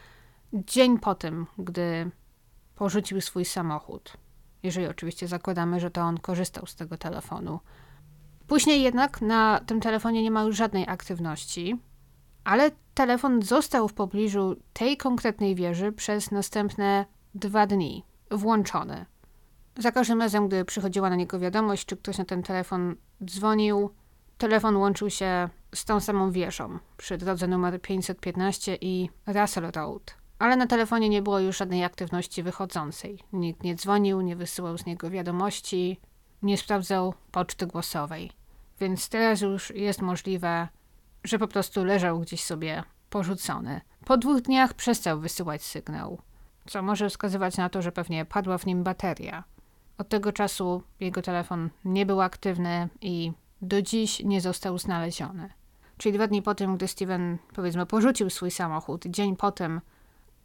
dzień 0.52 0.98
po 0.98 1.14
tym, 1.14 1.46
gdy 1.58 2.10
porzucił 2.74 3.20
swój 3.20 3.44
samochód. 3.44 4.12
Jeżeli 4.62 4.86
oczywiście 4.86 5.28
zakładamy, 5.28 5.80
że 5.80 5.90
to 5.90 6.00
on 6.00 6.18
korzystał 6.18 6.66
z 6.66 6.74
tego 6.74 6.96
telefonu. 6.98 7.60
Później 8.46 8.82
jednak 8.82 9.22
na 9.22 9.60
tym 9.66 9.80
telefonie 9.80 10.22
nie 10.22 10.30
ma 10.30 10.42
już 10.42 10.56
żadnej 10.56 10.88
aktywności, 10.88 11.78
ale 12.44 12.70
telefon 12.94 13.42
został 13.42 13.88
w 13.88 13.94
pobliżu 13.94 14.56
tej 14.72 14.96
konkretnej 14.96 15.54
wieży 15.54 15.92
przez 15.92 16.30
następne 16.30 17.06
dwa 17.34 17.66
dni 17.66 18.04
włączony. 18.30 19.06
Za 19.78 19.92
każdym 19.92 20.20
razem, 20.20 20.48
gdy 20.48 20.64
przychodziła 20.64 21.10
na 21.10 21.16
niego 21.16 21.38
wiadomość, 21.38 21.86
czy 21.86 21.96
ktoś 21.96 22.18
na 22.18 22.24
ten 22.24 22.42
telefon 22.42 22.96
dzwonił, 23.24 23.90
telefon 24.38 24.76
łączył 24.76 25.10
się 25.10 25.48
z 25.74 25.84
tą 25.84 26.00
samą 26.00 26.30
wieżą 26.30 26.78
przy 26.96 27.18
drodze 27.18 27.48
numer 27.48 27.80
515 27.80 28.78
i 28.80 29.10
Russell 29.26 29.70
Road. 29.74 30.14
Ale 30.38 30.56
na 30.56 30.66
telefonie 30.66 31.08
nie 31.08 31.22
było 31.22 31.38
już 31.38 31.58
żadnej 31.58 31.84
aktywności 31.84 32.42
wychodzącej. 32.42 33.18
Nikt 33.32 33.62
nie 33.62 33.74
dzwonił, 33.74 34.20
nie 34.20 34.36
wysyłał 34.36 34.78
z 34.78 34.86
niego 34.86 35.10
wiadomości, 35.10 36.00
nie 36.42 36.58
sprawdzał 36.58 37.14
poczty 37.30 37.66
głosowej. 37.66 38.32
Więc 38.80 39.08
teraz 39.08 39.40
już 39.40 39.70
jest 39.70 40.02
możliwe, 40.02 40.68
że 41.24 41.38
po 41.38 41.48
prostu 41.48 41.84
leżał 41.84 42.20
gdzieś 42.20 42.44
sobie 42.44 42.82
porzucony. 43.10 43.80
Po 44.04 44.16
dwóch 44.16 44.40
dniach 44.40 44.74
przestał 44.74 45.20
wysyłać 45.20 45.62
sygnał, 45.62 46.18
co 46.66 46.82
może 46.82 47.10
wskazywać 47.10 47.56
na 47.56 47.68
to, 47.68 47.82
że 47.82 47.92
pewnie 47.92 48.24
padła 48.24 48.58
w 48.58 48.66
nim 48.66 48.82
bateria. 48.82 49.44
Od 49.98 50.08
tego 50.08 50.32
czasu 50.32 50.82
jego 51.00 51.22
telefon 51.22 51.70
nie 51.84 52.06
był 52.06 52.20
aktywny 52.20 52.88
i 53.00 53.32
do 53.62 53.82
dziś 53.82 54.24
nie 54.24 54.40
został 54.40 54.78
znaleziony. 54.78 55.48
Czyli 55.96 56.14
dwa 56.14 56.26
dni 56.26 56.42
po 56.42 56.54
tym, 56.54 56.76
gdy 56.76 56.88
Steven, 56.88 57.38
powiedzmy, 57.54 57.86
porzucił 57.86 58.30
swój 58.30 58.50
samochód, 58.50 59.04
dzień 59.06 59.36
potem, 59.36 59.80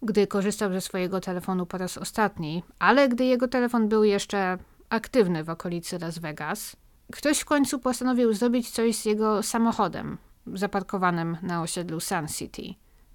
gdy 0.02 0.28
korzystał 0.28 0.74
ze 0.74 0.82
swojego 0.82 1.20
telefonu 1.20 1.66
po 1.66 1.78
raz 1.78 1.98
ostatni, 1.98 2.64
ale 2.80 3.10
gdy 3.10 3.26
jego 3.26 3.48
telefon 3.48 3.90
był 3.90 4.04
jeszcze 4.04 4.58
aktywny 4.90 5.44
w 5.44 5.50
okolicy 5.50 6.00
Las 6.00 6.20
Vegas, 6.20 6.76
ktoś 7.12 7.40
w 7.40 7.46
końcu 7.46 7.80
postanowił 7.80 8.34
zrobić 8.34 8.70
coś 8.70 8.96
z 8.96 9.06
jego 9.06 9.44
samochodem 9.44 10.18
zaparkowanym 10.54 11.38
na 11.42 11.62
osiedlu 11.62 12.00
Sun 12.00 12.28
City. 12.28 12.64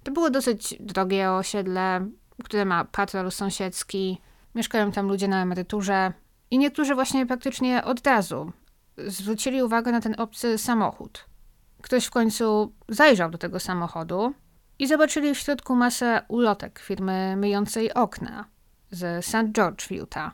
To 0.03 0.11
było 0.11 0.29
dosyć 0.29 0.75
drogie 0.79 1.31
osiedle, 1.31 2.07
które 2.43 2.65
ma 2.65 2.85
patrol 2.85 3.31
sąsiedzki. 3.31 4.21
Mieszkają 4.55 4.91
tam 4.91 5.07
ludzie 5.07 5.27
na 5.27 5.41
emeryturze 5.41 6.13
i 6.51 6.57
niektórzy 6.57 6.95
właśnie 6.95 7.25
praktycznie 7.25 7.83
od 7.83 8.07
razu 8.07 8.51
zwrócili 8.97 9.63
uwagę 9.63 9.91
na 9.91 10.01
ten 10.01 10.15
obcy 10.17 10.57
samochód. 10.57 11.25
Ktoś 11.81 12.05
w 12.05 12.11
końcu 12.11 12.73
zajrzał 12.89 13.29
do 13.29 13.37
tego 13.37 13.59
samochodu 13.59 14.33
i 14.79 14.87
zobaczyli 14.87 15.35
w 15.35 15.37
środku 15.37 15.75
masę 15.75 16.21
ulotek 16.27 16.79
firmy 16.79 17.35
myjącej 17.37 17.93
okna 17.93 18.45
z 18.91 19.25
St. 19.25 19.51
George 19.51 19.83
w 19.87 19.91
Utah. 19.91 20.31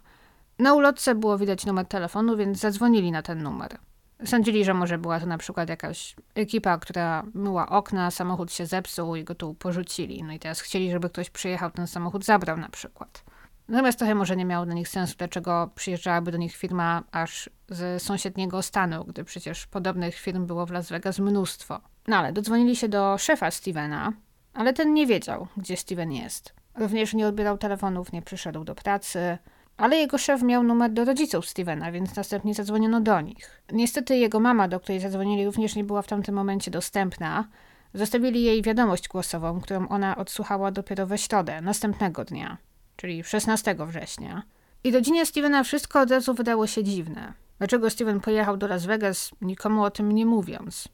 Na 0.59 0.73
ulotce 0.73 1.15
było 1.15 1.37
widać 1.37 1.65
numer 1.65 1.85
telefonu, 1.85 2.37
więc 2.37 2.59
zadzwonili 2.59 3.11
na 3.11 3.21
ten 3.21 3.43
numer. 3.43 3.77
Sądzili, 4.25 4.65
że 4.65 4.73
może 4.73 4.97
była 4.97 5.19
to 5.19 5.25
na 5.25 5.37
przykład 5.37 5.69
jakaś 5.69 6.15
ekipa, 6.35 6.77
która 6.77 7.23
myła 7.33 7.69
okna, 7.69 8.11
samochód 8.11 8.51
się 8.51 8.65
zepsuł 8.65 9.15
i 9.15 9.23
go 9.23 9.35
tu 9.35 9.53
porzucili. 9.53 10.23
No 10.23 10.33
i 10.33 10.39
teraz 10.39 10.61
chcieli, 10.61 10.91
żeby 10.91 11.09
ktoś 11.09 11.29
przyjechał, 11.29 11.71
ten 11.71 11.87
samochód 11.87 12.25
zabrał 12.25 12.57
na 12.57 12.69
przykład. 12.69 13.23
Natomiast 13.67 13.97
trochę 13.99 14.15
może 14.15 14.35
nie 14.35 14.45
miało 14.45 14.65
dla 14.65 14.75
nich 14.75 14.89
sensu, 14.89 15.15
dlaczego 15.17 15.69
przyjeżdżałaby 15.75 16.31
do 16.31 16.37
nich 16.37 16.55
firma 16.55 17.03
aż 17.11 17.49
z 17.69 18.03
sąsiedniego 18.03 18.61
stanu, 18.61 19.05
gdy 19.05 19.23
przecież 19.23 19.67
podobnych 19.67 20.15
firm 20.15 20.45
było 20.45 20.65
w 20.65 20.71
Las 20.71 20.89
Vegas 20.89 21.19
mnóstwo. 21.19 21.81
No 22.07 22.17
ale 22.17 22.33
dodzwonili 22.33 22.75
się 22.75 22.89
do 22.89 23.17
szefa 23.17 23.51
Stevena, 23.51 24.13
ale 24.53 24.73
ten 24.73 24.93
nie 24.93 25.07
wiedział, 25.07 25.47
gdzie 25.57 25.77
Steven 25.77 26.11
jest. 26.11 26.53
Również 26.75 27.13
nie 27.13 27.27
odbierał 27.27 27.57
telefonów, 27.57 28.11
nie 28.11 28.21
przyszedł 28.21 28.63
do 28.63 28.75
pracy, 28.75 29.37
ale 29.77 29.97
jego 29.97 30.17
szef 30.17 30.41
miał 30.43 30.63
numer 30.63 30.91
do 30.91 31.05
rodziców 31.05 31.49
Stevena, 31.49 31.91
więc 31.91 32.15
następnie 32.15 32.53
zadzwoniono 32.53 33.01
do 33.01 33.21
nich. 33.21 33.61
Niestety 33.71 34.17
jego 34.17 34.39
mama, 34.39 34.67
do 34.67 34.79
której 34.79 34.99
zadzwonili, 34.99 35.45
również 35.45 35.75
nie 35.75 35.83
była 35.83 36.01
w 36.01 36.07
tamtym 36.07 36.35
momencie 36.35 36.71
dostępna. 36.71 37.47
Zostawili 37.93 38.43
jej 38.43 38.61
wiadomość 38.61 39.07
głosową, 39.07 39.61
którą 39.61 39.87
ona 39.87 40.17
odsłuchała 40.17 40.71
dopiero 40.71 41.07
we 41.07 41.17
środę, 41.17 41.61
następnego 41.61 42.25
dnia, 42.25 42.57
czyli 42.95 43.23
16 43.23 43.75
września. 43.79 44.43
I 44.83 44.91
rodzinie 44.91 45.25
Stevena 45.25 45.63
wszystko 45.63 46.01
od 46.01 46.11
razu 46.11 46.33
wydało 46.33 46.67
się 46.67 46.83
dziwne. 46.83 47.33
Dlaczego 47.57 47.89
Steven 47.89 48.19
pojechał 48.19 48.57
do 48.57 48.67
Las 48.67 48.85
Vegas, 48.85 49.31
nikomu 49.41 49.83
o 49.83 49.91
tym 49.91 50.11
nie 50.11 50.25
mówiąc? 50.25 50.87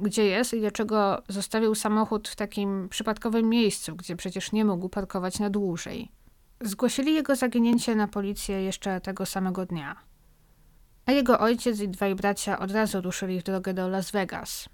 Gdzie 0.00 0.24
jest 0.24 0.54
i 0.54 0.60
dlaczego 0.60 1.22
zostawił 1.28 1.74
samochód 1.74 2.28
w 2.28 2.36
takim 2.36 2.88
przypadkowym 2.88 3.48
miejscu, 3.48 3.96
gdzie 3.96 4.16
przecież 4.16 4.52
nie 4.52 4.64
mógł 4.64 4.88
parkować 4.88 5.38
na 5.38 5.50
dłużej? 5.50 6.12
Zgłosili 6.60 7.14
jego 7.14 7.36
zaginięcie 7.36 7.94
na 7.94 8.08
policję 8.08 8.62
jeszcze 8.62 9.00
tego 9.00 9.26
samego 9.26 9.66
dnia. 9.66 9.96
A 11.06 11.12
jego 11.12 11.40
ojciec 11.40 11.80
i 11.80 11.88
dwaj 11.88 12.14
bracia 12.14 12.58
od 12.58 12.70
razu 12.70 13.00
ruszyli 13.00 13.40
w 13.40 13.42
drogę 13.42 13.74
do 13.74 13.88
Las 13.88 14.10
Vegas. 14.10 14.68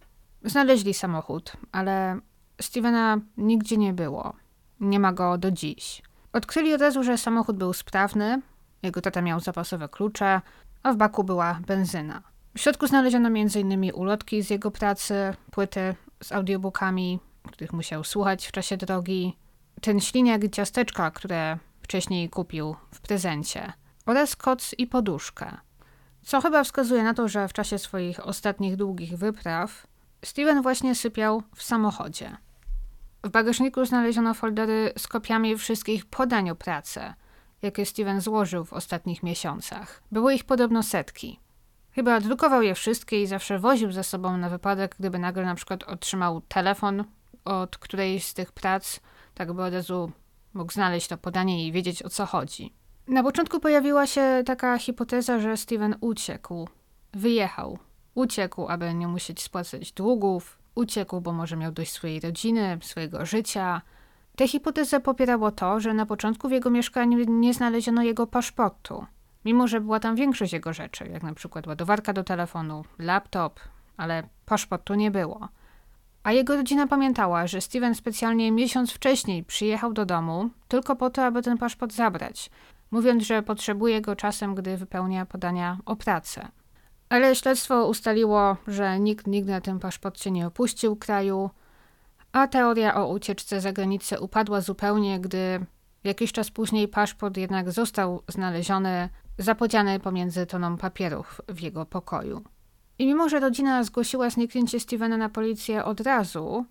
Znaleźli 0.45 0.95
samochód, 0.95 1.53
ale 1.73 2.21
Stevena 2.61 3.21
nigdzie 3.37 3.77
nie 3.77 3.93
było. 3.93 4.33
Nie 4.81 5.01
ma 5.01 5.13
go 5.13 5.39
do 5.39 5.51
dziś. 5.51 6.03
Odkryli 6.39 6.75
od 6.75 6.81
razu, 6.81 7.03
że 7.03 7.19
samochód 7.19 7.57
był 7.57 7.73
sprawny, 7.73 8.43
jego 8.83 9.01
tata 9.01 9.23
miał 9.23 9.41
zapasowe 9.41 9.89
klucze, 9.89 10.41
a 10.83 10.93
w 10.93 10.97
baku 10.97 11.25
była 11.25 11.61
benzyna. 11.67 12.23
W 12.57 12.61
środku 12.61 12.87
znaleziono 12.87 13.29
m.in. 13.29 13.91
ulotki 13.95 14.43
z 14.43 14.51
jego 14.51 14.71
pracy, 14.71 15.35
płyty 15.51 15.95
z 16.23 16.33
audiobookami, 16.33 17.21
których 17.49 17.73
musiał 17.73 18.05
słuchać 18.05 18.47
w 18.47 18.53
czasie 18.53 18.77
drogi, 18.77 19.37
ten 19.81 20.01
śliniak 20.01 20.45
i 20.45 20.51
ciasteczka, 20.51 21.11
które 21.11 21.59
wcześniej 21.83 22.29
kupił 22.29 22.77
w 22.95 23.01
prezencie, 23.01 23.73
oraz 24.07 24.37
koc 24.37 24.75
i 24.79 24.87
poduszkę. 24.87 25.57
Co 26.23 26.41
chyba 26.41 26.65
wskazuje 26.65 27.03
na 27.03 27.15
to, 27.15 27.29
że 27.29 27.49
w 27.49 27.53
czasie 27.53 27.79
swoich 27.79 28.27
ostatnich 28.27 28.77
długich 28.77 29.17
wypraw 29.17 29.87
Steven 30.25 30.63
właśnie 30.63 30.95
sypiał 30.95 31.43
w 31.55 31.63
samochodzie. 31.63 32.37
W 33.25 33.31
bagażniku 33.31 33.85
znaleziono 33.85 34.35
foldery 34.35 34.93
z 34.99 35.09
kopiami 35.09 35.59
wszystkich 35.59 36.07
podań 36.07 36.51
o 36.51 36.55
pracę, 36.55 37.15
jakie 37.63 37.87
Steven 37.87 38.21
złożył 38.21 38.65
w 38.65 38.73
ostatnich 38.73 39.23
miesiącach. 39.23 40.03
Było 40.13 40.31
ich 40.31 40.45
podobno 40.45 40.83
setki. 40.83 41.41
Chyba 41.91 42.21
drukował 42.21 42.63
je 42.63 42.75
wszystkie 42.75 43.23
i 43.23 43.27
zawsze 43.27 43.59
woził 43.59 43.93
ze 43.93 44.05
sobą 44.05 44.37
na 44.37 44.49
wypadek, 44.49 44.97
gdyby 44.99 45.19
nagle 45.19 45.45
na 45.45 45.55
przykład 45.55 45.83
otrzymał 45.85 46.41
telefon 46.41 47.05
od 47.45 47.79
którejś 47.79 48.27
z 48.27 48.35
tych 48.35 48.53
prac, 48.53 49.01
tak 49.35 49.53
by 49.53 49.63
od 49.63 49.75
razu 49.75 50.13
mógł 50.55 50.73
znaleźć 50.73 51.09
to 51.09 51.19
podanie 51.19 51.67
i 51.67 51.73
wiedzieć 51.73 52.03
o 52.03 52.09
co 52.09 52.27
chodzi. 52.27 52.73
Na 53.09 53.23
początku 53.23 53.61
pojawiła 53.61 54.07
się 54.07 54.43
taka 54.47 54.79
hipoteza, 54.79 55.39
że 55.39 55.57
Steven 55.57 55.97
uciekł, 56.01 56.69
wyjechał. 57.13 57.79
Uciekł, 58.15 58.69
aby 58.69 58.95
nie 58.95 59.09
musieć 59.09 59.43
spłacać 59.43 59.93
długów, 59.93 60.58
uciekł, 60.79 61.21
bo 61.21 61.33
może 61.33 61.57
miał 61.57 61.73
dość 61.73 61.93
swojej 61.93 62.21
rodziny, 62.21 62.79
swojego 62.83 63.27
życia. 63.27 63.83
Tę 64.37 64.49
hipotezę 64.49 65.01
popierało 65.01 65.51
to, 65.51 65.81
że 65.81 65.95
na 65.95 66.07
początku 66.07 66.49
w 66.49 66.53
jego 66.53 66.71
mieszkaniu 66.71 67.19
nie 67.29 67.55
znaleziono 67.55 68.03
jego 68.03 68.27
paszportu, 68.27 69.07
mimo 69.45 69.69
że 69.69 69.81
była 69.81 70.01
tam 70.01 70.17
większość 70.17 70.53
jego 70.53 70.73
rzeczy, 70.73 71.09
jak 71.13 71.23
na 71.23 71.35
przykład 71.35 71.67
ładowarka 71.67 72.13
do 72.13 72.25
telefonu, 72.25 72.85
laptop, 72.99 73.61
ale 73.97 74.23
paszportu 74.47 74.95
nie 74.95 75.11
było. 75.11 75.49
A 76.23 76.33
jego 76.33 76.57
rodzina 76.57 76.87
pamiętała, 76.87 77.47
że 77.47 77.61
Steven 77.61 77.95
specjalnie 77.95 78.53
miesiąc 78.53 78.93
wcześniej 78.93 79.45
przyjechał 79.45 79.93
do 79.93 80.07
domu 80.07 80.51
tylko 80.69 80.97
po 80.97 81.11
to, 81.11 81.25
aby 81.25 81.43
ten 81.43 81.59
paszport 81.59 81.93
zabrać, 81.93 82.51
mówiąc, 82.91 83.23
że 83.23 83.43
potrzebuje 83.43 84.01
go 84.01 84.17
czasem, 84.17 84.55
gdy 84.55 84.77
wypełnia 84.77 85.27
podania 85.27 85.79
o 85.87 85.97
pracę. 85.97 86.49
Ale 87.09 87.35
śledztwo 87.35 87.87
ustaliło, 87.87 88.57
że 88.67 89.01
nikt 89.01 89.27
nigdy 89.27 89.53
na 89.53 89.61
tym 89.61 89.79
paszporcie 89.79 90.31
nie 90.31 90.47
opuścił 90.47 90.97
kraju, 90.97 91.51
a 92.33 92.49
teoria 92.49 92.95
o 92.95 93.09
ucieczce 93.09 93.61
za 93.61 93.73
granicę 93.73 94.21
upadła 94.21 94.61
zupełnie, 94.61 95.21
gdy 95.21 95.67
jakiś 96.05 96.33
czas 96.33 96.51
później 96.51 96.89
paszport 96.89 97.37
jednak 97.37 97.71
został 97.73 98.23
znaleziony, 98.29 99.09
zapodziany 99.39 100.01
pomiędzy 100.01 100.47
toną 100.47 100.77
papierów 100.77 101.41
w 101.49 101.61
jego 101.61 101.87
pokoju. 101.87 102.45
I 102.99 103.07
mimo, 103.07 103.29
że 103.29 103.41
rodzina 103.41 103.85
zgłosiła 103.85 104.31
zniknięcie 104.31 104.81
Stevena 104.81 105.17
na 105.17 105.29
policję 105.29 105.85
od 105.85 106.01
razu, 106.01 106.65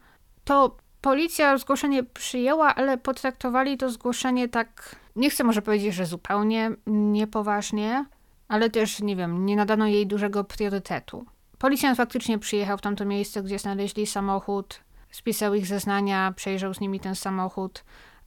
to 0.44 0.78
policja 1.02 1.58
zgłoszenie 1.58 2.04
przyjęła, 2.04 2.76
ale 2.76 2.98
potraktowali 2.98 3.78
to 3.78 3.90
zgłoszenie 3.90 4.50
tak, 4.50 4.96
nie 5.16 5.30
chcę 5.30 5.44
może 5.44 5.62
powiedzieć, 5.62 5.94
że 5.94 6.06
zupełnie 6.06 6.72
niepoważnie, 6.88 8.06
ale 8.48 8.70
też, 8.70 9.02
nie 9.02 9.16
wiem, 9.16 9.46
nie 9.46 9.56
nadano 9.56 9.88
jej 9.88 10.08
dużego 10.08 10.44
priorytetu. 10.44 11.26
Policjant 11.58 11.98
faktycznie 11.98 12.40
przyjechał 12.40 12.78
w 12.78 12.82
tamto 12.82 13.06
miejsce, 13.06 13.44
gdzie 13.44 13.60
znaleźli 13.60 14.08
samochód, 14.08 14.80
spisał 15.12 15.54
ich 15.54 15.66
zeznania, 15.66 16.34
przejrzał 16.36 16.74
z 16.74 16.80
nimi 16.80 17.00
ten 17.00 17.16
samochód, 17.16 17.84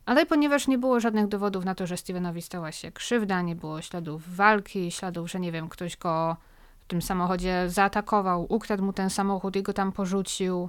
ale 0.06 0.26
ponieważ 0.26 0.68
nie 0.68 0.78
było 0.78 1.00
żadnych 1.00 1.28
dowodów 1.28 1.64
na 1.64 1.74
to, 1.74 1.86
że 1.86 1.96
Stevenowi 1.96 2.42
stała 2.42 2.72
się 2.72 2.92
krzywda, 2.92 3.42
nie 3.42 3.56
było 3.56 3.82
śladów 3.82 4.36
walki, 4.36 4.90
śladów, 4.90 5.30
że 5.30 5.40
nie 5.40 5.52
wiem, 5.52 5.68
ktoś 5.68 5.96
go 5.96 6.36
tym 6.90 7.02
samochodzie 7.02 7.64
zaatakował, 7.68 8.46
ukradł 8.48 8.84
mu 8.84 8.92
ten 8.92 9.10
samochód 9.10 9.56
i 9.56 9.62
go 9.62 9.72
tam 9.72 9.92
porzucił. 9.92 10.68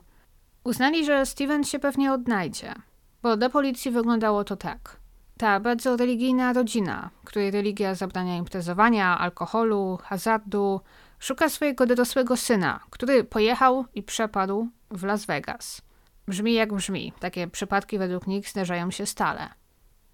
Uznali, 0.63 1.05
że 1.05 1.25
Steven 1.25 1.63
się 1.63 1.79
pewnie 1.79 2.13
odnajdzie, 2.13 2.73
bo 3.21 3.37
dla 3.37 3.49
policji 3.49 3.91
wyglądało 3.91 4.43
to 4.43 4.55
tak. 4.55 5.00
Ta 5.41 5.59
bardzo 5.59 5.97
religijna 5.97 6.53
rodzina, 6.53 7.09
której 7.23 7.51
religia 7.51 7.95
zabrania 7.95 8.37
imprezowania, 8.37 9.17
alkoholu, 9.17 9.99
hazardu, 10.03 10.81
szuka 11.19 11.49
swojego 11.49 11.85
dorosłego 11.85 12.37
syna, 12.37 12.79
który 12.89 13.23
pojechał 13.23 13.85
i 13.93 14.03
przepadł 14.03 14.69
w 14.91 15.03
Las 15.03 15.25
Vegas. 15.25 15.81
Brzmi 16.27 16.53
jak 16.53 16.73
brzmi. 16.73 17.13
Takie 17.19 17.47
przypadki 17.47 17.97
według 17.97 18.27
nich 18.27 18.49
zdarzają 18.49 18.91
się 18.91 19.05
stale. 19.05 19.49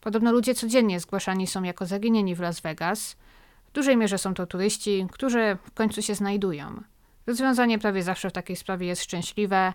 Podobno 0.02 0.32
ludzie 0.32 0.56
codziennie 0.56 1.00
zgłaszani 1.00 1.48
są 1.48 1.64
jako 1.64 1.86
zaginieni 1.86 2.36
w 2.36 2.40
Las 2.40 2.60
Vegas. 2.60 3.16
W 3.66 3.72
dużej 3.72 3.98
mierze 3.98 4.18
są 4.18 4.34
to 4.34 4.46
turyści, 4.46 5.08
którzy 5.12 5.58
w 5.64 5.72
końcu 5.72 6.02
się 6.02 6.16
znajdują. 6.16 6.84
Rozwiązanie 7.26 7.80
prawie 7.80 8.04
zawsze 8.04 8.30
w 8.30 8.34
takiej 8.34 8.56
sprawie 8.56 8.88
jest 8.88 9.04
szczęśliwe 9.04 9.74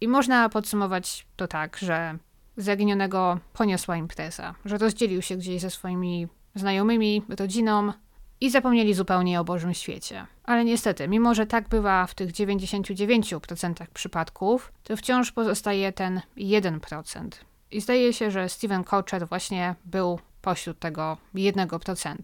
i 0.00 0.08
można 0.08 0.48
podsumować 0.48 1.26
to 1.36 1.48
tak, 1.48 1.76
że 1.76 2.18
zaginionego 2.56 3.38
poniosła 3.52 3.96
impreza, 3.96 4.54
że 4.64 4.78
rozdzielił 4.78 5.22
się 5.22 5.36
gdzieś 5.36 5.60
ze 5.60 5.70
swoimi 5.70 6.28
znajomymi, 6.54 7.22
rodziną 7.28 7.92
i 8.40 8.50
zapomnieli 8.50 8.94
zupełnie 8.94 9.40
o 9.40 9.44
Bożym 9.44 9.74
świecie. 9.74 10.26
Ale 10.44 10.64
niestety, 10.64 11.08
mimo 11.08 11.34
że 11.34 11.46
tak 11.46 11.68
bywa 11.68 12.06
w 12.06 12.14
tych 12.14 12.32
99% 12.32 13.86
przypadków, 13.94 14.72
to 14.82 14.96
wciąż 14.96 15.32
pozostaje 15.32 15.92
ten 15.92 16.20
1%. 16.36 17.28
I 17.70 17.80
zdaje 17.80 18.12
się, 18.12 18.30
że 18.30 18.48
Steven 18.48 18.84
Kocher 18.84 19.28
właśnie 19.28 19.74
był 19.84 20.18
pośród 20.42 20.78
tego 20.78 21.16
1%. 21.34 22.14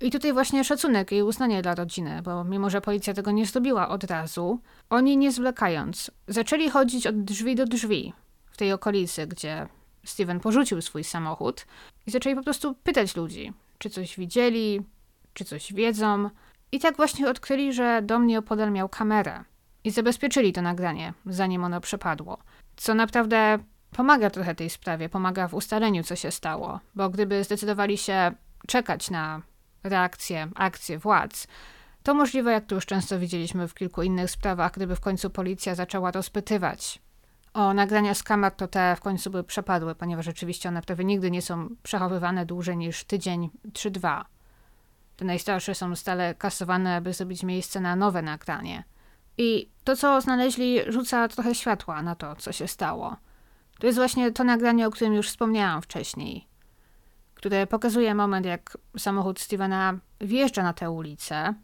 I 0.00 0.10
tutaj 0.10 0.32
właśnie 0.32 0.64
szacunek 0.64 1.12
i 1.12 1.22
uznanie 1.22 1.62
dla 1.62 1.74
rodziny, 1.74 2.22
bo 2.22 2.44
mimo, 2.44 2.70
że 2.70 2.80
policja 2.80 3.14
tego 3.14 3.30
nie 3.30 3.46
zrobiła 3.46 3.88
od 3.88 4.04
razu, 4.04 4.60
oni 4.90 5.16
nie 5.16 5.32
zwlekając, 5.32 6.10
zaczęli 6.28 6.70
chodzić 6.70 7.06
od 7.06 7.24
drzwi 7.24 7.54
do 7.54 7.64
drzwi 7.64 8.12
tej 8.60 8.72
okolicy, 8.72 9.26
gdzie 9.26 9.66
Steven 10.04 10.40
porzucił 10.40 10.82
swój 10.82 11.04
samochód 11.04 11.66
i 12.06 12.10
zaczęli 12.10 12.36
po 12.36 12.42
prostu 12.42 12.74
pytać 12.74 13.16
ludzi, 13.16 13.52
czy 13.78 13.90
coś 13.90 14.16
widzieli, 14.16 14.80
czy 15.34 15.44
coś 15.44 15.72
wiedzą. 15.72 16.30
I 16.72 16.80
tak 16.80 16.96
właśnie 16.96 17.30
odkryli, 17.30 17.72
że 17.72 18.02
dom 18.02 18.26
nieopodal 18.26 18.70
miał 18.72 18.88
kamerę 18.88 19.44
i 19.84 19.90
zabezpieczyli 19.90 20.52
to 20.52 20.62
nagranie, 20.62 21.12
zanim 21.26 21.64
ono 21.64 21.80
przepadło. 21.80 22.38
Co 22.76 22.94
naprawdę 22.94 23.58
pomaga 23.90 24.30
trochę 24.30 24.54
tej 24.54 24.70
sprawie, 24.70 25.08
pomaga 25.08 25.48
w 25.48 25.54
ustaleniu, 25.54 26.02
co 26.02 26.16
się 26.16 26.30
stało, 26.30 26.80
bo 26.94 27.10
gdyby 27.10 27.44
zdecydowali 27.44 27.98
się 27.98 28.32
czekać 28.66 29.10
na 29.10 29.42
reakcję, 29.84 30.48
akcję 30.54 30.98
władz, 30.98 31.46
to 32.02 32.14
możliwe, 32.14 32.52
jak 32.52 32.66
tu 32.66 32.74
już 32.74 32.86
często 32.86 33.18
widzieliśmy 33.18 33.68
w 33.68 33.74
kilku 33.74 34.02
innych 34.02 34.30
sprawach, 34.30 34.72
gdyby 34.72 34.96
w 34.96 35.00
końcu 35.00 35.30
policja 35.30 35.74
zaczęła 35.74 36.10
rozpytywać 36.10 37.00
o 37.54 37.74
nagrania 37.74 38.14
z 38.14 38.22
kamer, 38.22 38.52
to 38.52 38.68
te 38.68 38.96
w 38.96 39.00
końcu 39.00 39.30
by 39.30 39.44
przepadły, 39.44 39.94
ponieważ 39.94 40.24
rzeczywiście 40.24 40.68
one 40.68 40.82
prawie 40.82 41.04
nigdy 41.04 41.30
nie 41.30 41.42
są 41.42 41.68
przechowywane 41.82 42.46
dłużej 42.46 42.76
niż 42.76 43.04
tydzień 43.04 43.50
czy 43.72 43.90
dwa. 43.90 44.26
Te 45.16 45.24
najstarsze 45.24 45.74
są 45.74 45.96
stale 45.96 46.34
kasowane, 46.34 46.96
aby 46.96 47.12
zrobić 47.12 47.42
miejsce 47.42 47.80
na 47.80 47.96
nowe 47.96 48.22
nagranie. 48.22 48.84
I 49.38 49.70
to, 49.84 49.96
co 49.96 50.20
znaleźli, 50.20 50.78
rzuca 50.88 51.28
trochę 51.28 51.54
światła 51.54 52.02
na 52.02 52.14
to, 52.14 52.36
co 52.36 52.52
się 52.52 52.68
stało. 52.68 53.16
To 53.78 53.86
jest 53.86 53.98
właśnie 53.98 54.32
to 54.32 54.44
nagranie, 54.44 54.86
o 54.86 54.90
którym 54.90 55.14
już 55.14 55.28
wspomniałam 55.28 55.82
wcześniej, 55.82 56.48
które 57.34 57.66
pokazuje 57.66 58.14
moment, 58.14 58.46
jak 58.46 58.78
samochód 58.98 59.40
Stevena 59.40 59.98
wjeżdża 60.20 60.62
na 60.62 60.72
tę 60.72 60.90
ulicę. 60.90 61.54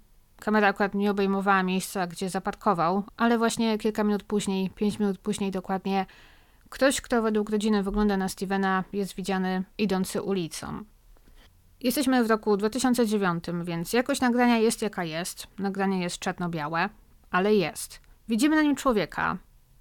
Kamera 0.40 0.68
akurat 0.68 0.94
nie 0.94 1.10
obejmowała 1.10 1.62
miejsca, 1.62 2.06
gdzie 2.06 2.30
zaparkował, 2.30 3.04
ale 3.16 3.38
właśnie 3.38 3.78
kilka 3.78 4.04
minut 4.04 4.22
później, 4.22 4.70
pięć 4.70 4.98
minut 4.98 5.18
później 5.18 5.50
dokładnie, 5.50 6.06
ktoś, 6.68 7.00
kto 7.00 7.22
według 7.22 7.50
rodziny 7.50 7.82
wygląda 7.82 8.16
na 8.16 8.28
Stevena, 8.28 8.84
jest 8.92 9.14
widziany 9.14 9.64
idący 9.78 10.22
ulicą. 10.22 10.84
Jesteśmy 11.80 12.24
w 12.24 12.30
roku 12.30 12.56
2009, 12.56 13.44
więc 13.64 13.92
jakość 13.92 14.20
nagrania 14.20 14.58
jest 14.58 14.82
jaka 14.82 15.04
jest. 15.04 15.46
Nagranie 15.58 16.02
jest 16.02 16.18
czarno-białe, 16.18 16.88
ale 17.30 17.54
jest. 17.54 18.00
Widzimy 18.28 18.56
na 18.56 18.62
nim 18.62 18.76
człowieka, 18.76 19.36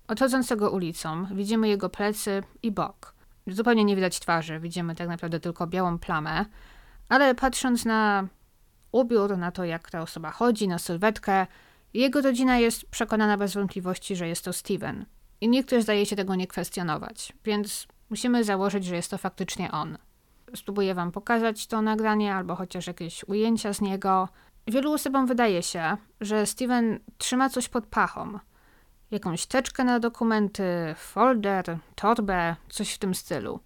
odchodzącego 0.08 0.72
ulicą, 0.72 1.26
widzimy 1.36 1.68
jego 1.68 1.90
plecy 1.90 2.44
i 2.64 2.72
bok. 2.72 3.16
Zupełnie 3.48 3.84
nie 3.84 3.96
widać 3.96 4.20
twarzy, 4.20 4.60
widzimy 4.60 4.96
tak 4.96 5.08
naprawdę 5.08 5.40
tylko 5.40 5.68
białą 5.68 6.00
plamę, 6.00 6.46
ale 7.10 7.36
patrząc 7.36 7.86
na 7.86 8.28
ubiór, 8.96 9.38
na 9.38 9.52
to 9.52 9.64
jak 9.64 9.92
ta 9.92 10.02
osoba 10.02 10.32
chodzi, 10.32 10.68
na 10.68 10.80
sylwetkę, 10.80 11.48
jego 11.94 12.22
rodzina 12.22 12.58
jest 12.58 12.86
przekonana 12.86 13.38
bez 13.38 13.54
wątpliwości, 13.54 14.16
że 14.16 14.28
jest 14.28 14.46
to 14.46 14.54
Steven. 14.54 15.06
I 15.42 15.50
nikt 15.50 15.70
też 15.70 15.84
zdaje 15.84 16.06
się 16.06 16.16
tego 16.16 16.36
nie 16.36 16.48
kwestionować, 16.48 17.34
więc 17.46 17.88
musimy 18.10 18.44
założyć, 18.44 18.86
że 18.86 18.96
jest 18.96 19.12
to 19.12 19.18
faktycznie 19.18 19.72
on. 19.72 19.98
Spróbuję 20.56 20.96
wam 20.96 21.12
pokazać 21.12 21.68
to 21.68 21.82
nagranie 21.82 22.36
albo 22.36 22.56
chociaż 22.56 22.88
jakieś 22.88 23.24
ujęcia 23.24 23.74
z 23.74 23.82
niego. 23.82 24.30
Wielu 24.68 24.94
osobom 24.94 25.28
wydaje 25.28 25.64
się, 25.64 25.98
że 26.22 26.46
Steven 26.46 27.00
trzyma 27.18 27.50
coś 27.50 27.70
pod 27.70 27.86
pachą. 27.86 28.40
Jakąś 29.12 29.46
teczkę 29.46 29.84
na 29.84 30.00
dokumenty, 30.00 30.96
folder, 30.98 31.78
torbę, 31.96 32.56
coś 32.70 32.94
w 32.94 32.98
tym 32.98 33.16
stylu. 33.16 33.60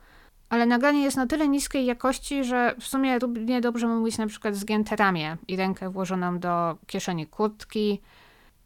Ale 0.50 0.66
nagranie 0.66 1.02
jest 1.02 1.18
na 1.18 1.28
tyle 1.28 1.48
niskiej 1.48 1.86
jakości, 1.86 2.44
że 2.44 2.76
w 2.80 2.84
sumie 2.84 3.20
równie 3.20 3.62
dobrze 3.62 3.88
mówić 3.88 4.18
na 4.18 4.28
przykład 4.28 4.56
zgięte 4.56 4.96
ramię 4.96 5.38
i 5.48 5.56
rękę 5.56 5.90
włożoną 5.90 6.40
do 6.40 6.78
kieszeni 6.88 7.28
kurtki. 7.28 8.02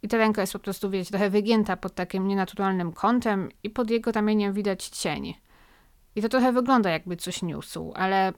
I 0.03 0.07
ta 0.07 0.17
ręka 0.17 0.41
jest 0.41 0.53
po 0.53 0.59
prostu, 0.59 0.89
wiecie, 0.89 1.09
trochę 1.09 1.29
wygięta 1.29 1.77
pod 1.77 1.95
takim 1.95 2.27
nienaturalnym 2.27 2.91
kątem 2.91 3.49
i 3.63 3.69
pod 3.69 3.89
jego 3.89 4.11
ramieniem 4.11 4.53
widać 4.53 4.87
cień. 4.87 5.33
I 6.15 6.21
to 6.21 6.29
trochę 6.29 6.51
wygląda 6.51 6.89
jakby 6.89 7.17
coś 7.17 7.41
niósł, 7.41 7.93
ale 7.95 8.33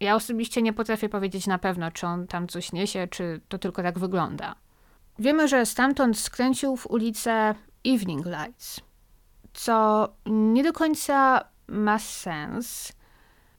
ja 0.00 0.14
osobiście 0.14 0.62
nie 0.62 0.72
potrafię 0.72 1.08
powiedzieć 1.08 1.46
na 1.46 1.58
pewno, 1.58 1.90
czy 1.90 2.06
on 2.06 2.26
tam 2.26 2.48
coś 2.48 2.72
niesie, 2.72 3.08
czy 3.10 3.40
to 3.48 3.58
tylko 3.58 3.82
tak 3.82 3.98
wygląda. 3.98 4.54
Wiemy, 5.18 5.48
że 5.48 5.66
stamtąd 5.66 6.18
skręcił 6.18 6.76
w 6.76 6.90
ulicę 6.90 7.54
Evening 7.86 8.26
Lights, 8.26 8.80
co 9.52 10.08
nie 10.26 10.62
do 10.62 10.72
końca 10.72 11.44
ma 11.70 11.98
sens. 11.98 12.92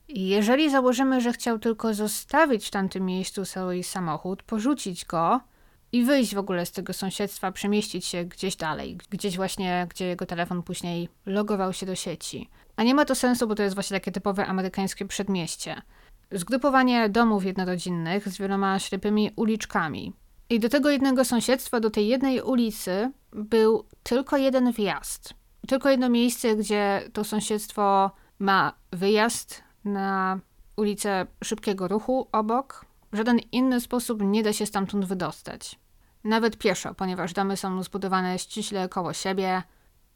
Jeżeli 0.07 0.69
założymy, 0.69 1.21
że 1.21 1.33
chciał 1.33 1.59
tylko 1.59 1.93
zostawić 1.93 2.67
w 2.67 2.71
tamtym 2.71 3.05
miejscu 3.05 3.45
swój 3.45 3.83
samochód, 3.83 4.43
porzucić 4.43 5.05
go 5.05 5.41
i 5.91 6.03
wyjść 6.03 6.35
w 6.35 6.37
ogóle 6.37 6.65
z 6.65 6.71
tego 6.71 6.93
sąsiedztwa, 6.93 7.51
przemieścić 7.51 8.05
się 8.05 8.25
gdzieś 8.25 8.55
dalej, 8.55 8.97
gdzieś 9.09 9.35
właśnie, 9.35 9.87
gdzie 9.89 10.05
jego 10.05 10.25
telefon 10.25 10.63
później 10.63 11.09
logował 11.25 11.73
się 11.73 11.85
do 11.85 11.95
sieci. 11.95 12.49
A 12.75 12.83
nie 12.83 12.95
ma 12.95 13.05
to 13.05 13.15
sensu, 13.15 13.47
bo 13.47 13.55
to 13.55 13.63
jest 13.63 13.75
właśnie 13.75 13.99
takie 13.99 14.11
typowe 14.11 14.45
amerykańskie 14.45 15.05
przedmieście. 15.05 15.81
Zgrupowanie 16.31 17.09
domów 17.09 17.45
jednorodzinnych 17.45 18.29
z 18.29 18.37
wieloma 18.37 18.79
ślepymi 18.79 19.31
uliczkami. 19.35 20.13
I 20.49 20.59
do 20.59 20.69
tego 20.69 20.89
jednego 20.89 21.25
sąsiedztwa, 21.25 21.79
do 21.79 21.89
tej 21.89 22.07
jednej 22.07 22.41
ulicy 22.41 23.11
był 23.31 23.85
tylko 24.03 24.37
jeden 24.37 24.71
wjazd. 24.71 25.40
Tylko 25.67 25.89
jedno 25.89 26.09
miejsce, 26.09 26.55
gdzie 26.55 27.09
to 27.13 27.23
sąsiedztwo 27.23 28.11
ma 28.39 28.73
wyjazd 28.91 29.63
na 29.85 30.39
ulicę 30.75 31.27
szybkiego 31.43 31.87
ruchu 31.87 32.27
obok. 32.31 32.85
W 33.11 33.17
żaden 33.17 33.39
inny 33.51 33.81
sposób 33.81 34.21
nie 34.21 34.43
da 34.43 34.53
się 34.53 34.65
stamtąd 34.65 35.05
wydostać. 35.05 35.79
Nawet 36.23 36.57
pieszo, 36.57 36.93
ponieważ 36.93 37.33
domy 37.33 37.57
są 37.57 37.83
zbudowane 37.83 38.39
ściśle 38.39 38.89
koło 38.89 39.13
siebie, 39.13 39.63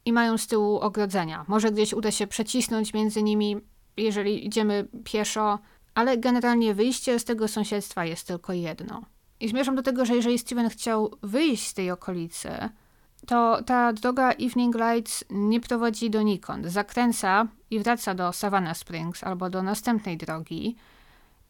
i 0.06 0.12
mają 0.12 0.38
z 0.38 0.46
tyłu 0.46 0.78
ogrodzenia. 0.78 1.44
Może 1.48 1.72
gdzieś 1.72 1.92
uda 1.92 2.10
się 2.10 2.26
przecisnąć 2.26 2.94
między 2.94 3.22
nimi, 3.22 3.56
jeżeli 3.96 4.46
idziemy 4.46 4.88
pieszo, 5.04 5.58
ale 5.94 6.18
generalnie 6.18 6.74
wyjście 6.74 7.18
z 7.18 7.24
tego 7.24 7.48
sąsiedztwa 7.48 8.04
jest 8.04 8.26
tylko 8.26 8.52
jedno. 8.52 9.02
I 9.40 9.48
zmierzam 9.48 9.76
do 9.76 9.82
tego, 9.82 10.04
że 10.04 10.16
jeżeli 10.16 10.38
Steven 10.38 10.68
chciał 10.68 11.16
wyjść 11.22 11.66
z 11.66 11.74
tej 11.74 11.90
okolicy, 11.90 12.50
to 13.26 13.62
ta 13.66 13.92
droga 13.92 14.30
Evening 14.30 14.74
Lights 14.74 15.24
nie 15.30 15.60
prowadzi 15.60 16.10
donikąd. 16.10 16.66
Zakręca 16.66 17.46
i 17.70 17.80
wraca 17.80 18.14
do 18.14 18.32
Savannah 18.32 18.76
Springs 18.76 19.24
albo 19.24 19.50
do 19.50 19.62
następnej 19.62 20.16
drogi. 20.16 20.76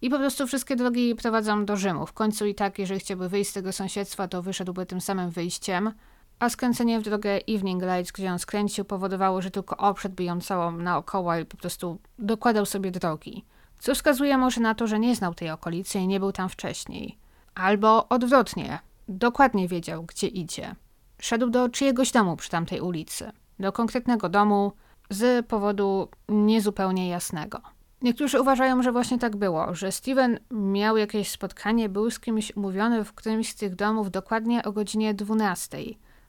I 0.03 0.11
po 0.11 0.19
prostu 0.19 0.47
wszystkie 0.47 0.77
drogi 0.77 1.15
prowadzą 1.15 1.65
do 1.65 1.77
Rzymu. 1.77 2.07
W 2.07 2.13
końcu 2.13 2.47
i 2.47 2.55
tak, 2.55 2.79
jeżeli 2.79 3.01
chciałby 3.01 3.29
wyjść 3.29 3.51
z 3.51 3.55
tego 3.55 3.73
sąsiedztwa, 3.73 4.29
to 4.29 4.43
wyszedłby 4.43 4.87
tym 4.87 5.01
samym 5.01 5.31
wyjściem 5.31 5.93
a 6.39 6.51
skręcenie 6.51 7.01
w 7.01 7.03
drogę 7.03 7.41
Evening 7.49 7.83
Lights, 7.83 8.13
gdzie 8.13 8.33
on 8.33 8.39
skręcił, 8.39 8.85
powodowało, 8.85 9.43
że 9.43 9.51
tylko 9.51 9.77
obszedłby 9.77 10.25
ją 10.25 10.41
całą 10.41 10.73
naokoło 10.73 11.37
i 11.37 11.45
po 11.45 11.57
prostu 11.57 11.99
dokładał 12.19 12.67
sobie 12.67 12.91
drogi. 12.91 13.45
Co 13.79 13.95
wskazuje 13.95 14.39
może 14.39 14.61
na 14.61 14.75
to, 14.75 14.87
że 14.87 14.99
nie 14.99 15.17
znał 15.17 15.35
tej 15.35 15.51
okolicy 15.51 15.99
i 15.99 16.07
nie 16.07 16.21
był 16.21 16.33
tam 16.33 16.49
wcześniej. 16.49 17.19
Albo 17.55 18.09
odwrotnie, 18.09 18.79
dokładnie 19.09 19.69
wiedział, 19.69 20.03
gdzie 20.03 20.27
idzie. 20.27 20.75
Szedł 21.21 21.51
do 21.51 21.69
czyjegoś 21.69 22.13
domu 22.13 22.37
przy 22.37 22.51
tamtej 22.51 22.81
ulicy. 22.81 23.31
Do 23.59 23.73
konkretnego 23.73 24.29
domu 24.29 24.73
z 25.11 25.47
powodu 25.47 26.09
niezupełnie 26.29 27.09
jasnego. 27.09 27.61
Niektórzy 28.03 28.41
uważają, 28.41 28.83
że 28.83 28.93
właśnie 28.93 29.19
tak 29.19 29.37
było, 29.37 29.75
że 29.75 29.93
Steven 29.93 30.39
miał 30.51 30.97
jakieś 30.97 31.31
spotkanie, 31.31 31.89
był 31.89 32.11
z 32.11 32.21
kimś 32.21 32.57
umówiony 32.57 33.05
w 33.05 33.13
którymś 33.13 33.49
z 33.49 33.55
tych 33.55 33.75
domów 33.75 34.11
dokładnie 34.11 34.63
o 34.65 34.73
godzinie 34.73 35.15
12. 35.15 35.79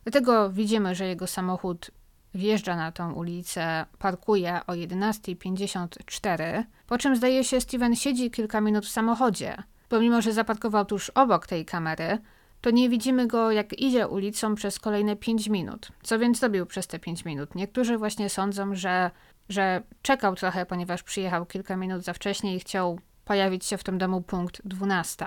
Dlatego 0.04 0.50
widzimy, 0.50 0.96
że 0.96 1.08
jego 1.08 1.28
samochód 1.28 1.92
wjeżdża 2.34 2.76
na 2.76 2.92
tą 2.92 3.14
ulicę, 3.14 3.86
parkuje 4.00 4.60
o 4.68 4.72
11.54, 4.72 6.64
po 6.88 6.98
czym 6.98 7.16
zdaje 7.16 7.44
się 7.44 7.62
Steven 7.62 7.96
siedzi 7.96 8.32
kilka 8.32 8.62
minut 8.62 8.86
w 8.86 8.90
samochodzie. 8.90 9.64
Pomimo, 9.90 10.22
że 10.22 10.34
zaparkował 10.34 10.86
tuż 10.86 11.10
obok 11.10 11.48
tej 11.48 11.66
kamery, 11.66 12.18
to 12.62 12.70
nie 12.70 12.90
widzimy 12.90 13.28
go, 13.28 13.52
jak 13.52 13.74
idzie 13.74 14.08
ulicą 14.08 14.56
przez 14.56 14.80
kolejne 14.80 15.16
5 15.16 15.48
minut. 15.50 15.88
Co 16.04 16.20
więc 16.20 16.40
zrobił 16.40 16.66
przez 16.66 16.88
te 16.88 17.00
5 17.00 17.26
minut? 17.26 17.56
Niektórzy 17.56 17.98
właśnie 17.98 18.30
sądzą, 18.30 18.76
że, 18.76 19.12
że 19.50 19.82
czekał 20.02 20.36
trochę, 20.36 20.66
ponieważ 20.66 21.04
przyjechał 21.04 21.46
kilka 21.46 21.76
minut 21.76 22.04
za 22.04 22.14
wcześnie 22.14 22.56
i 22.56 22.60
chciał 22.60 23.00
pojawić 23.26 23.66
się 23.66 23.78
w 23.78 23.84
tym 23.84 23.98
domu 23.98 24.22
punkt 24.22 24.62
12. 24.66 25.26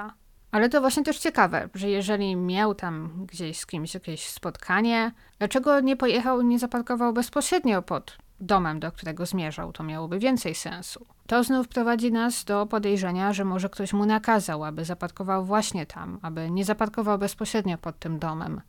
Ale 0.50 0.68
to 0.68 0.80
właśnie 0.80 1.02
też 1.02 1.18
ciekawe, 1.18 1.68
że 1.74 1.90
jeżeli 1.90 2.36
miał 2.36 2.74
tam 2.74 3.26
gdzieś 3.26 3.58
z 3.58 3.66
kimś 3.66 3.94
jakieś 3.94 4.28
spotkanie, 4.28 5.12
dlaczego 5.38 5.80
nie 5.80 5.96
pojechał, 5.96 6.42
nie 6.42 6.58
zaparkował 6.58 7.12
bezpośrednio 7.12 7.82
pod 7.82 8.18
domem, 8.40 8.80
do 8.80 8.92
którego 8.92 9.26
zmierzał? 9.26 9.72
To 9.72 9.82
miałoby 9.82 10.18
więcej 10.18 10.54
sensu. 10.54 11.06
To 11.26 11.44
znów 11.44 11.68
prowadzi 11.68 12.12
nas 12.12 12.44
do 12.44 12.66
podejrzenia, 12.66 13.32
że 13.32 13.44
może 13.44 13.68
ktoś 13.68 13.92
mu 13.92 14.06
nakazał, 14.06 14.64
aby 14.64 14.84
zaparkował 14.84 15.44
właśnie 15.44 15.86
tam, 15.86 16.18
aby 16.22 16.50
nie 16.50 16.64
zaparkował 16.64 17.18
bezpośrednio 17.18 17.78
pod 17.78 17.98
tym 17.98 18.18
domem. 18.18 18.60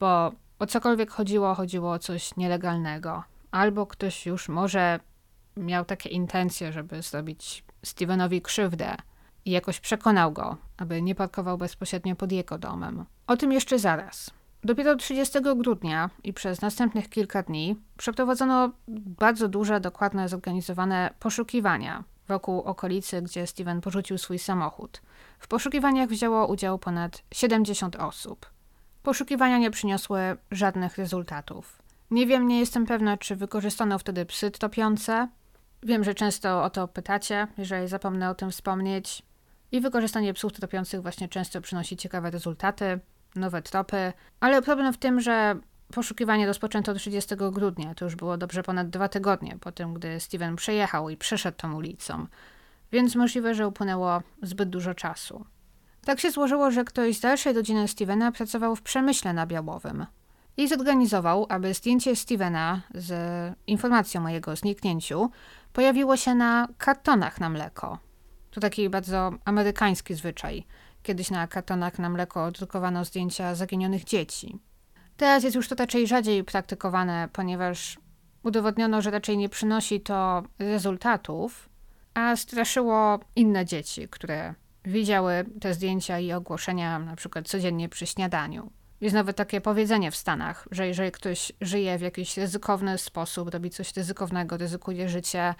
Bo 0.00 0.32
o 0.58 0.66
cokolwiek 0.66 1.10
chodziło, 1.10 1.54
chodziło 1.54 1.92
o 1.92 1.98
coś 1.98 2.36
nielegalnego. 2.36 3.24
Albo 3.50 3.86
ktoś 3.86 4.26
już 4.26 4.48
może 4.48 5.00
miał 5.56 5.84
takie 5.84 6.08
intencje, 6.08 6.72
żeby 6.72 7.02
zrobić 7.02 7.64
Stevenowi 7.84 8.42
krzywdę 8.42 8.96
i 9.44 9.50
jakoś 9.50 9.80
przekonał 9.80 10.32
go, 10.32 10.56
aby 10.76 11.02
nie 11.02 11.14
parkował 11.14 11.58
bezpośrednio 11.58 12.16
pod 12.16 12.32
jego 12.32 12.58
domem. 12.58 13.04
O 13.26 13.36
tym 13.36 13.52
jeszcze 13.52 13.78
zaraz. 13.78 14.30
Dopiero 14.64 14.96
30 14.96 15.38
grudnia 15.40 16.10
i 16.24 16.32
przez 16.32 16.60
następnych 16.60 17.08
kilka 17.08 17.42
dni 17.42 17.76
przeprowadzono 17.96 18.72
bardzo 18.88 19.48
duże, 19.48 19.80
dokładne, 19.80 20.28
zorganizowane 20.28 21.14
poszukiwania 21.18 22.04
wokół 22.28 22.60
okolicy, 22.60 23.22
gdzie 23.22 23.46
Steven 23.46 23.80
porzucił 23.80 24.18
swój 24.18 24.38
samochód. 24.38 25.02
W 25.38 25.48
poszukiwaniach 25.48 26.08
wzięło 26.08 26.46
udział 26.46 26.78
ponad 26.78 27.22
70 27.30 27.96
osób. 27.96 28.50
Poszukiwania 29.02 29.58
nie 29.58 29.70
przyniosły 29.70 30.20
żadnych 30.50 30.98
rezultatów. 30.98 31.82
Nie 32.10 32.26
wiem, 32.26 32.48
nie 32.48 32.60
jestem 32.60 32.86
pewna, 32.86 33.16
czy 33.16 33.36
wykorzystano 33.36 33.98
wtedy 33.98 34.26
psy 34.26 34.50
topiące. 34.50 35.28
Wiem, 35.82 36.04
że 36.04 36.14
często 36.14 36.64
o 36.64 36.70
to 36.70 36.88
pytacie, 36.88 37.46
jeżeli 37.58 37.88
zapomnę 37.88 38.30
o 38.30 38.34
tym 38.34 38.50
wspomnieć. 38.50 39.22
I 39.72 39.80
wykorzystanie 39.80 40.34
psów 40.34 40.52
topiących 40.52 41.02
właśnie 41.02 41.28
często 41.28 41.60
przynosi 41.60 41.96
ciekawe 41.96 42.30
rezultaty 42.30 43.00
nowe 43.34 43.62
tropy, 43.62 44.12
ale 44.40 44.62
problem 44.62 44.92
w 44.92 44.98
tym, 44.98 45.20
że 45.20 45.56
poszukiwanie 45.92 46.46
rozpoczęto 46.46 46.94
30 46.94 47.34
grudnia. 47.36 47.94
To 47.94 48.04
już 48.04 48.16
było 48.16 48.36
dobrze 48.36 48.62
ponad 48.62 48.90
dwa 48.90 49.08
tygodnie 49.08 49.56
po 49.60 49.72
tym, 49.72 49.94
gdy 49.94 50.20
Steven 50.20 50.56
przejechał 50.56 51.10
i 51.10 51.16
przeszedł 51.16 51.56
tą 51.56 51.74
ulicą, 51.74 52.26
więc 52.92 53.16
możliwe, 53.16 53.54
że 53.54 53.68
upłynęło 53.68 54.22
zbyt 54.42 54.70
dużo 54.70 54.94
czasu. 54.94 55.44
Tak 56.04 56.20
się 56.20 56.30
złożyło, 56.30 56.70
że 56.70 56.84
ktoś 56.84 57.16
z 57.16 57.20
dalszej 57.20 57.52
rodziny 57.52 57.88
Stevena 57.88 58.32
pracował 58.32 58.76
w 58.76 58.82
przemyśle 58.82 59.32
nabiałowym 59.32 60.06
i 60.56 60.68
zorganizował, 60.68 61.46
aby 61.48 61.74
zdjęcie 61.74 62.16
Stevena 62.16 62.80
z 62.94 63.12
informacją 63.66 64.26
o 64.26 64.28
jego 64.28 64.56
zniknięciu 64.56 65.30
pojawiło 65.72 66.16
się 66.16 66.34
na 66.34 66.68
kartonach 66.78 67.40
na 67.40 67.48
mleko. 67.48 67.98
To 68.50 68.60
taki 68.60 68.90
bardzo 68.90 69.30
amerykański 69.44 70.14
zwyczaj. 70.14 70.66
Kiedyś 71.02 71.30
na 71.30 71.46
kartonach 71.46 71.98
na 71.98 72.08
mleko 72.08 72.50
drukowano 72.50 73.04
zdjęcia 73.04 73.54
zaginionych 73.54 74.04
dzieci. 74.04 74.58
Teraz 75.16 75.44
jest 75.44 75.56
już 75.56 75.68
to 75.68 75.74
raczej 75.74 76.06
rzadziej 76.06 76.44
praktykowane, 76.44 77.28
ponieważ 77.32 77.98
udowodniono, 78.42 79.02
że 79.02 79.10
raczej 79.10 79.36
nie 79.36 79.48
przynosi 79.48 80.00
to 80.00 80.42
rezultatów, 80.58 81.68
a 82.14 82.36
straszyło 82.36 83.20
inne 83.36 83.64
dzieci, 83.64 84.08
które 84.08 84.54
widziały 84.84 85.44
te 85.60 85.74
zdjęcia 85.74 86.18
i 86.18 86.32
ogłoszenia 86.32 86.98
na 86.98 87.16
przykład 87.16 87.48
codziennie 87.48 87.88
przy 87.88 88.06
śniadaniu. 88.06 88.70
Jest 89.00 89.14
nawet 89.14 89.36
takie 89.36 89.60
powiedzenie 89.60 90.10
w 90.10 90.16
Stanach, 90.16 90.68
że 90.70 90.86
jeżeli 90.86 91.12
ktoś 91.12 91.52
żyje 91.60 91.98
w 91.98 92.00
jakiś 92.00 92.36
ryzykowny 92.36 92.98
sposób, 92.98 93.50
robi 93.50 93.70
coś 93.70 93.96
ryzykownego, 93.96 94.56
ryzykuje 94.56 95.08
życie, 95.08 95.54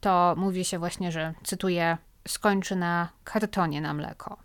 to 0.00 0.34
mówi 0.36 0.64
się 0.64 0.78
właśnie, 0.78 1.12
że, 1.12 1.34
cytuję, 1.44 1.98
skończy 2.28 2.76
na 2.76 3.08
kartonie 3.24 3.80
na 3.80 3.94
mleko. 3.94 4.43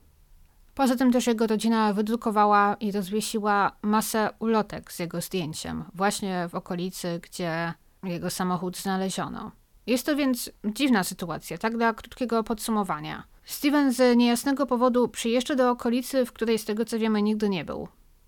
Poza 0.80 0.96
tym 0.96 1.12
też 1.12 1.28
jego 1.28 1.48
rodzina 1.48 1.94
wydrukowała 1.94 2.76
i 2.80 2.92
rozwiesiła 2.92 3.72
masę 3.82 4.30
ulotek 4.40 4.92
z 4.92 5.00
jego 5.00 5.22
zdjęciem, 5.22 5.84
właśnie 5.94 6.48
w 6.50 6.56
okolicy, 6.56 7.20
gdzie 7.24 7.74
jego 8.04 8.30
samochód 8.30 8.78
znaleziono. 8.78 9.52
Jest 9.88 10.06
to 10.06 10.16
więc 10.16 10.52
dziwna 10.66 11.04
sytuacja, 11.04 11.58
tak 11.58 11.78
dla 11.78 11.94
krótkiego 11.94 12.44
podsumowania. 12.44 13.24
Steven 13.46 13.94
z 13.94 14.18
niejasnego 14.18 14.66
powodu 14.66 15.08
przyjeżdża 15.08 15.56
do 15.56 15.72
okolicy, 15.72 16.26
w 16.26 16.34
której 16.34 16.60
z 16.60 16.66
tego 16.66 16.86
co 16.86 17.00
wiemy 17.00 17.22
nigdy 17.22 17.50
nie 17.50 17.66
był. 17.66 17.88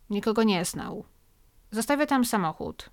Nikogo 0.09 0.43
nie 0.43 0.65
znał. 0.65 1.05
Zostawia 1.71 2.05
tam 2.05 2.25
samochód. 2.25 2.89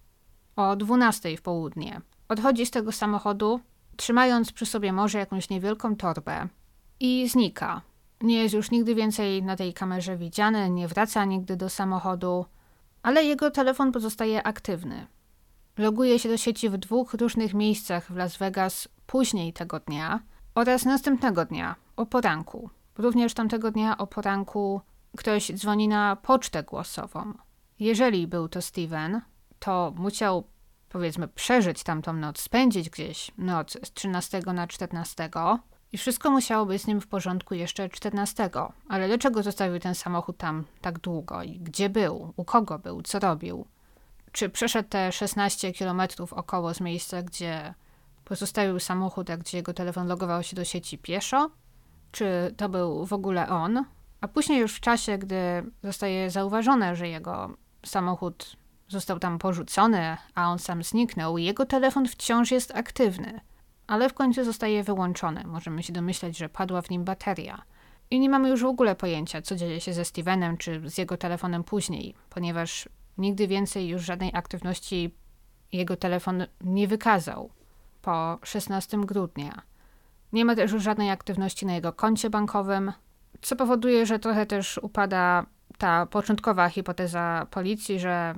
O 0.57 0.77
12 0.77 1.37
w 1.37 1.43
południe. 1.43 2.01
Odchodzi 2.29 2.67
z 2.67 2.71
tego 2.71 2.93
samochodu, 2.93 3.61
trzymając 3.97 4.53
przy 4.53 4.67
sobie 4.67 4.93
może 4.93 5.19
jakąś 5.19 5.51
niewielką 5.51 5.97
torbę 5.97 6.49
i 7.01 7.29
znika. 7.29 7.83
Nie 8.21 8.43
jest 8.43 8.55
już 8.55 8.71
nigdy 8.71 8.95
więcej 8.95 9.43
na 9.43 9.57
tej 9.57 9.75
kamerze 9.75 10.17
widziany, 10.17 10.71
nie 10.71 10.89
wraca 10.89 11.25
nigdy 11.25 11.57
do 11.57 11.71
samochodu, 11.71 12.47
ale 13.03 13.25
jego 13.25 13.51
telefon 13.51 13.93
pozostaje 13.93 14.43
aktywny. 14.43 15.07
Loguje 15.77 16.19
się 16.19 16.29
do 16.29 16.37
sieci 16.37 16.69
w 16.69 16.77
dwóch 16.77 17.15
różnych 17.15 17.55
miejscach 17.55 18.13
w 18.13 18.17
Las 18.17 18.37
Vegas 18.37 18.89
później 19.07 19.53
tego 19.53 19.81
dnia 19.81 20.21
oraz 20.55 20.85
następnego 20.85 21.45
dnia 21.45 21.77
o 21.97 22.07
poranku. 22.07 22.71
Również 22.99 23.35
tamtego 23.35 23.71
dnia 23.71 23.99
o 23.99 24.07
poranku 24.07 24.81
ktoś 25.17 25.53
dzwoni 25.53 25.89
na 25.89 26.17
pocztę 26.17 26.63
głosową. 26.63 27.35
Jeżeli 27.79 28.27
był 28.27 28.49
to 28.49 28.63
Steven, 28.63 29.21
to 29.59 29.93
musiał 29.97 30.45
powiedzmy 30.89 31.29
przeżyć 31.29 31.83
tamtą 31.83 32.13
noc, 32.13 32.41
spędzić 32.41 32.91
gdzieś 32.91 33.31
noc 33.39 33.73
z 33.85 33.93
13 33.93 34.41
na 34.55 34.67
14 34.67 35.31
i 35.93 35.99
wszystko 35.99 36.31
musiało 36.31 36.67
być 36.67 36.83
z 36.83 36.87
nim 36.87 37.01
w 37.01 37.07
porządku 37.07 37.55
jeszcze 37.55 37.89
14. 37.89 38.51
Ale 38.89 39.09
dlaczego 39.09 39.43
zostawił 39.43 39.79
ten 39.79 39.95
samochód 39.95 40.37
tam 40.37 40.65
tak 40.81 40.99
długo? 40.99 41.43
I 41.43 41.59
gdzie 41.59 41.89
był? 41.89 42.33
U 42.37 42.45
kogo 42.45 42.79
był? 42.79 43.03
Co 43.03 43.19
robił? 43.19 43.67
Czy 44.33 44.49
przeszedł 44.49 44.89
te 44.89 45.13
16 45.13 45.73
kilometrów 45.73 46.33
około 46.33 46.75
z 46.75 46.81
miejsca, 46.81 47.23
gdzie 47.23 47.75
pozostawił 48.25 48.81
samochód, 48.81 49.31
a 49.31 49.37
gdzie 49.37 49.59
jego 49.59 49.75
telefon 49.75 50.07
logował 50.07 50.43
się 50.43 50.57
do 50.57 50.65
sieci 50.65 50.99
pieszo? 50.99 51.51
Czy 52.13 52.55
to 52.57 52.69
był 52.69 53.07
w 53.07 53.13
ogóle 53.13 53.49
on? 53.49 53.85
A 54.21 54.29
później 54.29 54.61
już 54.61 54.75
w 54.75 54.81
czasie, 54.81 55.19
gdy 55.19 55.37
zostaje 55.83 56.31
zauważone, 56.31 56.97
że 56.97 57.09
jego 57.09 57.57
samochód 57.87 58.57
został 58.89 59.19
tam 59.19 59.39
porzucony, 59.39 60.17
a 60.35 60.51
on 60.51 60.59
sam 60.59 60.83
zniknął, 60.83 61.39
jego 61.39 61.67
telefon 61.67 62.09
wciąż 62.09 62.51
jest 62.51 62.77
aktywny 62.77 63.41
ale 63.89 64.09
w 64.09 64.15
końcu 64.15 64.45
zostaje 64.45 64.85
wyłączony. 64.85 65.45
Możemy 65.47 65.83
się 65.83 65.93
domyśleć, 65.93 66.39
że 66.39 66.49
padła 66.49 66.83
w 66.83 66.91
nim 66.91 67.05
bateria. 67.05 67.63
I 68.11 68.21
nie 68.21 68.31
mamy 68.31 68.49
już 68.49 68.63
w 68.63 68.67
ogóle 68.67 68.95
pojęcia, 68.95 69.43
co 69.43 69.57
dzieje 69.57 69.81
się 69.81 69.93
ze 69.93 70.05
Stevenem 70.05 70.57
czy 70.57 70.91
z 70.91 70.99
jego 70.99 71.17
telefonem 71.17 71.65
później, 71.65 72.15
ponieważ 72.31 72.89
nigdy 73.19 73.47
więcej 73.47 73.89
już 73.89 74.03
żadnej 74.03 74.31
aktywności 74.35 75.15
jego 75.73 75.97
telefon 75.97 76.47
nie 76.61 76.89
wykazał 76.89 77.51
po 78.03 78.39
16 78.43 78.99
grudnia. 78.99 79.63
Nie 80.33 80.45
ma 80.45 80.57
też 80.57 80.73
już 80.73 80.83
żadnej 80.83 81.11
aktywności 81.11 81.67
na 81.67 81.75
jego 81.75 81.93
koncie 81.93 82.31
bankowym, 82.31 82.93
co 83.43 83.57
powoduje, 83.57 84.07
że 84.07 84.19
trochę 84.19 84.47
też 84.47 84.79
upada 84.83 85.47
ta 85.79 86.07
początkowa 86.07 86.69
hipoteza 86.69 87.47
policji, 87.51 88.01
że 88.01 88.35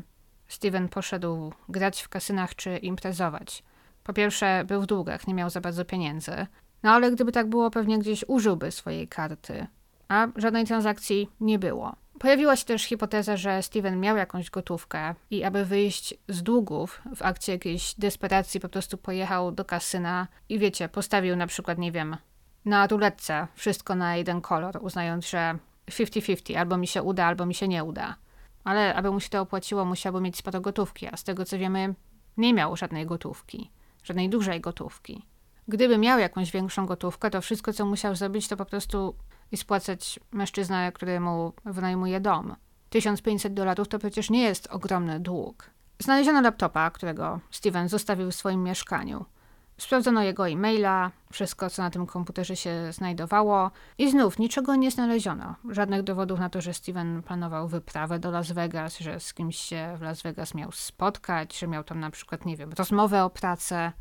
Steven 0.48 0.88
poszedł 0.88 1.52
grać 1.68 2.02
w 2.02 2.08
kasynach 2.08 2.54
czy 2.54 2.76
imprezować. 2.76 3.62
Po 4.04 4.12
pierwsze, 4.12 4.64
był 4.66 4.82
w 4.82 4.86
długach, 4.86 5.26
nie 5.26 5.34
miał 5.34 5.50
za 5.50 5.60
bardzo 5.60 5.84
pieniędzy. 5.84 6.46
No 6.82 6.90
ale 6.90 7.12
gdyby 7.12 7.32
tak 7.32 7.48
było, 7.48 7.70
pewnie 7.70 7.98
gdzieś 7.98 8.24
użyłby 8.28 8.70
swojej 8.70 9.08
karty. 9.08 9.66
A 10.08 10.28
żadnej 10.36 10.66
transakcji 10.66 11.30
nie 11.40 11.58
było. 11.58 11.96
Pojawiła 12.18 12.56
się 12.56 12.64
też 12.64 12.82
hipoteza, 12.82 13.36
że 13.36 13.62
Steven 13.62 14.00
miał 14.00 14.16
jakąś 14.16 14.50
gotówkę 14.50 15.14
i 15.30 15.44
aby 15.44 15.64
wyjść 15.64 16.14
z 16.28 16.42
długów 16.42 17.02
w 17.16 17.22
akcie 17.22 17.52
jakiejś 17.52 17.94
desperacji 17.94 18.60
po 18.60 18.68
prostu 18.68 18.98
pojechał 18.98 19.52
do 19.52 19.64
kasyna 19.64 20.28
i 20.48 20.58
wiecie, 20.58 20.88
postawił 20.88 21.36
na 21.36 21.46
przykład, 21.46 21.78
nie 21.78 21.92
wiem, 21.92 22.16
na 22.64 22.86
ruletce 22.86 23.46
wszystko 23.54 23.94
na 23.94 24.16
jeden 24.16 24.40
kolor, 24.40 24.78
uznając, 24.82 25.30
że 25.30 25.58
50-50, 25.90 26.56
albo 26.56 26.76
mi 26.76 26.86
się 26.86 27.02
uda, 27.02 27.24
albo 27.24 27.46
mi 27.46 27.54
się 27.54 27.68
nie 27.68 27.84
uda. 27.84 28.16
Ale 28.64 28.94
aby 28.94 29.10
mu 29.10 29.20
się 29.20 29.28
to 29.28 29.40
opłaciło, 29.40 29.84
musiałby 29.84 30.20
mieć 30.20 30.36
sporo 30.36 30.60
gotówki, 30.60 31.06
a 31.12 31.16
z 31.16 31.24
tego 31.24 31.44
co 31.44 31.58
wiemy, 31.58 31.94
nie 32.36 32.54
miał 32.54 32.76
żadnej 32.76 33.06
gotówki 33.06 33.70
żadnej 34.02 34.28
dużej 34.28 34.60
gotówki. 34.60 35.26
Gdyby 35.68 35.98
miał 35.98 36.18
jakąś 36.18 36.50
większą 36.50 36.86
gotówkę, 36.86 37.30
to 37.30 37.40
wszystko, 37.40 37.72
co 37.72 37.86
musiał 37.86 38.14
zrobić, 38.14 38.48
to 38.48 38.56
po 38.56 38.64
prostu 38.64 39.14
spłacać 39.56 40.20
mężczyznę, 40.32 40.92
któremu 40.92 41.52
wynajmuje 41.64 42.20
dom. 42.20 42.56
1500 42.90 43.54
dolarów 43.54 43.88
to 43.88 43.98
przecież 43.98 44.30
nie 44.30 44.42
jest 44.42 44.66
ogromny 44.66 45.20
dług. 45.20 45.70
Znaleziono 45.98 46.40
laptopa, 46.40 46.90
którego 46.90 47.40
Steven 47.50 47.88
zostawił 47.88 48.30
w 48.30 48.34
swoim 48.34 48.62
mieszkaniu. 48.62 49.24
Sprawdzono 49.80 50.22
jego 50.22 50.48
e-maila, 50.48 51.10
wszystko 51.32 51.70
co 51.70 51.82
na 51.82 51.90
tym 51.90 52.06
komputerze 52.06 52.56
się 52.56 52.92
znajdowało 52.92 53.70
i 53.98 54.10
znów 54.10 54.38
niczego 54.38 54.76
nie 54.76 54.90
znaleziono. 54.90 55.54
Żadnych 55.70 56.02
dowodów 56.02 56.40
na 56.40 56.50
to, 56.50 56.60
że 56.60 56.74
Steven 56.74 57.22
planował 57.22 57.68
wyprawę 57.68 58.18
do 58.18 58.30
Las 58.30 58.52
Vegas, 58.52 58.98
że 58.98 59.20
z 59.20 59.34
kimś 59.34 59.58
się 59.58 59.94
w 59.98 60.02
Las 60.02 60.22
Vegas 60.22 60.54
miał 60.54 60.72
spotkać, 60.72 61.58
że 61.58 61.66
miał 61.66 61.84
tam 61.84 62.00
na 62.00 62.10
przykład, 62.10 62.46
nie 62.46 62.56
wiem, 62.56 62.72
rozmowę 62.72 63.24
o 63.24 63.30
pracę, 63.30 63.92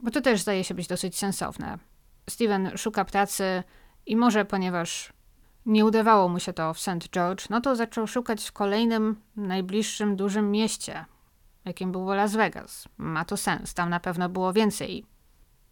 bo 0.00 0.10
to 0.10 0.20
też 0.20 0.40
zdaje 0.40 0.64
się 0.64 0.74
być 0.74 0.86
dosyć 0.86 1.18
sensowne. 1.18 1.78
Steven 2.30 2.70
szuka 2.76 3.04
pracy 3.04 3.62
i 4.06 4.16
może 4.16 4.44
ponieważ 4.44 5.12
nie 5.66 5.84
udawało 5.84 6.28
mu 6.28 6.40
się 6.40 6.52
to 6.52 6.74
w 6.74 6.80
St. 6.80 7.08
George, 7.12 7.48
no 7.50 7.60
to 7.60 7.76
zaczął 7.76 8.06
szukać 8.06 8.48
w 8.48 8.52
kolejnym, 8.52 9.20
najbliższym 9.36 10.16
dużym 10.16 10.50
mieście, 10.50 11.04
jakim 11.64 11.92
było 11.92 12.14
Las 12.14 12.36
Vegas. 12.36 12.88
Ma 12.96 13.24
to 13.24 13.36
sens, 13.36 13.74
tam 13.74 13.90
na 13.90 14.00
pewno 14.00 14.28
było 14.28 14.52
więcej. 14.52 15.10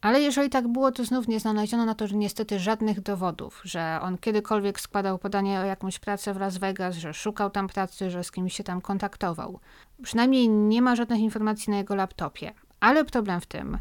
Ale 0.00 0.20
jeżeli 0.20 0.50
tak 0.50 0.68
było, 0.68 0.92
to 0.92 1.04
znów 1.04 1.28
nie 1.28 1.40
znaleziono 1.40 1.84
na 1.84 1.94
to, 1.94 2.06
że 2.06 2.16
niestety 2.16 2.58
żadnych 2.58 3.00
dowodów, 3.00 3.60
że 3.64 3.98
on 4.02 4.18
kiedykolwiek 4.18 4.80
składał 4.80 5.18
podanie 5.18 5.60
o 5.60 5.64
jakąś 5.64 5.98
pracę 5.98 6.34
w 6.34 6.40
Las 6.40 6.58
Vegas, 6.58 6.96
że 6.96 7.14
szukał 7.14 7.50
tam 7.50 7.68
pracy, 7.68 8.10
że 8.10 8.24
z 8.24 8.32
kimś 8.32 8.56
się 8.56 8.64
tam 8.64 8.80
kontaktował. 8.80 9.60
Przynajmniej 10.02 10.48
nie 10.48 10.82
ma 10.82 10.96
żadnych 10.96 11.20
informacji 11.20 11.70
na 11.70 11.76
jego 11.76 11.94
laptopie. 11.94 12.54
Ale 12.80 13.04
problem 13.04 13.40
w 13.40 13.46
tym, 13.46 13.78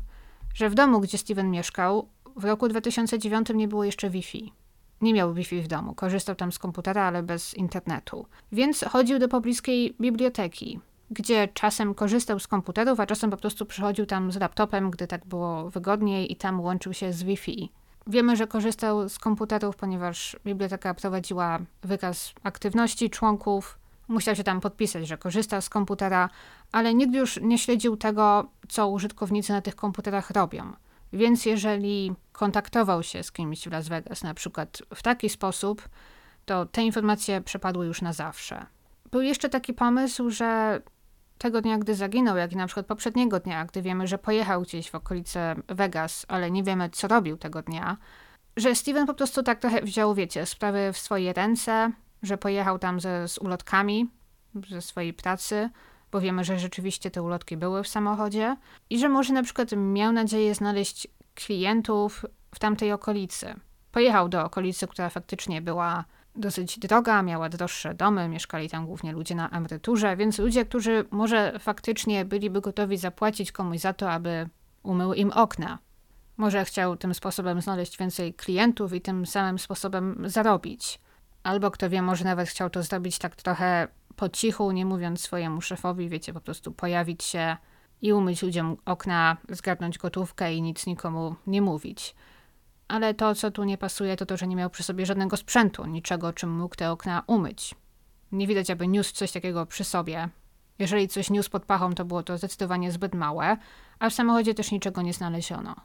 że 0.54 0.70
w 0.70 0.76
domu, 0.76 1.00
gdzie 1.00 1.18
Steven 1.18 1.52
mieszkał, 1.52 2.10
w 2.36 2.44
roku 2.46 2.68
2009 2.68 3.48
nie 3.54 3.68
było 3.68 3.84
jeszcze 3.84 4.10
Wi-Fi. 4.10 4.54
Nie 5.02 5.14
miał 5.14 5.34
Wi-Fi 5.34 5.62
w 5.62 5.68
domu, 5.68 5.96
korzystał 5.96 6.36
tam 6.36 6.52
z 6.52 6.60
komputera, 6.60 7.04
ale 7.04 7.24
bez 7.24 7.54
internetu. 7.54 8.26
Więc 8.52 8.84
chodził 8.84 9.20
do 9.20 9.28
pobliskiej 9.28 9.96
biblioteki, 10.02 10.80
gdzie 11.12 11.48
czasem 11.48 11.94
korzystał 11.94 12.40
z 12.40 12.48
komputerów, 12.48 13.00
a 13.00 13.06
czasem 13.06 13.30
po 13.30 13.38
prostu 13.38 13.66
przychodził 13.66 14.06
tam 14.06 14.32
z 14.32 14.40
laptopem, 14.40 14.92
gdy 14.92 15.08
tak 15.08 15.26
było 15.26 15.70
wygodniej 15.70 16.32
i 16.32 16.36
tam 16.36 16.62
łączył 16.62 16.94
się 16.94 17.14
z 17.14 17.24
Wi-Fi. 17.24 17.72
Wiemy, 18.08 18.36
że 18.36 18.48
korzystał 18.48 19.10
z 19.10 19.20
komputerów, 19.20 19.76
ponieważ 19.76 20.36
biblioteka 20.46 20.94
prowadziła 20.94 21.60
wykaz 21.84 22.34
aktywności 22.44 23.10
członków. 23.10 23.80
Musiał 24.08 24.36
się 24.36 24.44
tam 24.44 24.62
podpisać, 24.62 25.08
że 25.08 25.18
korzysta 25.18 25.62
z 25.62 25.70
komputera, 25.70 26.30
ale 26.72 26.94
nikt 26.94 27.16
już 27.16 27.40
nie 27.42 27.58
śledził 27.58 27.98
tego, 27.98 28.50
co 28.68 28.88
użytkownicy 28.88 29.54
na 29.54 29.62
tych 29.62 29.76
komputerach 29.76 30.32
robią. 30.32 30.74
Więc 31.14 31.46
jeżeli 31.46 32.14
kontaktował 32.32 33.04
się 33.04 33.24
z 33.24 33.32
kimś 33.32 33.68
w 33.68 33.72
Las 33.72 33.88
Vegas, 33.88 34.24
na 34.24 34.34
przykład 34.34 34.82
w 34.96 35.04
taki 35.04 35.30
sposób, 35.30 35.90
to 36.46 36.66
te 36.66 36.84
informacje 36.84 37.42
przepadły 37.42 37.86
już 37.86 38.02
na 38.02 38.14
zawsze. 38.14 38.66
Był 39.12 39.22
jeszcze 39.22 39.50
taki 39.50 39.74
pomysł, 39.74 40.30
że 40.30 40.82
tego 41.38 41.62
dnia, 41.62 41.78
gdy 41.78 41.96
zaginął, 41.96 42.38
jak 42.38 42.52
i 42.52 42.56
na 42.56 42.66
przykład 42.68 42.86
poprzedniego 42.86 43.40
dnia, 43.40 43.66
gdy 43.66 43.82
wiemy, 43.82 44.08
że 44.08 44.18
pojechał 44.18 44.62
gdzieś 44.62 44.90
w 44.90 44.96
okolice 44.96 45.56
Vegas, 45.68 46.26
ale 46.28 46.52
nie 46.52 46.64
wiemy, 46.64 46.90
co 46.90 47.08
robił 47.08 47.38
tego 47.38 47.62
dnia, 47.62 47.98
że 48.58 48.76
Steven 48.76 49.08
po 49.08 49.14
prostu 49.14 49.44
tak 49.44 49.60
trochę 49.60 49.82
wziął, 49.82 50.14
wiecie, 50.14 50.46
sprawy 50.46 50.94
w 50.94 50.98
swoje 50.98 51.34
ręce, 51.34 51.92
że 52.24 52.38
pojechał 52.38 52.80
tam 52.80 53.00
ze, 53.00 53.28
z 53.28 53.38
ulotkami 53.38 54.10
ze 54.70 54.82
swojej 54.82 55.14
pracy, 55.14 55.70
bo 56.12 56.22
wiemy, 56.22 56.44
że 56.44 56.60
rzeczywiście 56.60 57.12
te 57.12 57.22
ulotki 57.22 57.58
były 57.58 57.84
w 57.84 57.88
samochodzie 57.88 58.58
i 58.90 59.00
że 59.00 59.10
może 59.10 59.34
na 59.34 59.44
przykład 59.44 59.72
miał 59.76 60.12
nadzieję 60.12 60.56
znaleźć 60.56 61.08
klientów 61.36 62.26
w 62.56 62.60
tamtej 62.60 62.92
okolicy. 62.92 63.56
Pojechał 63.92 64.30
do 64.30 64.46
okolicy, 64.46 64.88
która 64.88 65.10
faktycznie 65.10 65.62
była 65.62 66.06
dosyć 66.38 66.80
droga, 66.80 67.22
miała 67.22 67.50
droższe 67.50 67.94
domy, 67.94 68.30
mieszkali 68.30 68.70
tam 68.70 68.86
głównie 68.86 69.12
ludzie 69.12 69.36
na 69.36 69.50
emeryturze, 69.50 70.18
więc 70.18 70.40
ludzie, 70.40 70.66
którzy 70.66 71.06
może 71.12 71.60
faktycznie 71.60 72.26
byliby 72.26 72.62
gotowi 72.62 72.98
zapłacić 72.98 73.52
komuś 73.52 73.80
za 73.80 73.94
to, 73.94 74.12
aby 74.12 74.50
umył 74.84 75.14
im 75.14 75.32
okna. 75.32 75.80
Może 76.38 76.66
chciał 76.66 76.98
tym 76.98 77.14
sposobem 77.14 77.62
znaleźć 77.62 77.98
więcej 77.98 78.34
klientów 78.34 78.94
i 78.94 79.02
tym 79.02 79.26
samym 79.26 79.60
sposobem 79.60 80.24
zarobić. 80.26 81.00
Albo 81.44 81.72
kto 81.72 81.90
wie, 81.90 82.02
może 82.02 82.26
nawet 82.26 82.50
chciał 82.50 82.70
to 82.70 82.84
zrobić 82.84 83.20
tak 83.20 83.36
trochę 83.36 83.88
po 84.16 84.30
cichu, 84.30 84.72
nie 84.72 84.86
mówiąc 84.86 85.22
swojemu 85.22 85.62
szefowi, 85.62 86.10
wiecie, 86.10 86.34
po 86.34 86.42
prostu 86.42 86.72
pojawić 86.72 87.24
się 87.24 87.58
i 88.02 88.14
umyć 88.14 88.44
ludziom 88.44 88.78
okna, 88.86 89.38
zgarnąć 89.50 89.98
gotówkę 89.98 90.54
i 90.54 90.62
nic 90.62 90.86
nikomu 90.86 91.36
nie 91.48 91.62
mówić. 91.62 92.16
Ale 92.88 93.14
to, 93.14 93.36
co 93.36 93.52
tu 93.52 93.64
nie 93.64 93.78
pasuje, 93.78 94.18
to 94.18 94.26
to, 94.26 94.38
że 94.38 94.48
nie 94.48 94.56
miał 94.56 94.70
przy 94.70 94.84
sobie 94.84 95.06
żadnego 95.06 95.38
sprzętu, 95.38 95.86
niczego, 95.86 96.34
czym 96.34 96.50
mógł 96.50 96.76
te 96.76 96.92
okna 96.92 97.24
umyć. 97.28 97.76
Nie 98.32 98.48
widać, 98.48 98.70
aby 98.70 98.88
niósł 98.88 99.14
coś 99.14 99.32
takiego 99.32 99.66
przy 99.66 99.84
sobie. 99.84 100.30
Jeżeli 100.80 101.08
coś 101.08 101.30
niósł 101.30 101.50
pod 101.50 101.66
pachą, 101.66 101.94
to 101.94 102.06
było 102.06 102.24
to 102.24 102.38
zdecydowanie 102.38 102.92
zbyt 102.92 103.16
małe, 103.16 103.58
a 104.00 104.10
w 104.10 104.14
samochodzie 104.14 104.54
też 104.54 104.72
niczego 104.72 105.02
nie 105.02 105.14
znaleziono. 105.14 105.76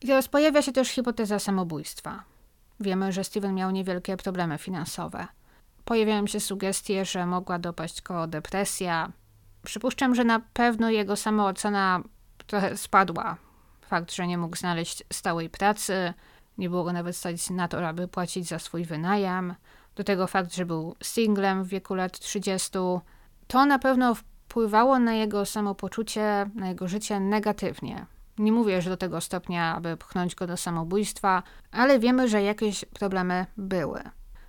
I 0.00 0.06
teraz 0.06 0.28
pojawia 0.28 0.62
się 0.62 0.72
też 0.72 0.88
hipoteza 0.88 1.38
samobójstwa. 1.38 2.24
Wiemy, 2.80 3.12
że 3.12 3.24
Steven 3.24 3.54
miał 3.54 3.70
niewielkie 3.70 4.16
problemy 4.16 4.58
finansowe. 4.58 5.26
Pojawiają 5.84 6.26
się 6.26 6.40
sugestie, 6.40 7.04
że 7.04 7.26
mogła 7.26 7.58
dopaść 7.58 8.02
go 8.02 8.26
depresja. 8.26 9.12
Przypuszczam, 9.62 10.14
że 10.14 10.24
na 10.24 10.40
pewno 10.40 10.90
jego 10.90 11.16
samoocena 11.16 12.02
trochę 12.46 12.76
spadła. 12.76 13.36
Fakt, 13.92 14.12
że 14.12 14.26
nie 14.26 14.38
mógł 14.38 14.56
znaleźć 14.56 15.02
stałej 15.12 15.50
pracy, 15.50 16.14
nie 16.58 16.70
było 16.70 16.84
go 16.84 16.92
nawet 16.92 17.16
stać 17.16 17.50
na 17.50 17.68
to, 17.68 17.88
aby 17.88 18.08
płacić 18.08 18.48
za 18.48 18.58
swój 18.58 18.84
wynajem. 18.84 19.54
Do 19.94 20.04
tego 20.04 20.26
fakt, 20.26 20.54
że 20.54 20.66
był 20.66 20.96
singlem 21.02 21.64
w 21.64 21.68
wieku 21.68 21.94
lat 21.94 22.18
30, 22.18 22.70
to 23.46 23.66
na 23.66 23.78
pewno 23.78 24.14
wpływało 24.14 24.98
na 24.98 25.14
jego 25.14 25.46
samopoczucie, 25.46 26.50
na 26.54 26.68
jego 26.68 26.88
życie 26.88 27.20
negatywnie. 27.20 28.06
Nie 28.38 28.52
mówię, 28.52 28.82
że 28.82 28.90
do 28.90 28.96
tego 28.96 29.20
stopnia, 29.20 29.74
aby 29.74 29.96
pchnąć 29.96 30.34
go 30.34 30.46
do 30.46 30.56
samobójstwa, 30.56 31.42
ale 31.72 31.98
wiemy, 31.98 32.28
że 32.28 32.42
jakieś 32.42 32.84
problemy 32.84 33.46
były. 33.56 34.02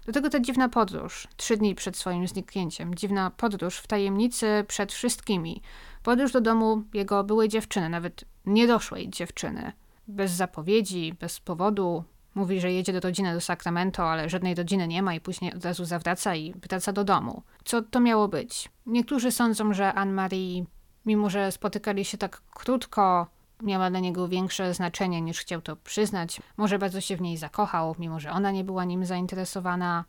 Do 0.05 0.11
tego 0.11 0.29
ta 0.29 0.39
dziwna 0.39 0.69
podróż, 0.69 1.27
trzy 1.37 1.57
dni 1.57 1.75
przed 1.75 1.97
swoim 1.97 2.27
zniknięciem, 2.27 2.95
dziwna 2.95 3.31
podróż 3.31 3.77
w 3.77 3.87
tajemnicy 3.87 4.65
przed 4.67 4.93
wszystkimi. 4.93 5.61
Podróż 6.03 6.31
do 6.31 6.41
domu 6.41 6.83
jego 6.93 7.23
byłej 7.23 7.49
dziewczyny, 7.49 7.89
nawet 7.89 8.25
niedoszłej 8.45 9.09
dziewczyny. 9.09 9.71
Bez 10.07 10.31
zapowiedzi, 10.31 11.13
bez 11.19 11.39
powodu. 11.39 12.03
Mówi, 12.35 12.59
że 12.59 12.71
jedzie 12.71 12.93
do 12.93 12.99
rodziny 12.99 13.33
do 13.33 13.41
Sacramento, 13.41 14.11
ale 14.11 14.29
żadnej 14.29 14.55
rodziny 14.55 14.87
nie 14.87 15.03
ma 15.03 15.13
i 15.13 15.21
później 15.21 15.53
od 15.53 15.65
razu 15.65 15.85
zawraca 15.85 16.35
i 16.35 16.53
wraca 16.53 16.93
do 16.93 17.03
domu. 17.03 17.43
Co 17.63 17.81
to 17.81 17.99
miało 17.99 18.27
być? 18.27 18.69
Niektórzy 18.85 19.31
sądzą, 19.31 19.73
że 19.73 19.93
Anne-Marie, 19.93 20.65
mimo 21.05 21.29
że 21.29 21.51
spotykali 21.51 22.05
się 22.05 22.17
tak 22.17 22.41
krótko, 22.53 23.27
miała 23.63 23.89
dla 23.89 23.99
niego 23.99 24.27
większe 24.27 24.73
znaczenie 24.73 25.21
niż 25.21 25.39
chciał 25.39 25.61
to 25.61 25.75
przyznać. 25.75 26.41
Może 26.57 26.79
bardzo 26.79 27.01
się 27.01 27.17
w 27.17 27.21
niej 27.21 27.37
zakochał, 27.37 27.95
mimo 27.99 28.19
że 28.19 28.31
ona 28.31 28.51
nie 28.51 28.63
była 28.63 28.85
nim 28.85 29.05
zainteresowana, 29.05 30.05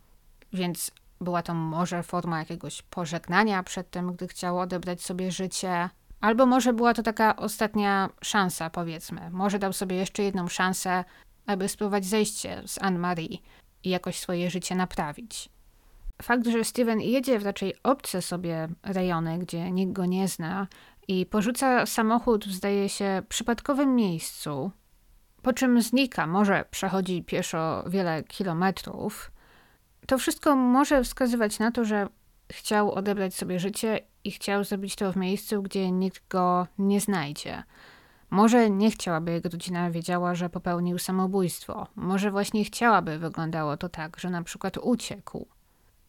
więc 0.53 0.91
była 1.21 1.43
to 1.43 1.55
może 1.55 2.03
forma 2.03 2.39
jakiegoś 2.39 2.83
pożegnania 2.83 3.63
przed 3.63 3.91
tym, 3.91 4.13
gdy 4.13 4.29
chciał 4.29 4.59
odebrać 4.59 5.03
sobie 5.03 5.31
życie. 5.31 5.91
Albo 6.21 6.47
może 6.47 6.73
była 6.73 6.95
to 6.95 7.03
taka 7.03 7.37
ostatnia 7.37 8.09
szansa, 8.23 8.71
powiedzmy. 8.71 9.31
Może 9.31 9.59
dał 9.59 9.73
sobie 9.73 9.97
jeszcze 9.97 10.23
jedną 10.23 10.49
szansę, 10.49 11.05
aby 11.47 11.69
spróbować 11.69 12.05
zejście 12.05 12.63
z 12.67 12.79
Anne-Marie 12.83 13.39
i 13.85 13.91
jakoś 13.91 14.19
swoje 14.19 14.51
życie 14.51 14.75
naprawić. 14.75 15.49
Fakt, 16.23 16.47
że 16.47 16.65
Steven 16.65 17.01
jedzie 17.01 17.39
w 17.39 17.45
raczej 17.45 17.75
obce 17.83 18.23
sobie 18.23 18.69
rejony, 18.83 19.39
gdzie 19.39 19.71
nikt 19.71 19.93
go 19.93 20.07
nie 20.07 20.29
zna, 20.29 20.67
i 21.09 21.27
porzuca 21.27 21.87
samochód 21.87 22.47
zdaje 22.47 22.89
się 22.89 23.23
przypadkowym 23.29 23.95
miejscu, 23.95 24.71
po 25.43 25.53
czym 25.53 25.83
znika, 25.83 26.27
może 26.27 26.65
przechodzi 26.71 27.23
pieszo 27.23 27.85
wiele 27.87 28.23
kilometrów, 28.23 29.31
to 30.07 30.19
wszystko 30.19 30.57
może 30.57 31.05
wskazywać 31.05 31.59
na 31.59 31.71
to, 31.71 31.85
że 31.85 32.09
chciał 32.53 32.93
odebrać 32.93 33.35
sobie 33.35 33.61
życie 33.61 34.01
i 34.25 34.31
chciał 34.31 34.65
zrobić 34.65 34.97
to 34.97 35.13
w 35.13 35.17
miejscu, 35.17 35.63
gdzie 35.63 35.91
nikt 35.91 36.29
go 36.29 36.67
nie 36.79 37.01
znajdzie. 37.01 37.63
Może 38.31 38.71
nie 38.71 38.91
chciał, 38.91 39.15
aby 39.15 39.33
jego 39.33 39.49
rodzina 39.49 39.91
wiedziała, 39.91 40.35
że 40.35 40.51
popełnił 40.51 40.99
samobójstwo. 40.99 41.87
Może 41.97 42.31
właśnie 42.31 42.65
chciałaby 42.65 43.19
wyglądało 43.19 43.77
to 43.77 43.89
tak, 43.89 44.21
że 44.21 44.31
na 44.31 44.43
przykład 44.43 44.79
uciekł. 44.79 45.47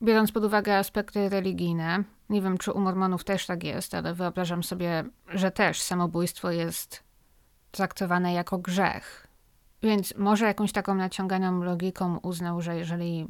Biorąc 0.02 0.32
pod 0.32 0.43
uwagę 0.43 0.78
aspekty 0.78 1.30
religijne, 1.30 2.04
nie 2.30 2.41
wiem 2.41 2.58
czy 2.58 2.72
u 2.72 2.80
Mormonów 2.80 3.24
też 3.24 3.46
tak 3.46 3.64
jest, 3.64 3.93
ale 3.93 4.14
wyobrażam 4.14 4.64
sobie, 4.64 5.04
że 5.28 5.52
też 5.52 5.82
samobójstwo 5.82 6.52
jest 6.52 7.04
traktowane 7.72 8.34
jako 8.34 8.58
grzech. 8.58 9.28
Więc 9.84 10.14
może 10.18 10.46
jakąś 10.46 10.72
taką 10.72 10.96
naciąganą 10.96 11.64
logiką 11.64 12.18
uznał, 12.18 12.62
że 12.62 12.76
jeżeli 12.76 13.28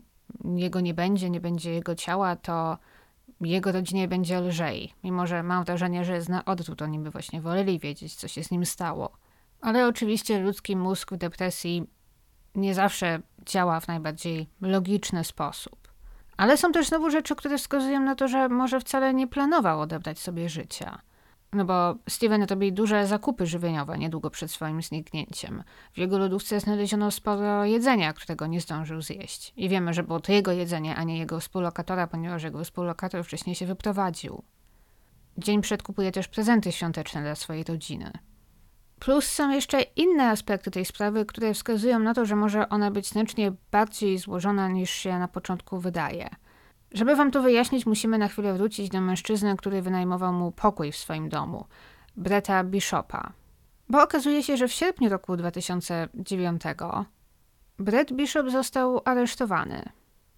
jego 0.55 0.79
nie 0.79 0.93
będzie, 0.93 1.29
nie 1.29 1.41
będzie 1.41 1.71
jego 1.71 1.95
ciała, 1.95 2.35
to 2.35 2.77
jego 3.41 3.71
rodzinie 3.71 4.07
będzie 4.07 4.39
lżej. 4.41 4.93
Mimo, 5.03 5.27
że 5.27 5.43
mam 5.43 5.63
wrażenie, 5.63 6.05
że 6.05 6.13
jest 6.13 6.29
na 6.29 6.45
odwrót, 6.45 6.81
oni 6.81 6.99
by 6.99 7.11
właśnie 7.11 7.41
woleli 7.41 7.79
wiedzieć, 7.79 8.15
co 8.15 8.27
się 8.27 8.43
z 8.43 8.51
nim 8.51 8.65
stało. 8.65 9.11
Ale 9.61 9.87
oczywiście 9.87 10.39
ludzki 10.39 10.75
mózg 10.75 11.11
w 11.11 11.17
depresji 11.17 11.87
nie 12.55 12.73
zawsze 12.73 13.21
działa 13.45 13.79
w 13.79 13.87
najbardziej 13.87 14.49
logiczny 14.61 15.23
sposób. 15.23 15.84
Ale 16.37 16.57
są 16.57 16.71
też 16.71 16.87
znowu 16.87 17.09
rzeczy, 17.09 17.35
które 17.35 17.57
wskazują 17.57 17.99
na 17.99 18.15
to, 18.15 18.27
że 18.27 18.49
może 18.49 18.79
wcale 18.79 19.13
nie 19.13 19.27
planował 19.27 19.81
odebrać 19.81 20.19
sobie 20.19 20.49
życia. 20.49 21.01
No 21.53 21.65
bo 21.65 21.95
Steven 22.09 22.43
robi 22.43 22.73
duże 22.73 23.07
zakupy 23.07 23.45
żywieniowe 23.45 23.97
niedługo 23.97 24.29
przed 24.29 24.51
swoim 24.51 24.81
zniknięciem. 24.81 25.63
W 25.93 25.97
jego 25.97 26.17
lodówce 26.17 26.59
znaleziono 26.59 27.11
sporo 27.11 27.65
jedzenia, 27.65 28.13
którego 28.13 28.47
nie 28.47 28.61
zdążył 28.61 29.01
zjeść. 29.01 29.53
I 29.57 29.69
wiemy, 29.69 29.93
że 29.93 30.03
było 30.03 30.19
to 30.19 30.31
jego 30.31 30.51
jedzenie, 30.51 30.95
a 30.95 31.03
nie 31.03 31.17
jego 31.17 31.39
współlokatora, 31.39 32.07
ponieważ 32.07 32.43
jego 32.43 32.63
współlokator 32.63 33.23
wcześniej 33.23 33.55
się 33.55 33.65
wyprowadził. 33.65 34.43
Dzień 35.37 35.61
przed 35.61 35.83
kupuje 35.83 36.11
też 36.11 36.27
prezenty 36.27 36.71
świąteczne 36.71 37.21
dla 37.21 37.35
swojej 37.35 37.63
rodziny. 37.63 38.11
Plus 39.05 39.25
są 39.25 39.49
jeszcze 39.49 39.81
inne 39.81 40.29
aspekty 40.29 40.71
tej 40.71 40.85
sprawy, 40.85 41.25
które 41.25 41.53
wskazują 41.53 41.99
na 41.99 42.13
to, 42.13 42.25
że 42.25 42.35
może 42.35 42.69
ona 42.69 42.91
być 42.91 43.09
znacznie 43.09 43.51
bardziej 43.71 44.17
złożona 44.17 44.67
niż 44.67 44.89
się 44.89 45.19
na 45.19 45.27
początku 45.27 45.79
wydaje. 45.79 46.29
Żeby 46.93 47.15
wam 47.15 47.31
to 47.31 47.41
wyjaśnić, 47.41 47.85
musimy 47.85 48.17
na 48.17 48.27
chwilę 48.27 48.53
wrócić 48.53 48.89
do 48.89 49.01
mężczyzny, 49.01 49.57
który 49.57 49.81
wynajmował 49.81 50.33
mu 50.33 50.51
pokój 50.51 50.91
w 50.91 50.97
swoim 50.97 51.29
domu, 51.29 51.65
Breta 52.17 52.63
Bishopa. 52.63 53.31
Bo 53.89 54.03
okazuje 54.03 54.43
się, 54.43 54.57
że 54.57 54.67
w 54.67 54.73
sierpniu 54.73 55.09
roku 55.09 55.37
2009 55.37 56.61
Brett 57.79 58.13
Bishop 58.13 58.49
został 58.49 59.01
aresztowany. 59.05 59.89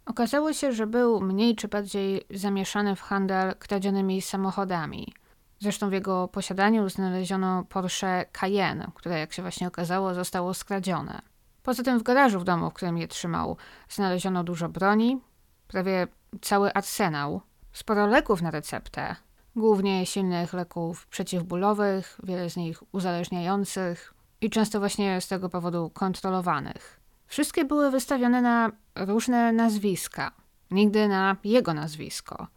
Okazało 0.05 0.53
się, 0.53 0.71
że 0.71 0.87
był 0.87 1.21
mniej 1.21 1.55
czy 1.55 1.67
bardziej 1.67 2.21
zamieszany 2.29 2.95
w 2.95 3.01
handel 3.01 3.55
kradzionymi 3.55 4.21
samochodami. 4.21 5.13
Zresztą 5.59 5.89
w 5.89 5.93
jego 5.93 6.27
posiadaniu 6.27 6.89
znaleziono 6.89 7.63
Porsche 7.63 8.25
Cayenne, 8.31 8.91
które 8.95 9.19
jak 9.19 9.33
się 9.33 9.41
właśnie 9.41 9.67
okazało 9.67 10.13
zostało 10.13 10.53
skradzione. 10.53 11.21
Poza 11.63 11.83
tym 11.83 11.99
w 11.99 12.03
garażu 12.03 12.39
w 12.39 12.43
domu, 12.43 12.69
w 12.69 12.73
którym 12.73 12.97
je 12.97 13.07
trzymał, 13.07 13.57
znaleziono 13.89 14.43
dużo 14.43 14.69
broni, 14.69 15.21
prawie 15.67 16.07
cały 16.41 16.73
arsenał, 16.73 17.41
sporo 17.73 18.07
leków 18.07 18.41
na 18.41 18.51
receptę, 18.51 19.15
głównie 19.55 20.05
silnych 20.05 20.53
leków 20.53 21.07
przeciwbólowych, 21.07 22.19
wiele 22.23 22.49
z 22.49 22.57
nich 22.57 22.83
uzależniających 22.91 24.13
i 24.41 24.49
często 24.49 24.79
właśnie 24.79 25.21
z 25.21 25.27
tego 25.27 25.49
powodu 25.49 25.89
kontrolowanych. 25.89 26.99
Wszystkie 27.27 27.65
były 27.65 27.91
wystawione 27.91 28.41
na 28.41 28.71
różne 28.95 29.53
nazwiska, 29.53 30.31
nigdy 30.71 31.07
na 31.07 31.35
jego 31.43 31.73
nazwisko. 31.73 32.47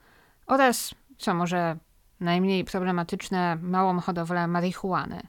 Oraz, 0.46 0.94
co 1.18 1.34
może 1.34 1.76
najmniej 2.20 2.64
problematyczne, 2.64 3.58
małą 3.62 4.00
hodowlę 4.00 4.46
marihuany. 4.46 5.20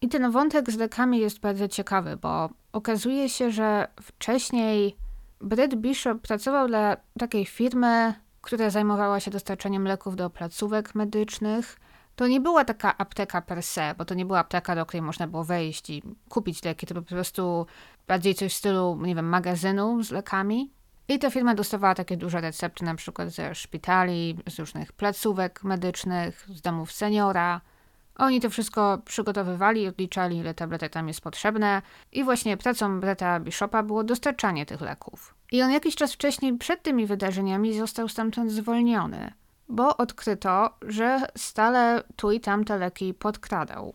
I 0.00 0.08
ten 0.08 0.30
wątek 0.30 0.70
z 0.70 0.76
lekami 0.76 1.18
jest 1.18 1.40
bardzo 1.40 1.68
ciekawy, 1.68 2.16
bo 2.16 2.50
okazuje 2.72 3.28
się, 3.28 3.50
że 3.50 3.88
wcześniej 4.02 4.96
Brett 5.40 5.74
Bishop 5.74 6.20
pracował 6.20 6.68
dla 6.68 6.96
takiej 7.18 7.46
firmy, 7.46 8.14
która 8.40 8.70
zajmowała 8.70 9.20
się 9.20 9.30
dostarczaniem 9.30 9.84
leków 9.84 10.16
do 10.16 10.30
placówek 10.30 10.94
medycznych. 10.94 11.80
To 12.16 12.26
nie 12.26 12.40
była 12.40 12.64
taka 12.64 12.98
apteka 12.98 13.42
per 13.42 13.62
se, 13.62 13.94
bo 13.98 14.04
to 14.04 14.14
nie 14.14 14.26
była 14.26 14.38
apteka, 14.38 14.74
do 14.74 14.86
której 14.86 15.02
można 15.02 15.26
było 15.26 15.44
wejść 15.44 15.90
i 15.90 16.02
kupić 16.28 16.64
leki. 16.64 16.86
To 16.86 16.94
po 16.94 17.02
prostu 17.02 17.66
bardziej 18.08 18.34
coś 18.34 18.52
w 18.52 18.56
stylu, 18.56 18.98
nie 19.02 19.14
wiem, 19.14 19.28
magazynu 19.28 20.02
z 20.02 20.10
lekami. 20.10 20.70
I 21.12 21.18
ta 21.18 21.30
firma 21.30 21.54
dostawała 21.54 21.94
takie 21.94 22.16
duże 22.16 22.40
recepty, 22.40 22.84
na 22.84 22.94
przykład 22.94 23.28
ze 23.28 23.54
szpitali, 23.54 24.38
z 24.48 24.58
różnych 24.58 24.92
placówek 24.92 25.64
medycznych, 25.64 26.46
z 26.48 26.60
domów 26.60 26.92
seniora. 26.92 27.60
Oni 28.16 28.40
to 28.40 28.50
wszystko 28.50 28.98
przygotowywali, 29.04 29.88
odliczali, 29.88 30.36
ile 30.36 30.54
tabletek 30.54 30.92
tam 30.92 31.08
jest 31.08 31.20
potrzebne 31.20 31.82
i 32.12 32.24
właśnie 32.24 32.56
pracą 32.56 33.00
Breta 33.00 33.40
Bishopa 33.40 33.82
było 33.82 34.04
dostarczanie 34.04 34.66
tych 34.66 34.80
leków. 34.80 35.34
I 35.52 35.62
on 35.62 35.70
jakiś 35.70 35.96
czas 35.96 36.12
wcześniej, 36.12 36.58
przed 36.58 36.82
tymi 36.82 37.06
wydarzeniami, 37.06 37.78
został 37.78 38.08
stamtąd 38.08 38.52
zwolniony, 38.52 39.32
bo 39.68 39.96
odkryto, 39.96 40.70
że 40.82 41.26
stale 41.36 42.02
tu 42.16 42.32
i 42.32 42.40
tam 42.40 42.64
te 42.64 42.78
leki 42.78 43.14
podkradał. 43.14 43.94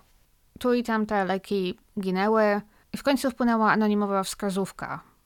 Tu 0.59 0.73
i 0.73 0.83
tam 0.83 1.05
te 1.05 1.25
leki 1.25 1.79
ginęły 1.99 2.61
i 2.93 2.97
w 2.97 3.03
końcu 3.03 3.31
wpłynęła 3.31 3.71
anonimowa 3.71 4.23
wskazówka 4.23 5.16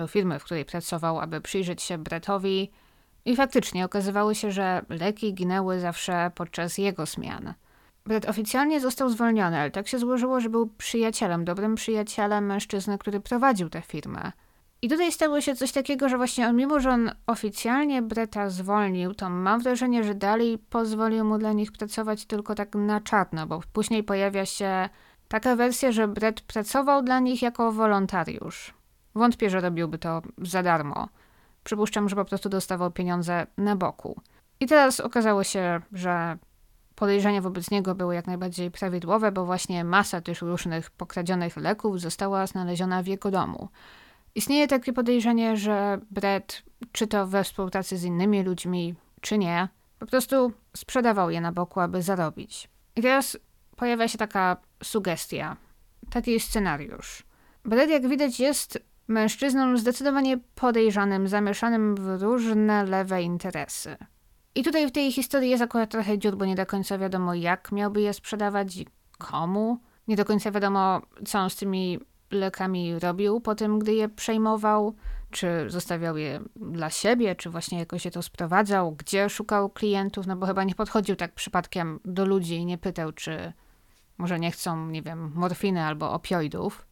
do 0.00 0.06
firmy, 0.06 0.38
w 0.38 0.44
której 0.44 0.64
pracował, 0.64 1.20
aby 1.20 1.40
przyjrzeć 1.40 1.82
się 1.82 1.98
Bretowi 1.98 2.70
i 3.24 3.36
faktycznie 3.36 3.84
okazywało 3.84 4.34
się, 4.34 4.50
że 4.50 4.82
leki 4.88 5.34
ginęły 5.34 5.80
zawsze 5.80 6.30
podczas 6.34 6.78
jego 6.78 7.06
zmian– 7.06 7.54
Brett 8.06 8.28
oficjalnie 8.28 8.80
został 8.80 9.08
zwolniony, 9.08 9.58
ale 9.58 9.70
tak 9.70 9.88
się 9.88 9.98
złożyło, 9.98 10.40
że 10.40 10.48
był 10.48 10.66
przyjacielem, 10.66 11.44
dobrym 11.44 11.74
przyjacielem 11.74 12.46
mężczyzny, 12.46 12.98
który 12.98 13.20
prowadził 13.20 13.68
tę 13.70 13.82
firmę. 13.82 14.32
I 14.82 14.88
tutaj 14.88 15.12
stało 15.12 15.40
się 15.40 15.56
coś 15.56 15.72
takiego, 15.72 16.08
że 16.08 16.16
właśnie 16.16 16.48
on, 16.48 16.56
mimo 16.56 16.80
że 16.80 16.90
on 16.90 17.10
oficjalnie 17.26 18.02
Breta 18.02 18.50
zwolnił, 18.50 19.14
to 19.14 19.30
mam 19.30 19.60
wrażenie, 19.60 20.04
że 20.04 20.14
dalej 20.14 20.58
pozwolił 20.58 21.24
mu 21.24 21.38
dla 21.38 21.52
nich 21.52 21.72
pracować 21.72 22.26
tylko 22.26 22.54
tak 22.54 22.74
na 22.74 23.00
czarno, 23.00 23.46
bo 23.46 23.60
później 23.72 24.04
pojawia 24.04 24.46
się 24.46 24.88
taka 25.28 25.56
wersja, 25.56 25.92
że 25.92 26.08
Brett 26.08 26.40
pracował 26.40 27.02
dla 27.02 27.20
nich 27.20 27.42
jako 27.42 27.72
wolontariusz. 27.72 28.74
Wątpię, 29.14 29.50
że 29.50 29.60
robiłby 29.60 29.98
to 29.98 30.22
za 30.38 30.62
darmo. 30.62 31.08
Przypuszczam, 31.64 32.08
że 32.08 32.16
po 32.16 32.24
prostu 32.24 32.48
dostawał 32.48 32.90
pieniądze 32.90 33.46
na 33.56 33.76
boku. 33.76 34.20
I 34.60 34.66
teraz 34.66 35.00
okazało 35.00 35.44
się, 35.44 35.80
że 35.92 36.38
Podejrzenia 37.00 37.40
wobec 37.40 37.70
niego 37.70 37.94
były 37.94 38.14
jak 38.14 38.26
najbardziej 38.26 38.70
prawidłowe, 38.70 39.32
bo 39.32 39.44
właśnie 39.44 39.84
masa 39.84 40.20
tych 40.20 40.42
różnych 40.42 40.90
pokradzionych 40.90 41.56
leków 41.56 42.00
została 42.00 42.46
znaleziona 42.46 43.02
w 43.02 43.06
jego 43.06 43.30
domu. 43.30 43.68
Istnieje 44.34 44.68
takie 44.68 44.92
podejrzenie, 44.92 45.56
że 45.56 46.00
Brett, 46.10 46.62
czy 46.92 47.06
to 47.06 47.26
we 47.26 47.44
współpracy 47.44 47.98
z 47.98 48.04
innymi 48.04 48.42
ludźmi, 48.42 48.94
czy 49.20 49.38
nie, 49.38 49.68
po 49.98 50.06
prostu 50.06 50.52
sprzedawał 50.76 51.30
je 51.30 51.40
na 51.40 51.52
boku, 51.52 51.80
aby 51.80 52.02
zarobić. 52.02 52.68
I 52.96 53.02
teraz 53.02 53.38
pojawia 53.76 54.08
się 54.08 54.18
taka 54.18 54.56
sugestia, 54.82 55.56
taki 56.10 56.40
scenariusz. 56.40 57.22
Brett, 57.64 57.90
jak 57.90 58.08
widać, 58.08 58.40
jest 58.40 58.78
mężczyzną 59.10 59.76
zdecydowanie 59.76 60.38
podejrzanym, 60.54 61.28
zamieszanym 61.28 61.94
w 61.94 62.22
różne 62.22 62.84
lewe 62.84 63.22
interesy. 63.22 63.96
I 64.54 64.62
tutaj 64.62 64.88
w 64.88 64.92
tej 64.92 65.12
historii 65.12 65.50
jest 65.50 65.62
akurat 65.62 65.90
trochę 65.90 66.18
dziur, 66.18 66.36
bo 66.36 66.44
nie 66.44 66.54
do 66.54 66.66
końca 66.66 66.98
wiadomo, 66.98 67.34
jak 67.34 67.72
miałby 67.72 68.00
je 68.00 68.12
sprzedawać 68.12 68.76
i 68.76 68.86
komu. 69.18 69.80
Nie 70.08 70.16
do 70.16 70.24
końca 70.24 70.50
wiadomo, 70.50 71.00
co 71.26 71.38
on 71.38 71.50
z 71.50 71.56
tymi 71.56 71.98
lekami 72.30 72.98
robił 72.98 73.40
po 73.40 73.54
tym, 73.54 73.78
gdy 73.78 73.94
je 73.94 74.08
przejmował. 74.08 74.94
Czy 75.30 75.64
zostawiał 75.66 76.16
je 76.16 76.40
dla 76.56 76.90
siebie, 76.90 77.34
czy 77.36 77.50
właśnie 77.50 77.78
jakoś 77.78 78.02
się 78.02 78.10
to 78.10 78.22
sprowadzał, 78.22 78.92
gdzie 78.92 79.28
szukał 79.28 79.70
klientów, 79.70 80.26
no 80.26 80.36
bo 80.36 80.46
chyba 80.46 80.64
nie 80.64 80.74
podchodził 80.74 81.16
tak 81.16 81.32
przypadkiem 81.32 82.00
do 82.04 82.26
ludzi 82.26 82.54
i 82.54 82.64
nie 82.64 82.78
pytał, 82.78 83.12
czy 83.12 83.52
może 84.18 84.38
nie 84.38 84.50
chcą, 84.50 84.86
nie 84.86 85.02
wiem, 85.02 85.32
morfiny 85.34 85.82
albo 85.82 86.12
opioidów. 86.12 86.89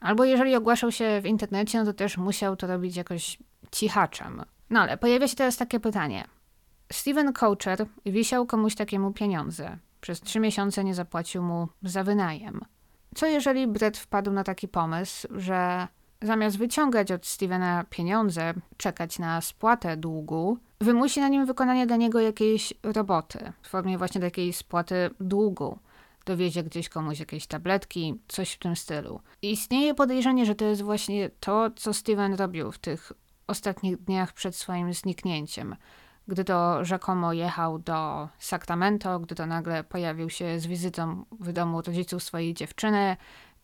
Albo 0.00 0.24
jeżeli 0.24 0.56
ogłaszał 0.56 0.92
się 0.92 1.20
w 1.22 1.26
internecie, 1.26 1.78
no 1.78 1.84
to 1.84 1.92
też 1.92 2.18
musiał 2.18 2.56
to 2.56 2.66
robić 2.66 2.96
jakoś 2.96 3.38
cichaczem. 3.72 4.42
No 4.70 4.80
ale 4.80 4.96
pojawia 4.96 5.28
się 5.28 5.36
teraz 5.36 5.56
takie 5.56 5.80
pytanie. 5.80 6.24
Steven 6.92 7.32
Coacher 7.32 7.86
wisiał 8.06 8.46
komuś 8.46 8.74
takiemu 8.74 9.12
pieniądze. 9.12 9.78
Przez 10.00 10.20
trzy 10.20 10.40
miesiące 10.40 10.84
nie 10.84 10.94
zapłacił 10.94 11.42
mu 11.42 11.68
za 11.82 12.04
wynajem. 12.04 12.60
Co 13.14 13.26
jeżeli 13.26 13.66
Brett 13.66 13.96
wpadł 13.96 14.32
na 14.32 14.44
taki 14.44 14.68
pomysł, 14.68 15.28
że 15.30 15.88
zamiast 16.22 16.58
wyciągać 16.58 17.12
od 17.12 17.26
Stevena 17.26 17.84
pieniądze, 17.90 18.54
czekać 18.76 19.18
na 19.18 19.40
spłatę 19.40 19.96
długu, 19.96 20.58
wymusi 20.80 21.20
na 21.20 21.28
nim 21.28 21.46
wykonanie 21.46 21.86
dla 21.86 21.96
niego 21.96 22.20
jakiejś 22.20 22.74
roboty 22.82 23.52
w 23.62 23.68
formie 23.68 23.98
właśnie 23.98 24.20
takiej 24.20 24.52
spłaty 24.52 25.10
długu. 25.20 25.78
Dowiezie 26.28 26.62
gdzieś 26.62 26.88
komuś 26.88 27.20
jakieś 27.20 27.46
tabletki, 27.46 28.14
coś 28.28 28.52
w 28.52 28.58
tym 28.58 28.76
stylu. 28.76 29.20
I 29.42 29.50
istnieje 29.50 29.94
podejrzenie, 29.94 30.46
że 30.46 30.54
to 30.54 30.64
jest 30.64 30.82
właśnie 30.82 31.30
to, 31.40 31.70
co 31.76 31.94
Steven 31.94 32.34
robił 32.34 32.72
w 32.72 32.78
tych 32.78 33.12
ostatnich 33.46 33.96
dniach 33.96 34.32
przed 34.32 34.56
swoim 34.56 34.94
zniknięciem 34.94 35.76
gdy 36.28 36.44
to 36.44 36.84
rzekomo 36.84 37.32
jechał 37.32 37.78
do 37.78 38.28
Sacramento, 38.38 39.20
gdy 39.20 39.34
to 39.34 39.46
nagle 39.46 39.84
pojawił 39.84 40.30
się 40.30 40.60
z 40.60 40.66
wizytą 40.66 41.24
w 41.40 41.52
domu 41.52 41.82
rodziców 41.82 42.22
swojej 42.22 42.54
dziewczyny, 42.54 43.16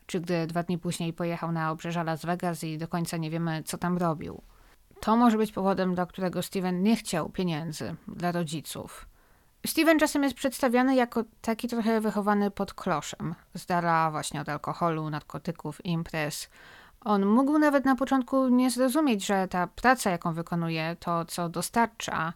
czy 0.07 0.21
gdy 0.21 0.47
dwa 0.47 0.63
dni 0.63 0.79
później 0.79 1.13
pojechał 1.13 1.53
na 1.53 1.71
obrzeża 1.71 2.03
Las 2.03 2.25
Vegas 2.25 2.65
i 2.65 2.79
do 2.79 2.89
końca 2.89 3.17
nie 3.17 3.31
wiemy, 3.31 3.63
co 3.63 3.79
tam 3.79 3.99
robił. 3.99 4.43
To 5.01 5.17
może 5.17 5.39
być 5.39 5.53
powodem, 5.53 5.95
dla 5.95 6.07
którego 6.07 6.43
Steven 6.43 6.83
nie 6.83 6.97
chciał 6.97 7.31
pieniędzy 7.31 7.95
dla 8.09 8.33
rodziców. 8.33 9.07
Steven 9.67 9.99
czasem 9.99 10.23
jest 10.23 10.37
przedstawiany 10.37 10.95
jako 10.95 11.25
taki 11.41 11.69
trochę 11.69 12.01
wychowany 12.01 12.51
pod 12.51 12.75
kloszem, 12.75 13.35
z 13.55 13.67
właśnie 14.11 14.41
od 14.41 14.49
alkoholu, 14.49 15.11
narkotyków, 15.11 15.85
imprez. 15.85 16.51
On 17.01 17.27
mógł 17.27 17.59
nawet 17.59 17.85
na 17.85 17.97
początku 17.97 18.49
nie 18.49 18.71
zrozumieć, 18.71 19.27
że 19.27 19.49
ta 19.49 19.67
praca, 19.67 20.11
jaką 20.11 20.33
wykonuje, 20.35 20.97
to 21.01 21.25
co 21.25 21.49
dostarcza, 21.49 22.33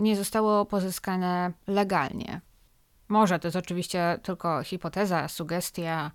nie 0.00 0.16
zostało 0.16 0.66
pozyskane 0.66 1.52
legalnie. 1.66 2.40
Może 3.08 3.38
to 3.38 3.48
jest 3.48 3.56
oczywiście 3.56 4.18
tylko 4.22 4.62
hipoteza, 4.62 5.28
sugestia. 5.28 6.10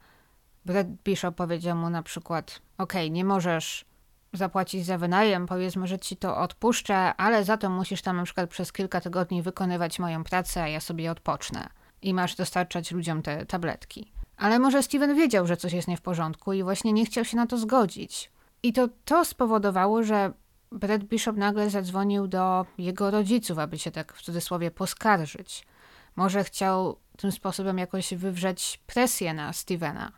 Brad 0.66 0.88
Bishop 0.88 1.36
powiedział 1.36 1.78
mu 1.78 1.90
na 1.90 2.04
przykład: 2.04 2.62
OK, 2.78 2.94
nie 3.10 3.26
możesz 3.26 3.86
zapłacić 4.34 4.86
za 4.86 4.98
wynajem, 4.98 5.46
powiedzmy, 5.46 5.88
że 5.88 6.00
ci 6.00 6.18
to 6.18 6.38
odpuszczę, 6.38 7.16
ale 7.16 7.44
za 7.44 7.58
to 7.58 7.70
musisz 7.70 8.02
tam 8.02 8.18
na 8.18 8.24
przykład 8.24 8.50
przez 8.50 8.72
kilka 8.72 9.02
tygodni 9.02 9.42
wykonywać 9.42 10.00
moją 10.00 10.24
pracę, 10.24 10.64
a 10.64 10.68
ja 10.68 10.80
sobie 10.80 11.12
odpocznę. 11.12 11.70
i 12.02 12.14
masz 12.14 12.36
dostarczać 12.36 12.92
ludziom 12.92 13.22
te 13.22 13.46
tabletki. 13.46 14.12
Ale 14.38 14.60
może 14.60 14.84
Steven 14.84 15.16
wiedział, 15.16 15.48
że 15.48 15.58
coś 15.58 15.74
jest 15.74 15.88
nie 15.88 15.98
w 15.98 16.02
porządku 16.02 16.54
i 16.54 16.64
właśnie 16.64 16.94
nie 16.94 17.06
chciał 17.06 17.26
się 17.26 17.38
na 17.38 17.48
to 17.48 17.58
zgodzić. 17.58 18.32
I 18.64 18.74
to 18.74 18.90
to 19.06 19.26
spowodowało, 19.26 20.04
że 20.04 20.34
Brad 20.72 21.04
Bishop 21.04 21.38
nagle 21.38 21.70
zadzwonił 21.70 22.28
do 22.28 22.66
jego 22.78 23.12
rodziców, 23.12 23.60
aby 23.60 23.80
się 23.80 23.92
tak 23.92 24.14
w 24.14 24.22
cudzysłowie 24.22 24.72
poskarżyć. 24.72 25.68
Może 26.16 26.44
chciał 26.44 27.00
tym 27.18 27.32
sposobem 27.32 27.78
jakoś 27.78 28.14
wywrzeć 28.14 28.80
presję 28.88 29.34
na 29.34 29.54
Stevena. 29.54 30.12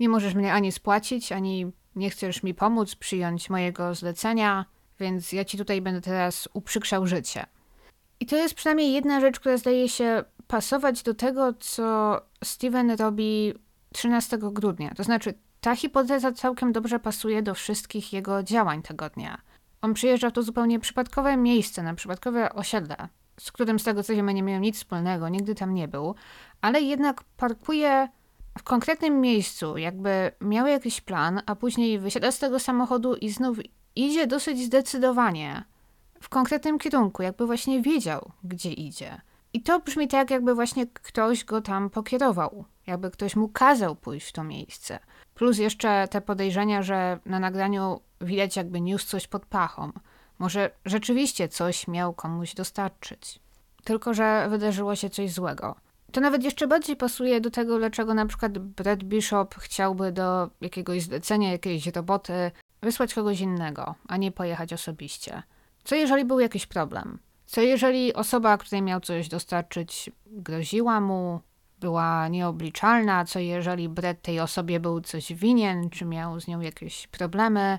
Nie 0.00 0.08
możesz 0.08 0.34
mnie 0.34 0.52
ani 0.52 0.72
spłacić, 0.72 1.32
ani 1.32 1.72
nie 1.96 2.10
chcesz 2.10 2.42
mi 2.42 2.54
pomóc 2.54 2.94
przyjąć 2.94 3.50
mojego 3.50 3.94
zlecenia, 3.94 4.64
więc 5.00 5.32
ja 5.32 5.44
ci 5.44 5.58
tutaj 5.58 5.80
będę 5.80 6.00
teraz 6.00 6.48
uprzykrzał 6.52 7.06
życie. 7.06 7.46
I 8.20 8.26
to 8.26 8.36
jest 8.36 8.54
przynajmniej 8.54 8.92
jedna 8.92 9.20
rzecz, 9.20 9.40
która 9.40 9.56
zdaje 9.56 9.88
się 9.88 10.24
pasować 10.46 11.02
do 11.02 11.14
tego, 11.14 11.52
co 11.52 12.20
Steven 12.44 12.90
robi 12.90 13.54
13 13.92 14.38
grudnia. 14.40 14.94
To 14.94 15.04
znaczy, 15.04 15.34
ta 15.60 15.76
hipoteza 15.76 16.32
całkiem 16.32 16.72
dobrze 16.72 16.98
pasuje 16.98 17.42
do 17.42 17.54
wszystkich 17.54 18.12
jego 18.12 18.42
działań 18.42 18.82
tego 18.82 19.10
dnia. 19.10 19.40
On 19.82 19.94
przyjeżdża 19.94 20.30
w 20.30 20.32
to 20.32 20.42
zupełnie 20.42 20.80
przypadkowe 20.80 21.36
miejsce, 21.36 21.82
na 21.82 21.94
przypadkowe 21.94 22.52
osiedle, 22.52 22.96
z 23.40 23.52
którym 23.52 23.78
z 23.78 23.84
tego 23.84 24.02
co 24.02 24.12
wiemy 24.14 24.34
nie 24.34 24.42
miał 24.42 24.60
nic 24.60 24.76
wspólnego, 24.76 25.28
nigdy 25.28 25.54
tam 25.54 25.74
nie 25.74 25.88
był, 25.88 26.14
ale 26.60 26.80
jednak 26.80 27.22
parkuje 27.36 28.08
w 28.58 28.62
konkretnym 28.62 29.20
miejscu, 29.20 29.76
jakby 29.78 30.32
miał 30.40 30.66
jakiś 30.66 31.00
plan, 31.00 31.42
a 31.46 31.56
później 31.56 31.98
wysiada 31.98 32.32
z 32.32 32.38
tego 32.38 32.58
samochodu 32.58 33.14
i 33.14 33.30
znów 33.30 33.58
idzie 33.96 34.26
dosyć 34.26 34.64
zdecydowanie 34.64 35.64
w 36.20 36.28
konkretnym 36.28 36.78
kierunku, 36.78 37.22
jakby 37.22 37.46
właśnie 37.46 37.82
wiedział, 37.82 38.30
gdzie 38.44 38.72
idzie. 38.72 39.20
I 39.52 39.62
to 39.62 39.80
brzmi 39.80 40.08
tak, 40.08 40.30
jakby 40.30 40.54
właśnie 40.54 40.86
ktoś 40.86 41.44
go 41.44 41.60
tam 41.60 41.90
pokierował, 41.90 42.64
jakby 42.86 43.10
ktoś 43.10 43.36
mu 43.36 43.48
kazał 43.48 43.96
pójść 43.96 44.28
w 44.28 44.32
to 44.32 44.44
miejsce. 44.44 44.98
Plus 45.34 45.58
jeszcze 45.58 46.08
te 46.10 46.20
podejrzenia, 46.20 46.82
że 46.82 47.18
na 47.26 47.38
nagraniu 47.38 48.00
widać, 48.20 48.56
jakby 48.56 48.80
niósł 48.80 49.06
coś 49.06 49.26
pod 49.26 49.46
pachą. 49.46 49.92
Może 50.38 50.70
rzeczywiście 50.84 51.48
coś 51.48 51.88
miał 51.88 52.14
komuś 52.14 52.54
dostarczyć. 52.54 53.40
Tylko, 53.84 54.14
że 54.14 54.46
wydarzyło 54.50 54.96
się 54.96 55.10
coś 55.10 55.32
złego. 55.32 55.76
To 56.12 56.20
nawet 56.20 56.44
jeszcze 56.44 56.66
bardziej 56.66 56.96
pasuje 56.96 57.40
do 57.40 57.50
tego, 57.50 57.78
dlaczego 57.78 58.14
na 58.14 58.26
przykład 58.26 58.58
Brad 58.58 59.04
Bishop 59.04 59.54
chciałby 59.54 60.12
do 60.12 60.50
jakiegoś 60.60 61.02
zlecenia, 61.02 61.52
jakiejś 61.52 61.86
roboty 61.86 62.50
wysłać 62.82 63.14
kogoś 63.14 63.40
innego, 63.40 63.94
a 64.08 64.16
nie 64.16 64.32
pojechać 64.32 64.72
osobiście. 64.72 65.42
Co 65.84 65.94
jeżeli 65.94 66.24
był 66.24 66.40
jakiś 66.40 66.66
problem? 66.66 67.18
Co 67.46 67.60
jeżeli 67.60 68.14
osoba, 68.14 68.58
której 68.58 68.82
miał 68.82 69.00
coś 69.00 69.28
dostarczyć, 69.28 70.10
groziła 70.26 71.00
mu, 71.00 71.40
była 71.80 72.28
nieobliczalna? 72.28 73.24
Co 73.24 73.38
jeżeli 73.38 73.88
Brett 73.88 74.22
tej 74.22 74.40
osobie 74.40 74.80
był 74.80 75.00
coś 75.00 75.32
winien, 75.32 75.90
czy 75.90 76.04
miał 76.04 76.40
z 76.40 76.46
nią 76.46 76.60
jakieś 76.60 77.06
problemy? 77.06 77.78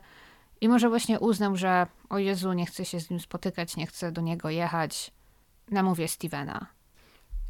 I 0.61 0.69
może 0.69 0.89
właśnie 0.89 1.19
uznał, 1.19 1.55
że 1.55 1.87
o 2.09 2.17
Jezu, 2.17 2.53
nie 2.53 2.65
chce 2.65 2.85
się 2.85 2.99
z 2.99 3.09
nim 3.09 3.19
spotykać, 3.19 3.75
nie 3.77 3.87
chce 3.87 4.11
do 4.11 4.21
niego 4.21 4.49
jechać. 4.49 5.11
Namówię 5.71 6.07
Stevena. 6.07 6.72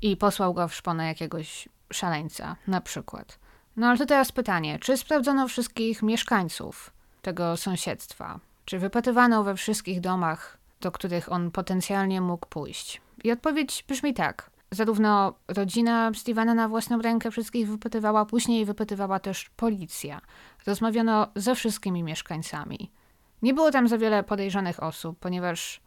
I 0.03 0.17
posłał 0.17 0.53
go 0.53 0.67
w 0.67 0.75
szponę 0.75 1.07
jakiegoś 1.07 1.69
szaleńca, 1.93 2.55
na 2.67 2.81
przykład. 2.81 3.39
No 3.75 3.87
ale 3.87 3.97
to 3.97 4.05
teraz 4.05 4.31
pytanie, 4.31 4.79
czy 4.79 4.97
sprawdzono 4.97 5.47
wszystkich 5.47 6.03
mieszkańców 6.03 6.93
tego 7.21 7.57
sąsiedztwa? 7.57 8.39
Czy 8.65 8.79
wypytywano 8.79 9.43
we 9.43 9.55
wszystkich 9.55 10.01
domach, 10.01 10.57
do 10.81 10.91
których 10.91 11.31
on 11.31 11.51
potencjalnie 11.51 12.21
mógł 12.21 12.47
pójść? 12.47 13.01
I 13.23 13.31
odpowiedź 13.31 13.85
brzmi 13.87 14.13
tak. 14.13 14.49
Zarówno 14.71 15.33
rodzina 15.47 16.11
Stevena 16.15 16.53
na 16.53 16.67
własną 16.67 17.01
rękę 17.01 17.31
wszystkich 17.31 17.69
wypytywała, 17.69 18.25
później 18.25 18.65
wypytywała 18.65 19.19
też 19.19 19.49
policja. 19.49 20.21
Rozmawiano 20.67 21.27
ze 21.35 21.55
wszystkimi 21.55 22.03
mieszkańcami. 22.03 22.91
Nie 23.41 23.53
było 23.53 23.71
tam 23.71 23.87
za 23.87 23.97
wiele 23.97 24.23
podejrzanych 24.23 24.83
osób, 24.83 25.19
ponieważ 25.19 25.81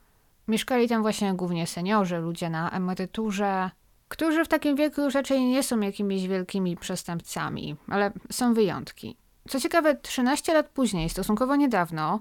mieszkali 0.48 0.88
tam 0.88 1.02
właśnie 1.02 1.34
głównie 1.34 1.66
seniorzy, 1.66 2.18
ludzie 2.18 2.50
na 2.50 2.70
emeryturze, 2.70 3.70
którzy 4.08 4.44
w 4.44 4.48
takim 4.48 4.76
wieku 4.76 5.00
już 5.00 5.14
raczej 5.14 5.44
nie 5.44 5.62
są 5.62 5.80
jakimiś 5.80 6.28
wielkimi 6.28 6.76
przestępcami, 6.76 7.76
ale 7.88 8.12
są 8.30 8.54
wyjątki. 8.54 9.16
Co 9.48 9.60
ciekawe, 9.60 9.94
13 9.94 10.54
lat 10.54 10.68
później, 10.68 11.10
stosunkowo 11.10 11.56
niedawno, 11.56 12.20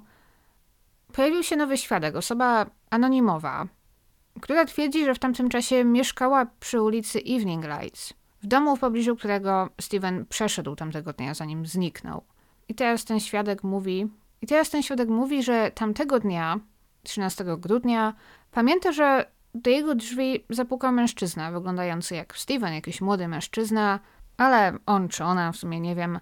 pojawił 1.14 1.44
się 1.44 1.56
nowy 1.56 1.78
świadek, 1.78 2.16
osoba 2.16 2.66
anonimowa, 2.90 3.68
która 4.42 4.66
twierdzi, 4.66 5.06
że 5.06 5.16
w 5.16 5.20
tamtym 5.20 5.50
czasie 5.50 5.84
mieszkała 5.84 6.46
przy 6.60 6.82
ulicy 6.82 7.20
Evening 7.20 7.66
Lights, 7.66 8.14
w 8.44 8.48
domu 8.48 8.76
w 8.76 8.80
pobliżu 8.80 9.16
którego 9.16 9.70
Steven 9.82 10.26
przeszedł 10.26 10.76
tamtego 10.76 11.14
dnia, 11.14 11.34
zanim 11.34 11.66
zniknął. 11.66 12.24
I 12.70 12.76
teraz 12.76 13.06
ten 13.06 13.20
świadek 13.20 13.64
mówi, 13.64 14.08
i 14.42 14.48
teraz 14.48 14.70
ten 14.70 14.84
świadek 14.84 15.10
mówi, 15.10 15.44
że 15.44 15.72
tamtego 15.72 16.20
dnia, 16.20 16.60
13 17.04 17.46
grudnia, 17.58 18.14
pamięta, 18.52 18.92
że 18.92 19.35
do 19.56 19.70
jego 19.70 19.96
drzwi 19.96 20.46
zapukał 20.50 20.92
mężczyzna, 20.92 21.52
wyglądający 21.52 22.16
jak 22.16 22.38
Steven, 22.38 22.74
jakiś 22.74 23.02
młody 23.02 23.28
mężczyzna, 23.28 24.00
ale 24.38 24.78
on 24.86 25.08
czy 25.08 25.24
ona, 25.24 25.52
w 25.52 25.58
sumie 25.58 25.80
nie 25.80 25.96
wiem, 25.96 26.20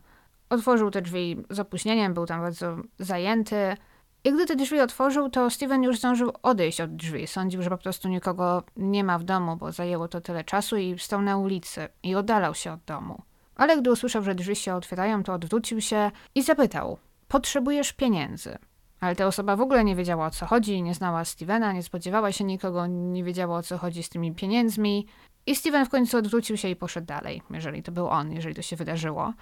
otworzył 0.50 0.92
te 0.92 1.02
drzwi 1.02 1.44
z 1.50 1.60
opóźnieniem, 1.60 2.14
był 2.14 2.26
tam 2.26 2.42
bardzo 2.42 2.78
zajęty. 3.00 3.78
I 4.24 4.34
gdy 4.34 4.46
te 4.46 4.56
drzwi 4.56 4.80
otworzył, 4.80 5.30
to 5.30 5.50
Steven 5.50 5.84
już 5.84 5.98
zdążył 5.98 6.32
odejść 6.44 6.82
od 6.82 6.96
drzwi. 6.96 7.28
Sądził, 7.28 7.62
że 7.62 7.70
po 7.70 7.78
prostu 7.78 8.10
nikogo 8.10 8.64
nie 8.78 9.04
ma 9.04 9.20
w 9.20 9.24
domu, 9.24 9.58
bo 9.58 9.72
zajęło 9.72 10.08
to 10.08 10.22
tyle 10.22 10.44
czasu 10.44 10.78
i 10.78 11.00
stał 11.00 11.22
na 11.22 11.38
ulicy 11.38 11.88
i 12.04 12.16
oddalał 12.16 12.56
się 12.56 12.72
od 12.72 12.84
domu. 12.84 13.22
Ale 13.56 13.78
gdy 13.78 13.92
usłyszał, 13.92 14.24
że 14.24 14.36
drzwi 14.36 14.56
się 14.56 14.76
otwierają, 14.76 15.24
to 15.24 15.34
odwrócił 15.34 15.82
się 15.82 16.12
i 16.36 16.44
zapytał: 16.44 16.98
Potrzebujesz 17.28 17.94
pieniędzy? 17.94 18.58
Ale 19.04 19.16
ta 19.16 19.28
osoba 19.28 19.56
w 19.56 19.62
ogóle 19.62 19.84
nie 19.84 19.96
wiedziała 19.96 20.26
o 20.26 20.30
co 20.30 20.46
chodzi, 20.46 20.82
nie 20.82 20.94
znała 20.94 21.26
Stevena, 21.26 21.74
nie 21.74 21.84
spodziewała 21.84 22.32
się 22.32 22.44
nikogo, 22.44 22.88
nie 22.88 23.24
wiedziała 23.24 23.58
o 23.58 23.64
co 23.64 23.78
chodzi 23.78 24.04
z 24.04 24.10
tymi 24.10 24.32
pieniędzmi. 24.32 25.08
I 25.46 25.56
Steven 25.56 25.86
w 25.86 25.90
końcu 25.90 26.18
odwrócił 26.18 26.58
się 26.58 26.70
i 26.70 26.76
poszedł 26.76 27.08
dalej, 27.08 27.42
jeżeli 27.50 27.84
to 27.84 27.92
był 27.92 28.08
on, 28.08 28.32
jeżeli 28.32 28.56
to 28.56 28.62
się 28.62 28.76
wydarzyło. 28.76 29.34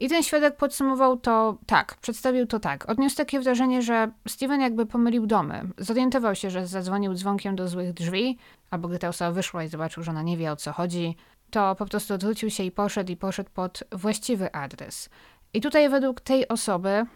I 0.00 0.08
ten 0.08 0.22
świadek 0.22 0.56
podsumował 0.56 1.16
to 1.16 1.58
tak, 1.66 1.96
przedstawił 2.00 2.46
to 2.46 2.60
tak. 2.60 2.88
Odniósł 2.90 3.16
takie 3.16 3.40
wrażenie, 3.40 3.82
że 3.82 4.10
Steven 4.28 4.60
jakby 4.60 4.86
pomylił 4.86 5.26
domy. 5.26 5.62
Zorientował 5.78 6.34
się, 6.34 6.50
że 6.50 6.66
zadzwonił 6.66 7.14
dzwonkiem 7.14 7.56
do 7.56 7.68
złych 7.68 7.92
drzwi, 7.92 8.38
albo 8.70 8.88
gdy 8.88 8.98
ta 8.98 9.08
osoba 9.08 9.32
wyszła 9.32 9.64
i 9.64 9.68
zobaczył, 9.68 10.02
że 10.02 10.10
ona 10.10 10.22
nie 10.22 10.36
wie 10.36 10.52
o 10.52 10.56
co 10.56 10.72
chodzi, 10.72 11.16
to 11.50 11.74
po 11.74 11.86
prostu 11.86 12.14
odwrócił 12.14 12.50
się 12.50 12.62
i 12.62 12.70
poszedł 12.70 13.12
i 13.12 13.16
poszedł 13.16 13.50
pod 13.54 13.84
właściwy 13.92 14.54
adres. 14.54 15.10
I 15.54 15.60
tutaj 15.60 15.88
według 15.88 16.20
tej 16.20 16.48
osoby 16.48 17.06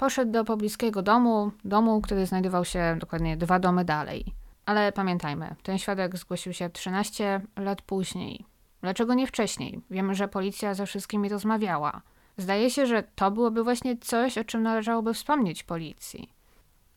poszedł 0.00 0.32
do 0.32 0.44
pobliskiego 0.44 1.02
domu, 1.02 1.52
domu, 1.64 2.00
który 2.00 2.26
znajdował 2.26 2.64
się 2.64 2.96
dokładnie 3.00 3.36
dwa 3.36 3.58
domy 3.58 3.84
dalej. 3.84 4.24
Ale 4.66 4.92
pamiętajmy, 4.92 5.54
ten 5.62 5.78
świadek 5.78 6.16
zgłosił 6.16 6.52
się 6.52 6.70
13 6.70 7.40
lat 7.56 7.82
później. 7.82 8.46
Dlaczego 8.80 9.14
nie 9.14 9.26
wcześniej? 9.26 9.80
Wiemy, 9.90 10.14
że 10.14 10.28
policja 10.28 10.74
ze 10.74 10.86
wszystkimi 10.86 11.28
rozmawiała. 11.28 12.02
Zdaje 12.36 12.70
się, 12.70 12.86
że 12.86 13.02
to 13.14 13.30
byłoby 13.30 13.64
właśnie 13.64 13.96
coś, 13.96 14.38
o 14.38 14.44
czym 14.44 14.62
należałoby 14.62 15.14
wspomnieć 15.14 15.62
policji. 15.62 16.30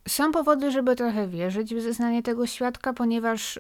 Są 0.08 0.32
powody, 0.32 0.72
żeby 0.72 0.95
trochę 0.95 1.28
wierzyć 1.28 1.76
w 1.76 1.82
zeznanie 1.82 2.24
tego 2.24 2.47
świadka, 2.47 2.93
ponieważ 2.93 3.60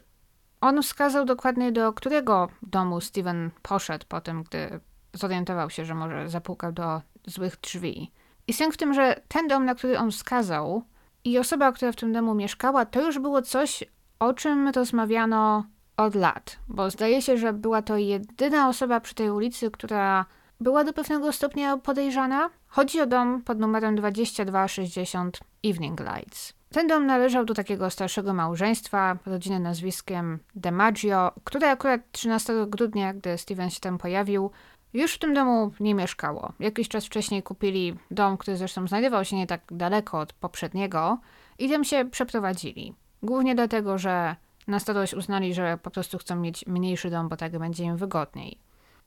on 0.61 0.83
wskazał 0.83 1.25
dokładnie, 1.25 1.71
do 1.71 1.93
którego 1.93 2.49
domu 2.61 3.01
Steven 3.01 3.51
poszedł 3.61 4.05
po 4.09 4.21
tym, 4.21 4.43
gdy 4.43 4.79
zorientował 5.13 5.69
się, 5.69 5.85
że 5.85 5.95
może 5.95 6.29
zapukał 6.29 6.71
do 6.71 7.01
złych 7.27 7.57
drzwi. 7.61 8.11
I 8.47 8.53
sęk 8.53 8.73
w 8.73 8.77
tym, 8.77 8.93
że 8.93 9.21
ten 9.27 9.47
dom, 9.47 9.65
na 9.65 9.75
który 9.75 9.99
on 9.99 10.11
wskazał 10.11 10.83
i 11.23 11.39
osoba, 11.39 11.71
która 11.71 11.91
w 11.91 11.95
tym 11.95 12.13
domu 12.13 12.35
mieszkała, 12.35 12.85
to 12.85 13.01
już 13.01 13.19
było 13.19 13.41
coś, 13.41 13.83
o 14.19 14.33
czym 14.33 14.67
rozmawiano 14.67 15.65
od 15.97 16.15
lat. 16.15 16.59
Bo 16.67 16.89
zdaje 16.89 17.21
się, 17.21 17.37
że 17.37 17.53
była 17.53 17.81
to 17.81 17.97
jedyna 17.97 18.69
osoba 18.69 18.99
przy 18.99 19.15
tej 19.15 19.29
ulicy, 19.29 19.71
która 19.71 20.25
była 20.59 20.83
do 20.83 20.93
pewnego 20.93 21.31
stopnia 21.31 21.77
podejrzana. 21.77 22.49
Chodzi 22.67 23.01
o 23.01 23.05
dom 23.05 23.41
pod 23.41 23.59
numerem 23.59 23.95
2260 23.95 25.39
Evening 25.63 25.99
Lights. 25.99 26.53
Ten 26.73 26.87
dom 26.87 27.05
należał 27.05 27.45
do 27.45 27.53
takiego 27.53 27.89
starszego 27.89 28.33
małżeństwa, 28.33 29.17
rodziny 29.25 29.59
nazwiskiem 29.59 30.39
DeMaggio, 30.55 31.31
które 31.43 31.71
akurat 31.71 32.01
13 32.11 32.53
grudnia, 32.67 33.13
gdy 33.13 33.37
Steven 33.37 33.69
się 33.69 33.79
tam 33.79 33.97
pojawił, 33.97 34.51
już 34.93 35.13
w 35.13 35.19
tym 35.19 35.33
domu 35.33 35.71
nie 35.79 35.95
mieszkało. 35.95 36.53
Jakiś 36.59 36.87
czas 36.89 37.05
wcześniej 37.05 37.43
kupili 37.43 37.95
dom, 38.11 38.37
który 38.37 38.57
zresztą 38.57 38.87
znajdował 38.87 39.25
się 39.25 39.35
nie 39.35 39.47
tak 39.47 39.61
daleko 39.71 40.19
od 40.19 40.33
poprzedniego 40.33 41.17
i 41.59 41.69
tam 41.69 41.83
się 41.83 42.05
przeprowadzili. 42.05 42.93
Głównie 43.23 43.55
dlatego, 43.55 43.97
że 43.97 44.35
na 44.67 44.79
starość 44.79 45.13
uznali, 45.13 45.53
że 45.53 45.77
po 45.83 45.91
prostu 45.91 46.17
chcą 46.17 46.35
mieć 46.35 46.67
mniejszy 46.67 47.09
dom, 47.09 47.29
bo 47.29 47.37
tak 47.37 47.59
będzie 47.59 47.83
im 47.83 47.97
wygodniej. 47.97 48.57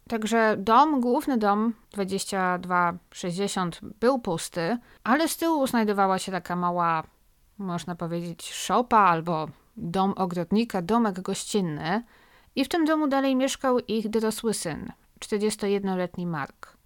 Także 0.08 0.56
dom, 0.58 1.00
główny 1.00 1.38
dom 1.38 1.74
2260 1.90 3.80
był 4.00 4.18
pusty, 4.18 4.78
ale 5.04 5.28
z 5.28 5.36
tyłu 5.36 5.66
znajdowała 5.66 6.18
się 6.18 6.32
taka 6.32 6.56
mała, 6.56 7.02
można 7.58 7.94
powiedzieć, 7.94 8.52
szopa 8.52 8.98
albo 8.98 9.48
dom 9.76 10.14
ogrodnika, 10.16 10.82
domek 10.82 11.20
gościnny. 11.20 12.02
I 12.56 12.64
w 12.64 12.68
tym 12.68 12.84
domu 12.84 13.08
dalej 13.08 13.36
mieszkał 13.36 13.78
ich 13.78 14.08
dorosły 14.08 14.54
syn, 14.54 14.92
41-letni 15.20 16.26
Mark. 16.26 16.76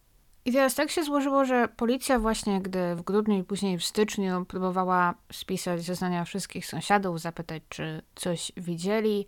I 0.44 0.52
teraz 0.52 0.74
tak 0.74 0.90
się 0.90 1.04
złożyło, 1.04 1.44
że 1.44 1.68
policja 1.76 2.18
właśnie, 2.18 2.60
gdy 2.60 2.94
w 2.94 3.02
grudniu 3.02 3.38
i 3.38 3.44
później 3.44 3.78
w 3.78 3.84
styczniu 3.84 4.44
próbowała 4.44 5.14
spisać 5.32 5.82
zeznania 5.82 6.24
wszystkich 6.24 6.66
sąsiadów, 6.66 7.20
zapytać, 7.20 7.62
czy 7.68 8.02
coś 8.14 8.52
widzieli, 8.56 9.26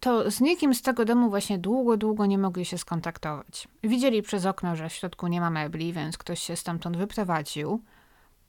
to 0.00 0.30
z 0.30 0.40
nikim 0.40 0.74
z 0.74 0.82
tego 0.82 1.04
domu 1.04 1.30
właśnie 1.30 1.58
długo, 1.58 1.96
długo 1.96 2.26
nie 2.26 2.38
mogli 2.38 2.64
się 2.64 2.78
skontaktować. 2.78 3.68
Widzieli 3.82 4.22
przez 4.22 4.46
okno, 4.46 4.76
że 4.76 4.88
w 4.88 4.92
środku 4.92 5.26
nie 5.26 5.40
ma 5.40 5.50
mebli, 5.50 5.92
więc 5.92 6.18
ktoś 6.18 6.40
się 6.40 6.56
stamtąd 6.56 6.96
wyprowadził. 6.96 7.82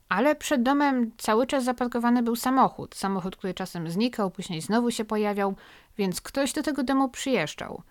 Ale 0.08 0.34
przed 0.36 0.62
domem 0.62 1.10
cały 1.18 1.46
czas 1.46 1.64
zaparkowany 1.64 2.22
był 2.22 2.36
samochód. 2.36 2.94
Samochód, 2.94 3.36
który 3.36 3.54
czasem 3.54 3.90
znikał, 3.90 4.30
później 4.30 4.60
znowu 4.60 4.90
się 4.90 5.04
pojawiał, 5.04 5.54
więc 5.98 6.20
ktoś 6.20 6.52
do 6.52 6.62
tego 6.62 6.82
domu 6.82 7.08
przyjeżdżał. 7.08 7.82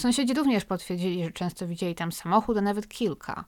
Sąsiedzi 0.00 0.34
również 0.34 0.64
potwierdzili, 0.64 1.24
że 1.24 1.30
często 1.30 1.66
widzieli 1.66 1.94
tam 1.94 2.12
samochód, 2.12 2.56
a 2.56 2.60
nawet 2.60 2.88
kilka. 2.88 3.44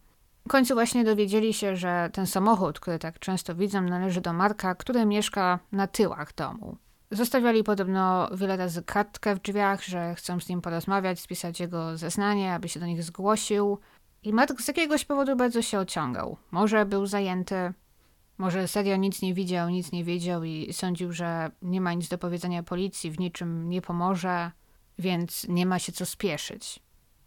W 0.46 0.48
końcu 0.48 0.74
właśnie 0.74 1.04
dowiedzieli 1.04 1.54
się, 1.54 1.76
że 1.76 2.10
ten 2.12 2.26
samochód, 2.26 2.80
który 2.80 2.98
tak 2.98 3.18
często 3.18 3.54
widzą, 3.54 3.82
należy 3.82 4.20
do 4.20 4.32
Marka, 4.32 4.74
który 4.74 5.06
mieszka 5.06 5.58
na 5.72 5.86
tyłach 5.86 6.34
domu. 6.34 6.76
Zostawiali 7.10 7.64
podobno 7.64 8.30
wiele 8.34 8.56
razy 8.56 8.82
kartkę 8.82 9.34
w 9.34 9.40
drzwiach, 9.40 9.84
że 9.84 10.14
chcą 10.14 10.40
z 10.40 10.48
nim 10.48 10.60
porozmawiać, 10.60 11.20
spisać 11.20 11.60
jego 11.60 11.96
zeznanie, 11.96 12.54
aby 12.54 12.68
się 12.68 12.80
do 12.80 12.86
nich 12.86 13.02
zgłosił. 13.02 13.78
I 14.22 14.32
Mark 14.32 14.60
z 14.60 14.68
jakiegoś 14.68 15.04
powodu 15.04 15.36
bardzo 15.36 15.62
się 15.62 15.78
ociągał. 15.78 16.36
Może 16.50 16.86
był 16.86 17.06
zajęty, 17.06 17.72
może 18.38 18.68
serio 18.68 18.96
nic 18.96 19.22
nie 19.22 19.34
widział, 19.34 19.68
nic 19.68 19.92
nie 19.92 20.04
wiedział 20.04 20.44
i 20.44 20.72
sądził, 20.72 21.12
że 21.12 21.50
nie 21.62 21.80
ma 21.80 21.92
nic 21.92 22.08
do 22.08 22.18
powiedzenia 22.18 22.62
policji, 22.62 23.10
w 23.10 23.18
niczym 23.18 23.68
nie 23.68 23.82
pomoże, 23.82 24.50
więc 24.98 25.48
nie 25.48 25.66
ma 25.66 25.78
się 25.78 25.92
co 25.92 26.06
spieszyć. 26.06 26.80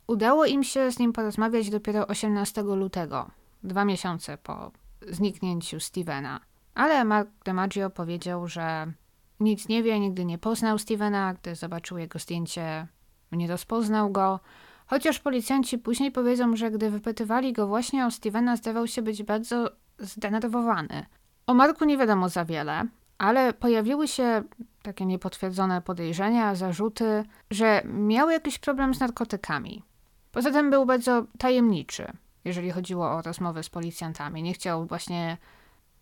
Udało 0.07 0.45
im 0.45 0.63
się 0.63 0.91
z 0.91 0.99
nim 0.99 1.13
porozmawiać 1.13 1.69
dopiero 1.69 2.07
18 2.07 2.61
lutego, 2.61 3.31
dwa 3.63 3.85
miesiące 3.85 4.37
po 4.37 4.71
zniknięciu 5.07 5.79
Stevena. 5.79 6.39
Ale 6.73 7.05
Mark 7.05 7.29
DiMaggio 7.45 7.89
powiedział, 7.89 8.47
że 8.47 8.91
nic 9.39 9.67
nie 9.67 9.83
wie, 9.83 9.99
nigdy 9.99 10.25
nie 10.25 10.37
poznał 10.37 10.77
Stevena, 10.77 11.33
gdy 11.33 11.55
zobaczył 11.55 11.97
jego 11.97 12.19
zdjęcie, 12.19 12.87
nie 13.31 13.47
rozpoznał 13.47 14.11
go. 14.11 14.39
Chociaż 14.87 15.19
policjanci 15.19 15.77
później 15.77 16.11
powiedzą, 16.11 16.55
że 16.55 16.71
gdy 16.71 16.89
wypytywali 16.89 17.53
go 17.53 17.67
właśnie 17.67 18.05
o 18.05 18.11
Stevena, 18.11 18.55
zdawał 18.55 18.87
się 18.87 19.01
być 19.01 19.23
bardzo 19.23 19.71
zdenerwowany. 19.99 21.05
O 21.47 21.53
Marku 21.53 21.85
nie 21.85 21.97
wiadomo 21.97 22.29
za 22.29 22.45
wiele, 22.45 22.83
ale 23.17 23.53
pojawiły 23.53 24.07
się 24.07 24.43
takie 24.83 25.05
niepotwierdzone 25.05 25.81
podejrzenia, 25.81 26.55
zarzuty, 26.55 27.23
że 27.51 27.81
miał 27.85 28.29
jakiś 28.29 28.59
problem 28.59 28.95
z 28.95 28.99
narkotykami. 28.99 29.83
Poza 30.31 30.51
tym 30.51 30.69
był 30.69 30.85
bardzo 30.85 31.25
tajemniczy, 31.37 32.11
jeżeli 32.45 32.71
chodziło 32.71 33.11
o 33.11 33.21
rozmowy 33.21 33.63
z 33.63 33.69
policjantami. 33.69 34.43
Nie 34.43 34.53
chciał 34.53 34.85
właśnie 34.85 35.37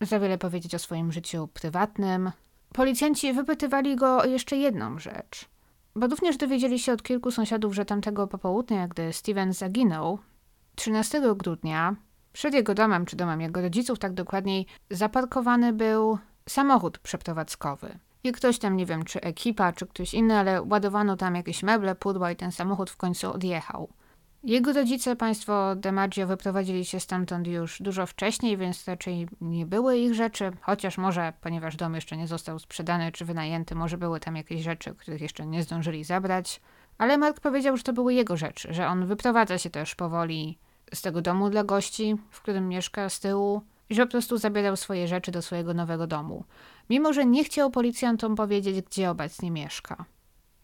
za 0.02 0.20
wiele 0.20 0.38
powiedzieć 0.38 0.76
o 0.76 0.80
swoim 0.80 1.12
życiu 1.12 1.48
prywatnym. 1.48 2.32
Policjanci 2.74 3.34
wypytywali 3.34 3.96
go 3.96 4.18
o 4.18 4.26
jeszcze 4.26 4.56
jedną 4.56 5.00
rzecz. 5.00 5.50
Bo 5.96 6.08
również 6.08 6.38
dowiedzieli 6.38 6.80
się 6.80 6.94
od 6.94 7.04
kilku 7.04 7.32
sąsiadów, 7.32 7.76
że 7.76 7.86
tamtego 7.86 8.28
popołudnia, 8.28 8.88
gdy 8.88 9.14
Steven 9.14 9.54
zaginął, 9.54 10.20
13 10.76 11.22
grudnia, 11.36 11.96
przed 12.34 12.54
jego 12.54 12.74
domem, 12.74 13.06
czy 13.06 13.16
domem 13.16 13.42
jego 13.42 13.62
rodziców, 13.62 14.00
tak 14.00 14.14
dokładniej, 14.14 14.66
zaparkowany 14.90 15.74
był 15.74 16.18
samochód 16.50 17.00
przeprowadzkowy. 17.00 18.00
I 18.24 18.32
ktoś 18.32 18.60
tam, 18.60 18.78
nie 18.78 18.86
wiem, 18.86 19.04
czy 19.04 19.22
ekipa, 19.22 19.74
czy 19.74 19.88
ktoś 19.88 20.14
inny, 20.14 20.38
ale 20.38 20.62
ładowano 20.62 21.18
tam 21.18 21.36
jakieś 21.36 21.64
meble, 21.64 21.96
pudła 21.96 22.32
i 22.32 22.36
ten 22.36 22.52
samochód 22.52 22.90
w 22.90 22.98
końcu 22.98 23.34
odjechał. 23.34 23.90
Jego 24.44 24.74
rodzice, 24.74 25.16
państwo 25.16 25.76
DeMaggio, 25.76 26.28
wyprowadzili 26.28 26.86
się 26.86 27.00
stamtąd 27.00 27.48
już 27.48 27.82
dużo 27.82 28.06
wcześniej, 28.06 28.58
więc 28.58 28.88
raczej 28.88 29.28
nie 29.42 29.66
były 29.66 29.98
ich 29.98 30.14
rzeczy, 30.14 30.52
chociaż 30.62 30.98
może, 30.98 31.34
ponieważ 31.42 31.76
dom 31.76 31.96
jeszcze 31.96 32.18
nie 32.18 32.28
został 32.28 32.60
sprzedany 32.60 33.12
czy 33.12 33.26
wynajęty, 33.26 33.76
może 33.76 33.98
były 33.98 34.20
tam 34.20 34.36
jakieś 34.36 34.62
rzeczy, 34.62 34.96
których 34.96 35.22
jeszcze 35.22 35.46
nie 35.46 35.64
zdążyli 35.64 36.04
zabrać. 36.04 36.62
Ale 36.98 37.18
Mark 37.18 37.40
powiedział, 37.40 37.78
że 37.78 37.84
to 37.84 37.94
były 37.94 38.14
jego 38.14 38.38
rzeczy, 38.38 38.74
że 38.74 38.88
on 38.88 39.06
wyprowadza 39.06 39.58
się 39.58 39.70
też 39.70 39.96
powoli 39.96 40.58
z 40.94 41.02
tego 41.02 41.22
domu 41.22 41.50
dla 41.50 41.64
gości, 41.64 42.16
w 42.30 42.42
którym 42.42 42.70
mieszka 42.70 43.10
z 43.10 43.20
tyłu, 43.20 43.62
i 43.90 43.96
że 43.96 44.06
po 44.06 44.12
prostu 44.12 44.38
zabierał 44.38 44.76
swoje 44.76 45.08
rzeczy 45.08 45.32
do 45.32 45.42
swojego 45.42 45.74
nowego 45.74 46.08
domu, 46.08 46.44
mimo 46.90 47.14
że 47.14 47.26
nie 47.26 47.44
chciał 47.44 47.72
policjantom 47.72 48.36
powiedzieć, 48.36 48.82
gdzie 48.82 49.10
obecnie 49.10 49.52
mieszka. 49.52 50.06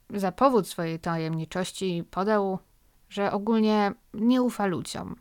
Za 0.09 0.31
powód 0.31 0.67
swojej 0.67 0.99
tajemniczości 0.99 2.03
podał 2.11 2.59
że 3.09 3.31
ogólnie 3.31 3.91
nie 4.13 4.41
ufa 4.41 4.65
ludziom. 4.65 5.15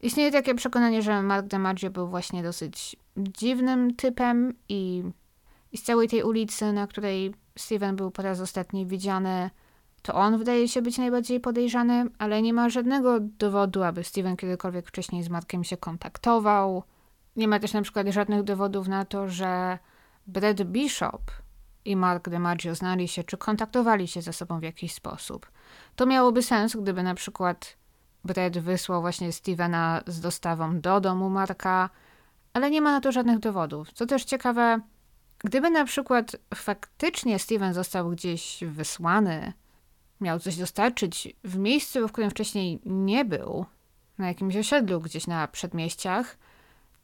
Istnieje 0.00 0.32
takie 0.32 0.54
przekonanie, 0.54 1.02
że 1.02 1.22
Mark 1.22 1.46
DiMaggio 1.46 1.90
był 1.90 2.08
właśnie 2.08 2.42
dosyć 2.42 2.96
dziwnym 3.16 3.94
typem 3.94 4.54
i, 4.68 5.02
i 5.72 5.78
z 5.78 5.82
całej 5.82 6.08
tej 6.08 6.22
ulicy, 6.22 6.72
na 6.72 6.86
której 6.86 7.34
Steven 7.58 7.96
był 7.96 8.10
po 8.10 8.22
raz 8.22 8.40
ostatni 8.40 8.86
widziany, 8.86 9.50
to 10.02 10.14
on 10.14 10.38
wydaje 10.38 10.68
się 10.68 10.82
być 10.82 10.98
najbardziej 10.98 11.40
podejrzany, 11.40 12.06
ale 12.18 12.42
nie 12.42 12.52
ma 12.52 12.68
żadnego 12.68 13.20
dowodu, 13.20 13.82
aby 13.82 14.04
Steven 14.04 14.36
kiedykolwiek 14.36 14.88
wcześniej 14.88 15.22
z 15.22 15.28
Markiem 15.28 15.64
się 15.64 15.76
kontaktował. 15.76 16.82
Nie 17.36 17.48
ma 17.48 17.58
też 17.58 17.72
na 17.72 17.82
przykład 17.82 18.06
żadnych 18.08 18.42
dowodów 18.42 18.88
na 18.88 19.04
to, 19.04 19.28
że 19.28 19.78
Brad 20.26 20.62
Bishop 20.62 21.30
i 21.84 21.96
Mark 21.96 22.28
DiMaggio 22.28 22.74
znali 22.74 23.08
się 23.08 23.24
czy 23.24 23.36
kontaktowali 23.36 24.08
się 24.08 24.22
ze 24.22 24.32
sobą 24.32 24.60
w 24.60 24.62
jakiś 24.62 24.94
sposób. 24.94 25.50
To 25.96 26.06
miałoby 26.06 26.42
sens, 26.42 26.76
gdyby 26.76 27.02
na 27.02 27.14
przykład 27.14 27.76
Brad 28.24 28.58
wysłał 28.58 29.00
właśnie 29.00 29.32
Stevena 29.32 30.00
z 30.06 30.20
dostawą 30.20 30.80
do 30.80 31.00
domu 31.00 31.30
Marka, 31.30 31.90
ale 32.52 32.70
nie 32.70 32.80
ma 32.80 32.92
na 32.92 33.00
to 33.00 33.12
żadnych 33.12 33.38
dowodów. 33.38 33.92
Co 33.92 34.06
też 34.06 34.24
ciekawe, 34.24 34.80
gdyby 35.38 35.70
na 35.70 35.84
przykład 35.84 36.36
faktycznie 36.54 37.38
Steven 37.38 37.74
został 37.74 38.10
gdzieś 38.10 38.64
wysłany, 38.66 39.52
miał 40.20 40.40
coś 40.40 40.56
dostarczyć 40.56 41.36
w 41.44 41.58
miejscu, 41.58 42.08
w 42.08 42.12
którym 42.12 42.30
wcześniej 42.30 42.80
nie 42.84 43.24
był, 43.24 43.66
na 44.18 44.28
jakimś 44.28 44.56
osiedlu 44.56 45.00
gdzieś 45.00 45.26
na 45.26 45.48
przedmieściach, 45.48 46.36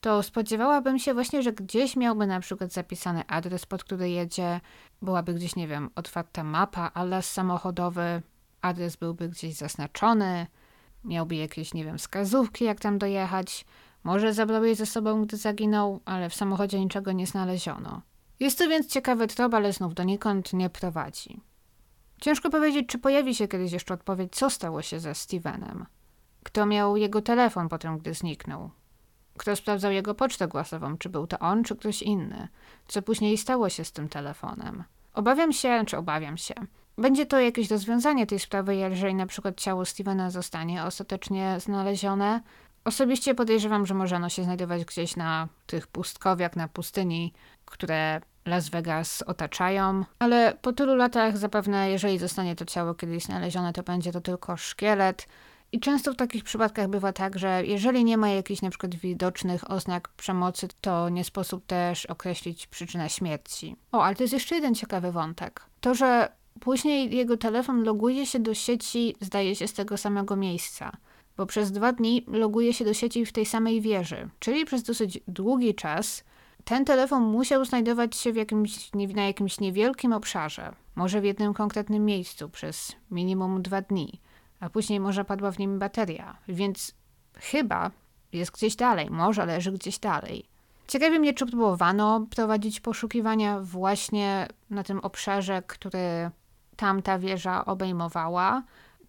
to 0.00 0.22
spodziewałabym 0.22 0.98
się 0.98 1.14
właśnie, 1.14 1.42
że 1.42 1.52
gdzieś 1.52 1.96
miałby 1.96 2.26
na 2.26 2.40
przykład 2.40 2.72
zapisany 2.72 3.26
adres, 3.26 3.66
pod 3.66 3.84
który 3.84 4.10
jedzie, 4.10 4.60
byłaby 5.02 5.34
gdzieś, 5.34 5.56
nie 5.56 5.68
wiem, 5.68 5.90
otwarta 5.94 6.44
mapa, 6.44 6.90
alas 6.94 7.30
samochodowy, 7.30 8.22
adres 8.60 8.96
byłby 8.96 9.28
gdzieś 9.28 9.54
zaznaczony, 9.54 10.46
miałby 11.04 11.34
jakieś, 11.34 11.74
nie 11.74 11.84
wiem, 11.84 11.98
wskazówki, 11.98 12.64
jak 12.64 12.80
tam 12.80 12.98
dojechać. 12.98 13.64
Może 14.04 14.34
zabrał 14.34 14.64
je 14.64 14.74
ze 14.74 14.86
sobą, 14.86 15.22
gdy 15.22 15.36
zaginął, 15.36 16.00
ale 16.04 16.30
w 16.30 16.34
samochodzie 16.34 16.80
niczego 16.80 17.12
nie 17.12 17.26
znaleziono. 17.26 18.02
Jest 18.40 18.58
to 18.58 18.68
więc 18.68 18.86
ciekawy 18.86 19.26
trop, 19.26 19.54
ale 19.54 19.72
znów 19.72 19.94
donikąd 19.94 20.52
nie 20.52 20.70
prowadzi. 20.70 21.40
Ciężko 22.20 22.50
powiedzieć, 22.50 22.86
czy 22.88 22.98
pojawi 22.98 23.34
się 23.34 23.48
kiedyś 23.48 23.72
jeszcze 23.72 23.94
odpowiedź, 23.94 24.36
co 24.36 24.50
stało 24.50 24.82
się 24.82 25.00
ze 25.00 25.14
Stevenem. 25.14 25.86
Kto 26.42 26.66
miał 26.66 26.96
jego 26.96 27.22
telefon 27.22 27.68
potem, 27.68 27.98
gdy 27.98 28.14
zniknął? 28.14 28.70
Kto 29.40 29.56
sprawdzał 29.56 29.92
jego 29.92 30.14
pocztę 30.14 30.48
głosową, 30.48 30.98
czy 30.98 31.08
był 31.08 31.26
to 31.26 31.38
on, 31.38 31.64
czy 31.64 31.76
ktoś 31.76 32.02
inny? 32.02 32.48
Co 32.88 33.02
później 33.02 33.38
stało 33.38 33.68
się 33.68 33.84
z 33.84 33.92
tym 33.92 34.08
telefonem? 34.08 34.84
Obawiam 35.14 35.52
się, 35.52 35.82
czy 35.86 35.96
obawiam 35.96 36.36
się. 36.36 36.54
Będzie 36.98 37.26
to 37.26 37.40
jakieś 37.40 37.70
rozwiązanie 37.70 38.26
tej 38.26 38.38
sprawy, 38.38 38.76
jeżeli 38.76 39.14
na 39.14 39.26
przykład 39.26 39.60
ciało 39.60 39.84
Stevena 39.84 40.30
zostanie 40.30 40.84
ostatecznie 40.84 41.56
znalezione. 41.60 42.40
Osobiście 42.84 43.34
podejrzewam, 43.34 43.86
że 43.86 43.94
może 43.94 44.16
ono 44.16 44.28
się 44.28 44.44
znajdować 44.44 44.84
gdzieś 44.84 45.16
na 45.16 45.48
tych 45.66 45.86
pustkowiach, 45.86 46.56
na 46.56 46.68
pustyni, 46.68 47.32
które 47.64 48.20
Las 48.46 48.68
Vegas 48.68 49.22
otaczają, 49.22 50.04
ale 50.18 50.56
po 50.62 50.72
tylu 50.72 50.96
latach 50.96 51.38
zapewne, 51.38 51.90
jeżeli 51.90 52.18
zostanie 52.18 52.56
to 52.56 52.64
ciało 52.64 52.94
kiedyś 52.94 53.24
znalezione, 53.24 53.72
to 53.72 53.82
będzie 53.82 54.12
to 54.12 54.20
tylko 54.20 54.56
szkielet, 54.56 55.26
i 55.72 55.80
często 55.80 56.12
w 56.12 56.16
takich 56.16 56.44
przypadkach 56.44 56.88
bywa 56.88 57.12
tak, 57.12 57.38
że 57.38 57.62
jeżeli 57.66 58.04
nie 58.04 58.16
ma 58.16 58.28
jakichś 58.28 58.62
na 58.62 58.70
przykład 58.70 58.94
widocznych 58.94 59.70
oznak 59.70 60.08
przemocy, 60.08 60.68
to 60.80 61.08
nie 61.08 61.24
sposób 61.24 61.66
też 61.66 62.06
określić 62.06 62.66
przyczynę 62.66 63.10
śmierci. 63.10 63.76
O, 63.92 64.04
ale 64.04 64.16
to 64.16 64.22
jest 64.22 64.32
jeszcze 64.32 64.54
jeden 64.54 64.74
ciekawy 64.74 65.12
wątek. 65.12 65.66
To, 65.80 65.94
że 65.94 66.32
później 66.60 67.16
jego 67.16 67.36
telefon 67.36 67.82
loguje 67.82 68.26
się 68.26 68.38
do 68.38 68.54
sieci, 68.54 69.16
zdaje 69.20 69.56
się, 69.56 69.68
z 69.68 69.72
tego 69.72 69.96
samego 69.96 70.36
miejsca. 70.36 70.92
Bo 71.36 71.46
przez 71.46 71.72
dwa 71.72 71.92
dni 71.92 72.24
loguje 72.26 72.72
się 72.72 72.84
do 72.84 72.94
sieci 72.94 73.26
w 73.26 73.32
tej 73.32 73.46
samej 73.46 73.80
wieży, 73.80 74.28
czyli 74.38 74.64
przez 74.64 74.82
dosyć 74.82 75.20
długi 75.28 75.74
czas 75.74 76.24
ten 76.64 76.84
telefon 76.84 77.22
musiał 77.22 77.64
znajdować 77.64 78.16
się 78.16 78.30
jakimś, 78.30 78.90
na 78.92 79.26
jakimś 79.26 79.60
niewielkim 79.60 80.12
obszarze, 80.12 80.72
może 80.96 81.20
w 81.20 81.24
jednym 81.24 81.54
konkretnym 81.54 82.04
miejscu 82.04 82.48
przez 82.48 82.92
minimum 83.10 83.62
dwa 83.62 83.82
dni 83.82 84.20
a 84.60 84.70
później 84.70 85.00
może 85.00 85.24
padła 85.24 85.50
w 85.50 85.58
nim 85.58 85.78
bateria, 85.78 86.36
więc 86.48 86.94
chyba 87.34 87.90
jest 88.32 88.52
gdzieś 88.52 88.76
dalej, 88.76 89.10
może 89.10 89.46
leży 89.46 89.72
gdzieś 89.72 89.98
dalej. 89.98 90.48
Ciekawi 90.88 91.20
mnie, 91.20 91.34
czy 91.34 91.46
próbowano 91.46 92.26
prowadzić 92.30 92.80
poszukiwania 92.80 93.60
właśnie 93.60 94.48
na 94.70 94.82
tym 94.82 95.00
obszarze, 95.00 95.62
który 95.66 96.30
tamta 96.76 97.18
wieża 97.18 97.64
obejmowała. 97.64 98.62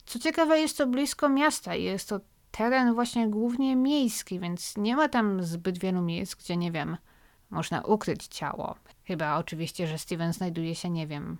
Co 0.06 0.19
ciekawe, 0.19 0.60
jest 0.60 0.78
to 0.78 0.88
blisko 0.88 1.30
miasta 1.30 1.76
i 1.76 1.84
jest 1.84 2.10
to 2.10 2.19
teren 2.52 2.94
właśnie 2.94 3.30
głównie 3.30 3.76
miejski, 3.76 4.40
więc 4.40 4.78
nie 4.78 4.95
ma 4.95 5.10
tam 5.10 5.44
zbyt 5.44 5.80
wielu 5.80 6.02
miejsc, 6.02 6.36
gdzie 6.36 6.57
nie 6.57 6.72
wiem, 6.72 6.98
można 7.49 7.82
ukryć 7.82 8.28
ciało. 8.28 8.76
Chyba 9.03 9.38
oczywiście, 9.38 9.88
że 9.88 9.98
Steven 9.98 10.34
znajduje 10.34 10.76
się, 10.76 10.90
nie 10.90 11.07
wiem, 11.07 11.38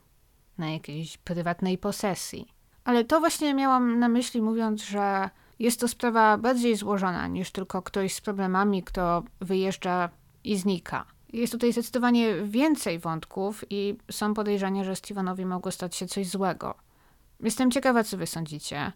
na 0.58 0.70
jakiejś 0.70 1.18
prywatnej 1.18 1.78
posesji. 1.78 2.48
Ale 2.84 3.04
to 3.04 3.20
właśnie 3.20 3.54
miałam 3.54 4.00
na 4.00 4.10
myśli, 4.10 4.42
mówiąc, 4.42 4.84
że 4.84 5.30
jest 5.60 5.80
to 5.80 5.88
sprawa 5.88 6.38
bardziej 6.38 6.76
złożona 6.76 7.28
niż 7.28 7.52
tylko 7.52 7.82
ktoś 7.82 8.14
z 8.14 8.22
problemami, 8.22 8.84
kto 8.84 9.24
wyjeżdża 9.40 10.10
i 10.44 10.58
znika. 10.58 11.06
Jest 11.34 11.54
tutaj 11.54 11.72
zdecydowanie 11.72 12.36
więcej 12.44 13.00
wątków 13.00 13.64
i 13.70 13.98
są 14.12 14.34
podejrzenia, 14.34 14.84
że 14.84 14.96
Stevenowi 14.96 15.46
mogło 15.46 15.72
stać 15.72 15.96
się 15.96 16.08
coś 16.08 16.28
złego. 16.28 16.76
Jestem 17.40 17.72
ciekawa, 17.72 18.04
co 18.04 18.18
wy 18.18 18.28
sądzicie. 18.28 18.92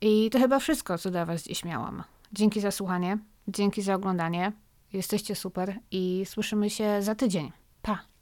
I 0.00 0.30
to 0.30 0.38
chyba 0.38 0.58
wszystko, 0.58 0.98
co 0.98 1.10
dla 1.10 1.24
was 1.24 1.42
dziś 1.42 1.64
miałam. 1.64 2.02
Dzięki 2.32 2.60
za 2.60 2.70
słuchanie, 2.70 3.18
dzięki 3.48 3.82
za 3.82 3.94
oglądanie. 3.94 4.52
Jesteście 4.92 5.34
super 5.34 5.78
i 5.90 6.22
słyszymy 6.26 6.70
się 6.70 7.02
za 7.02 7.14
tydzień. 7.14 7.52
Pa! 7.82 8.13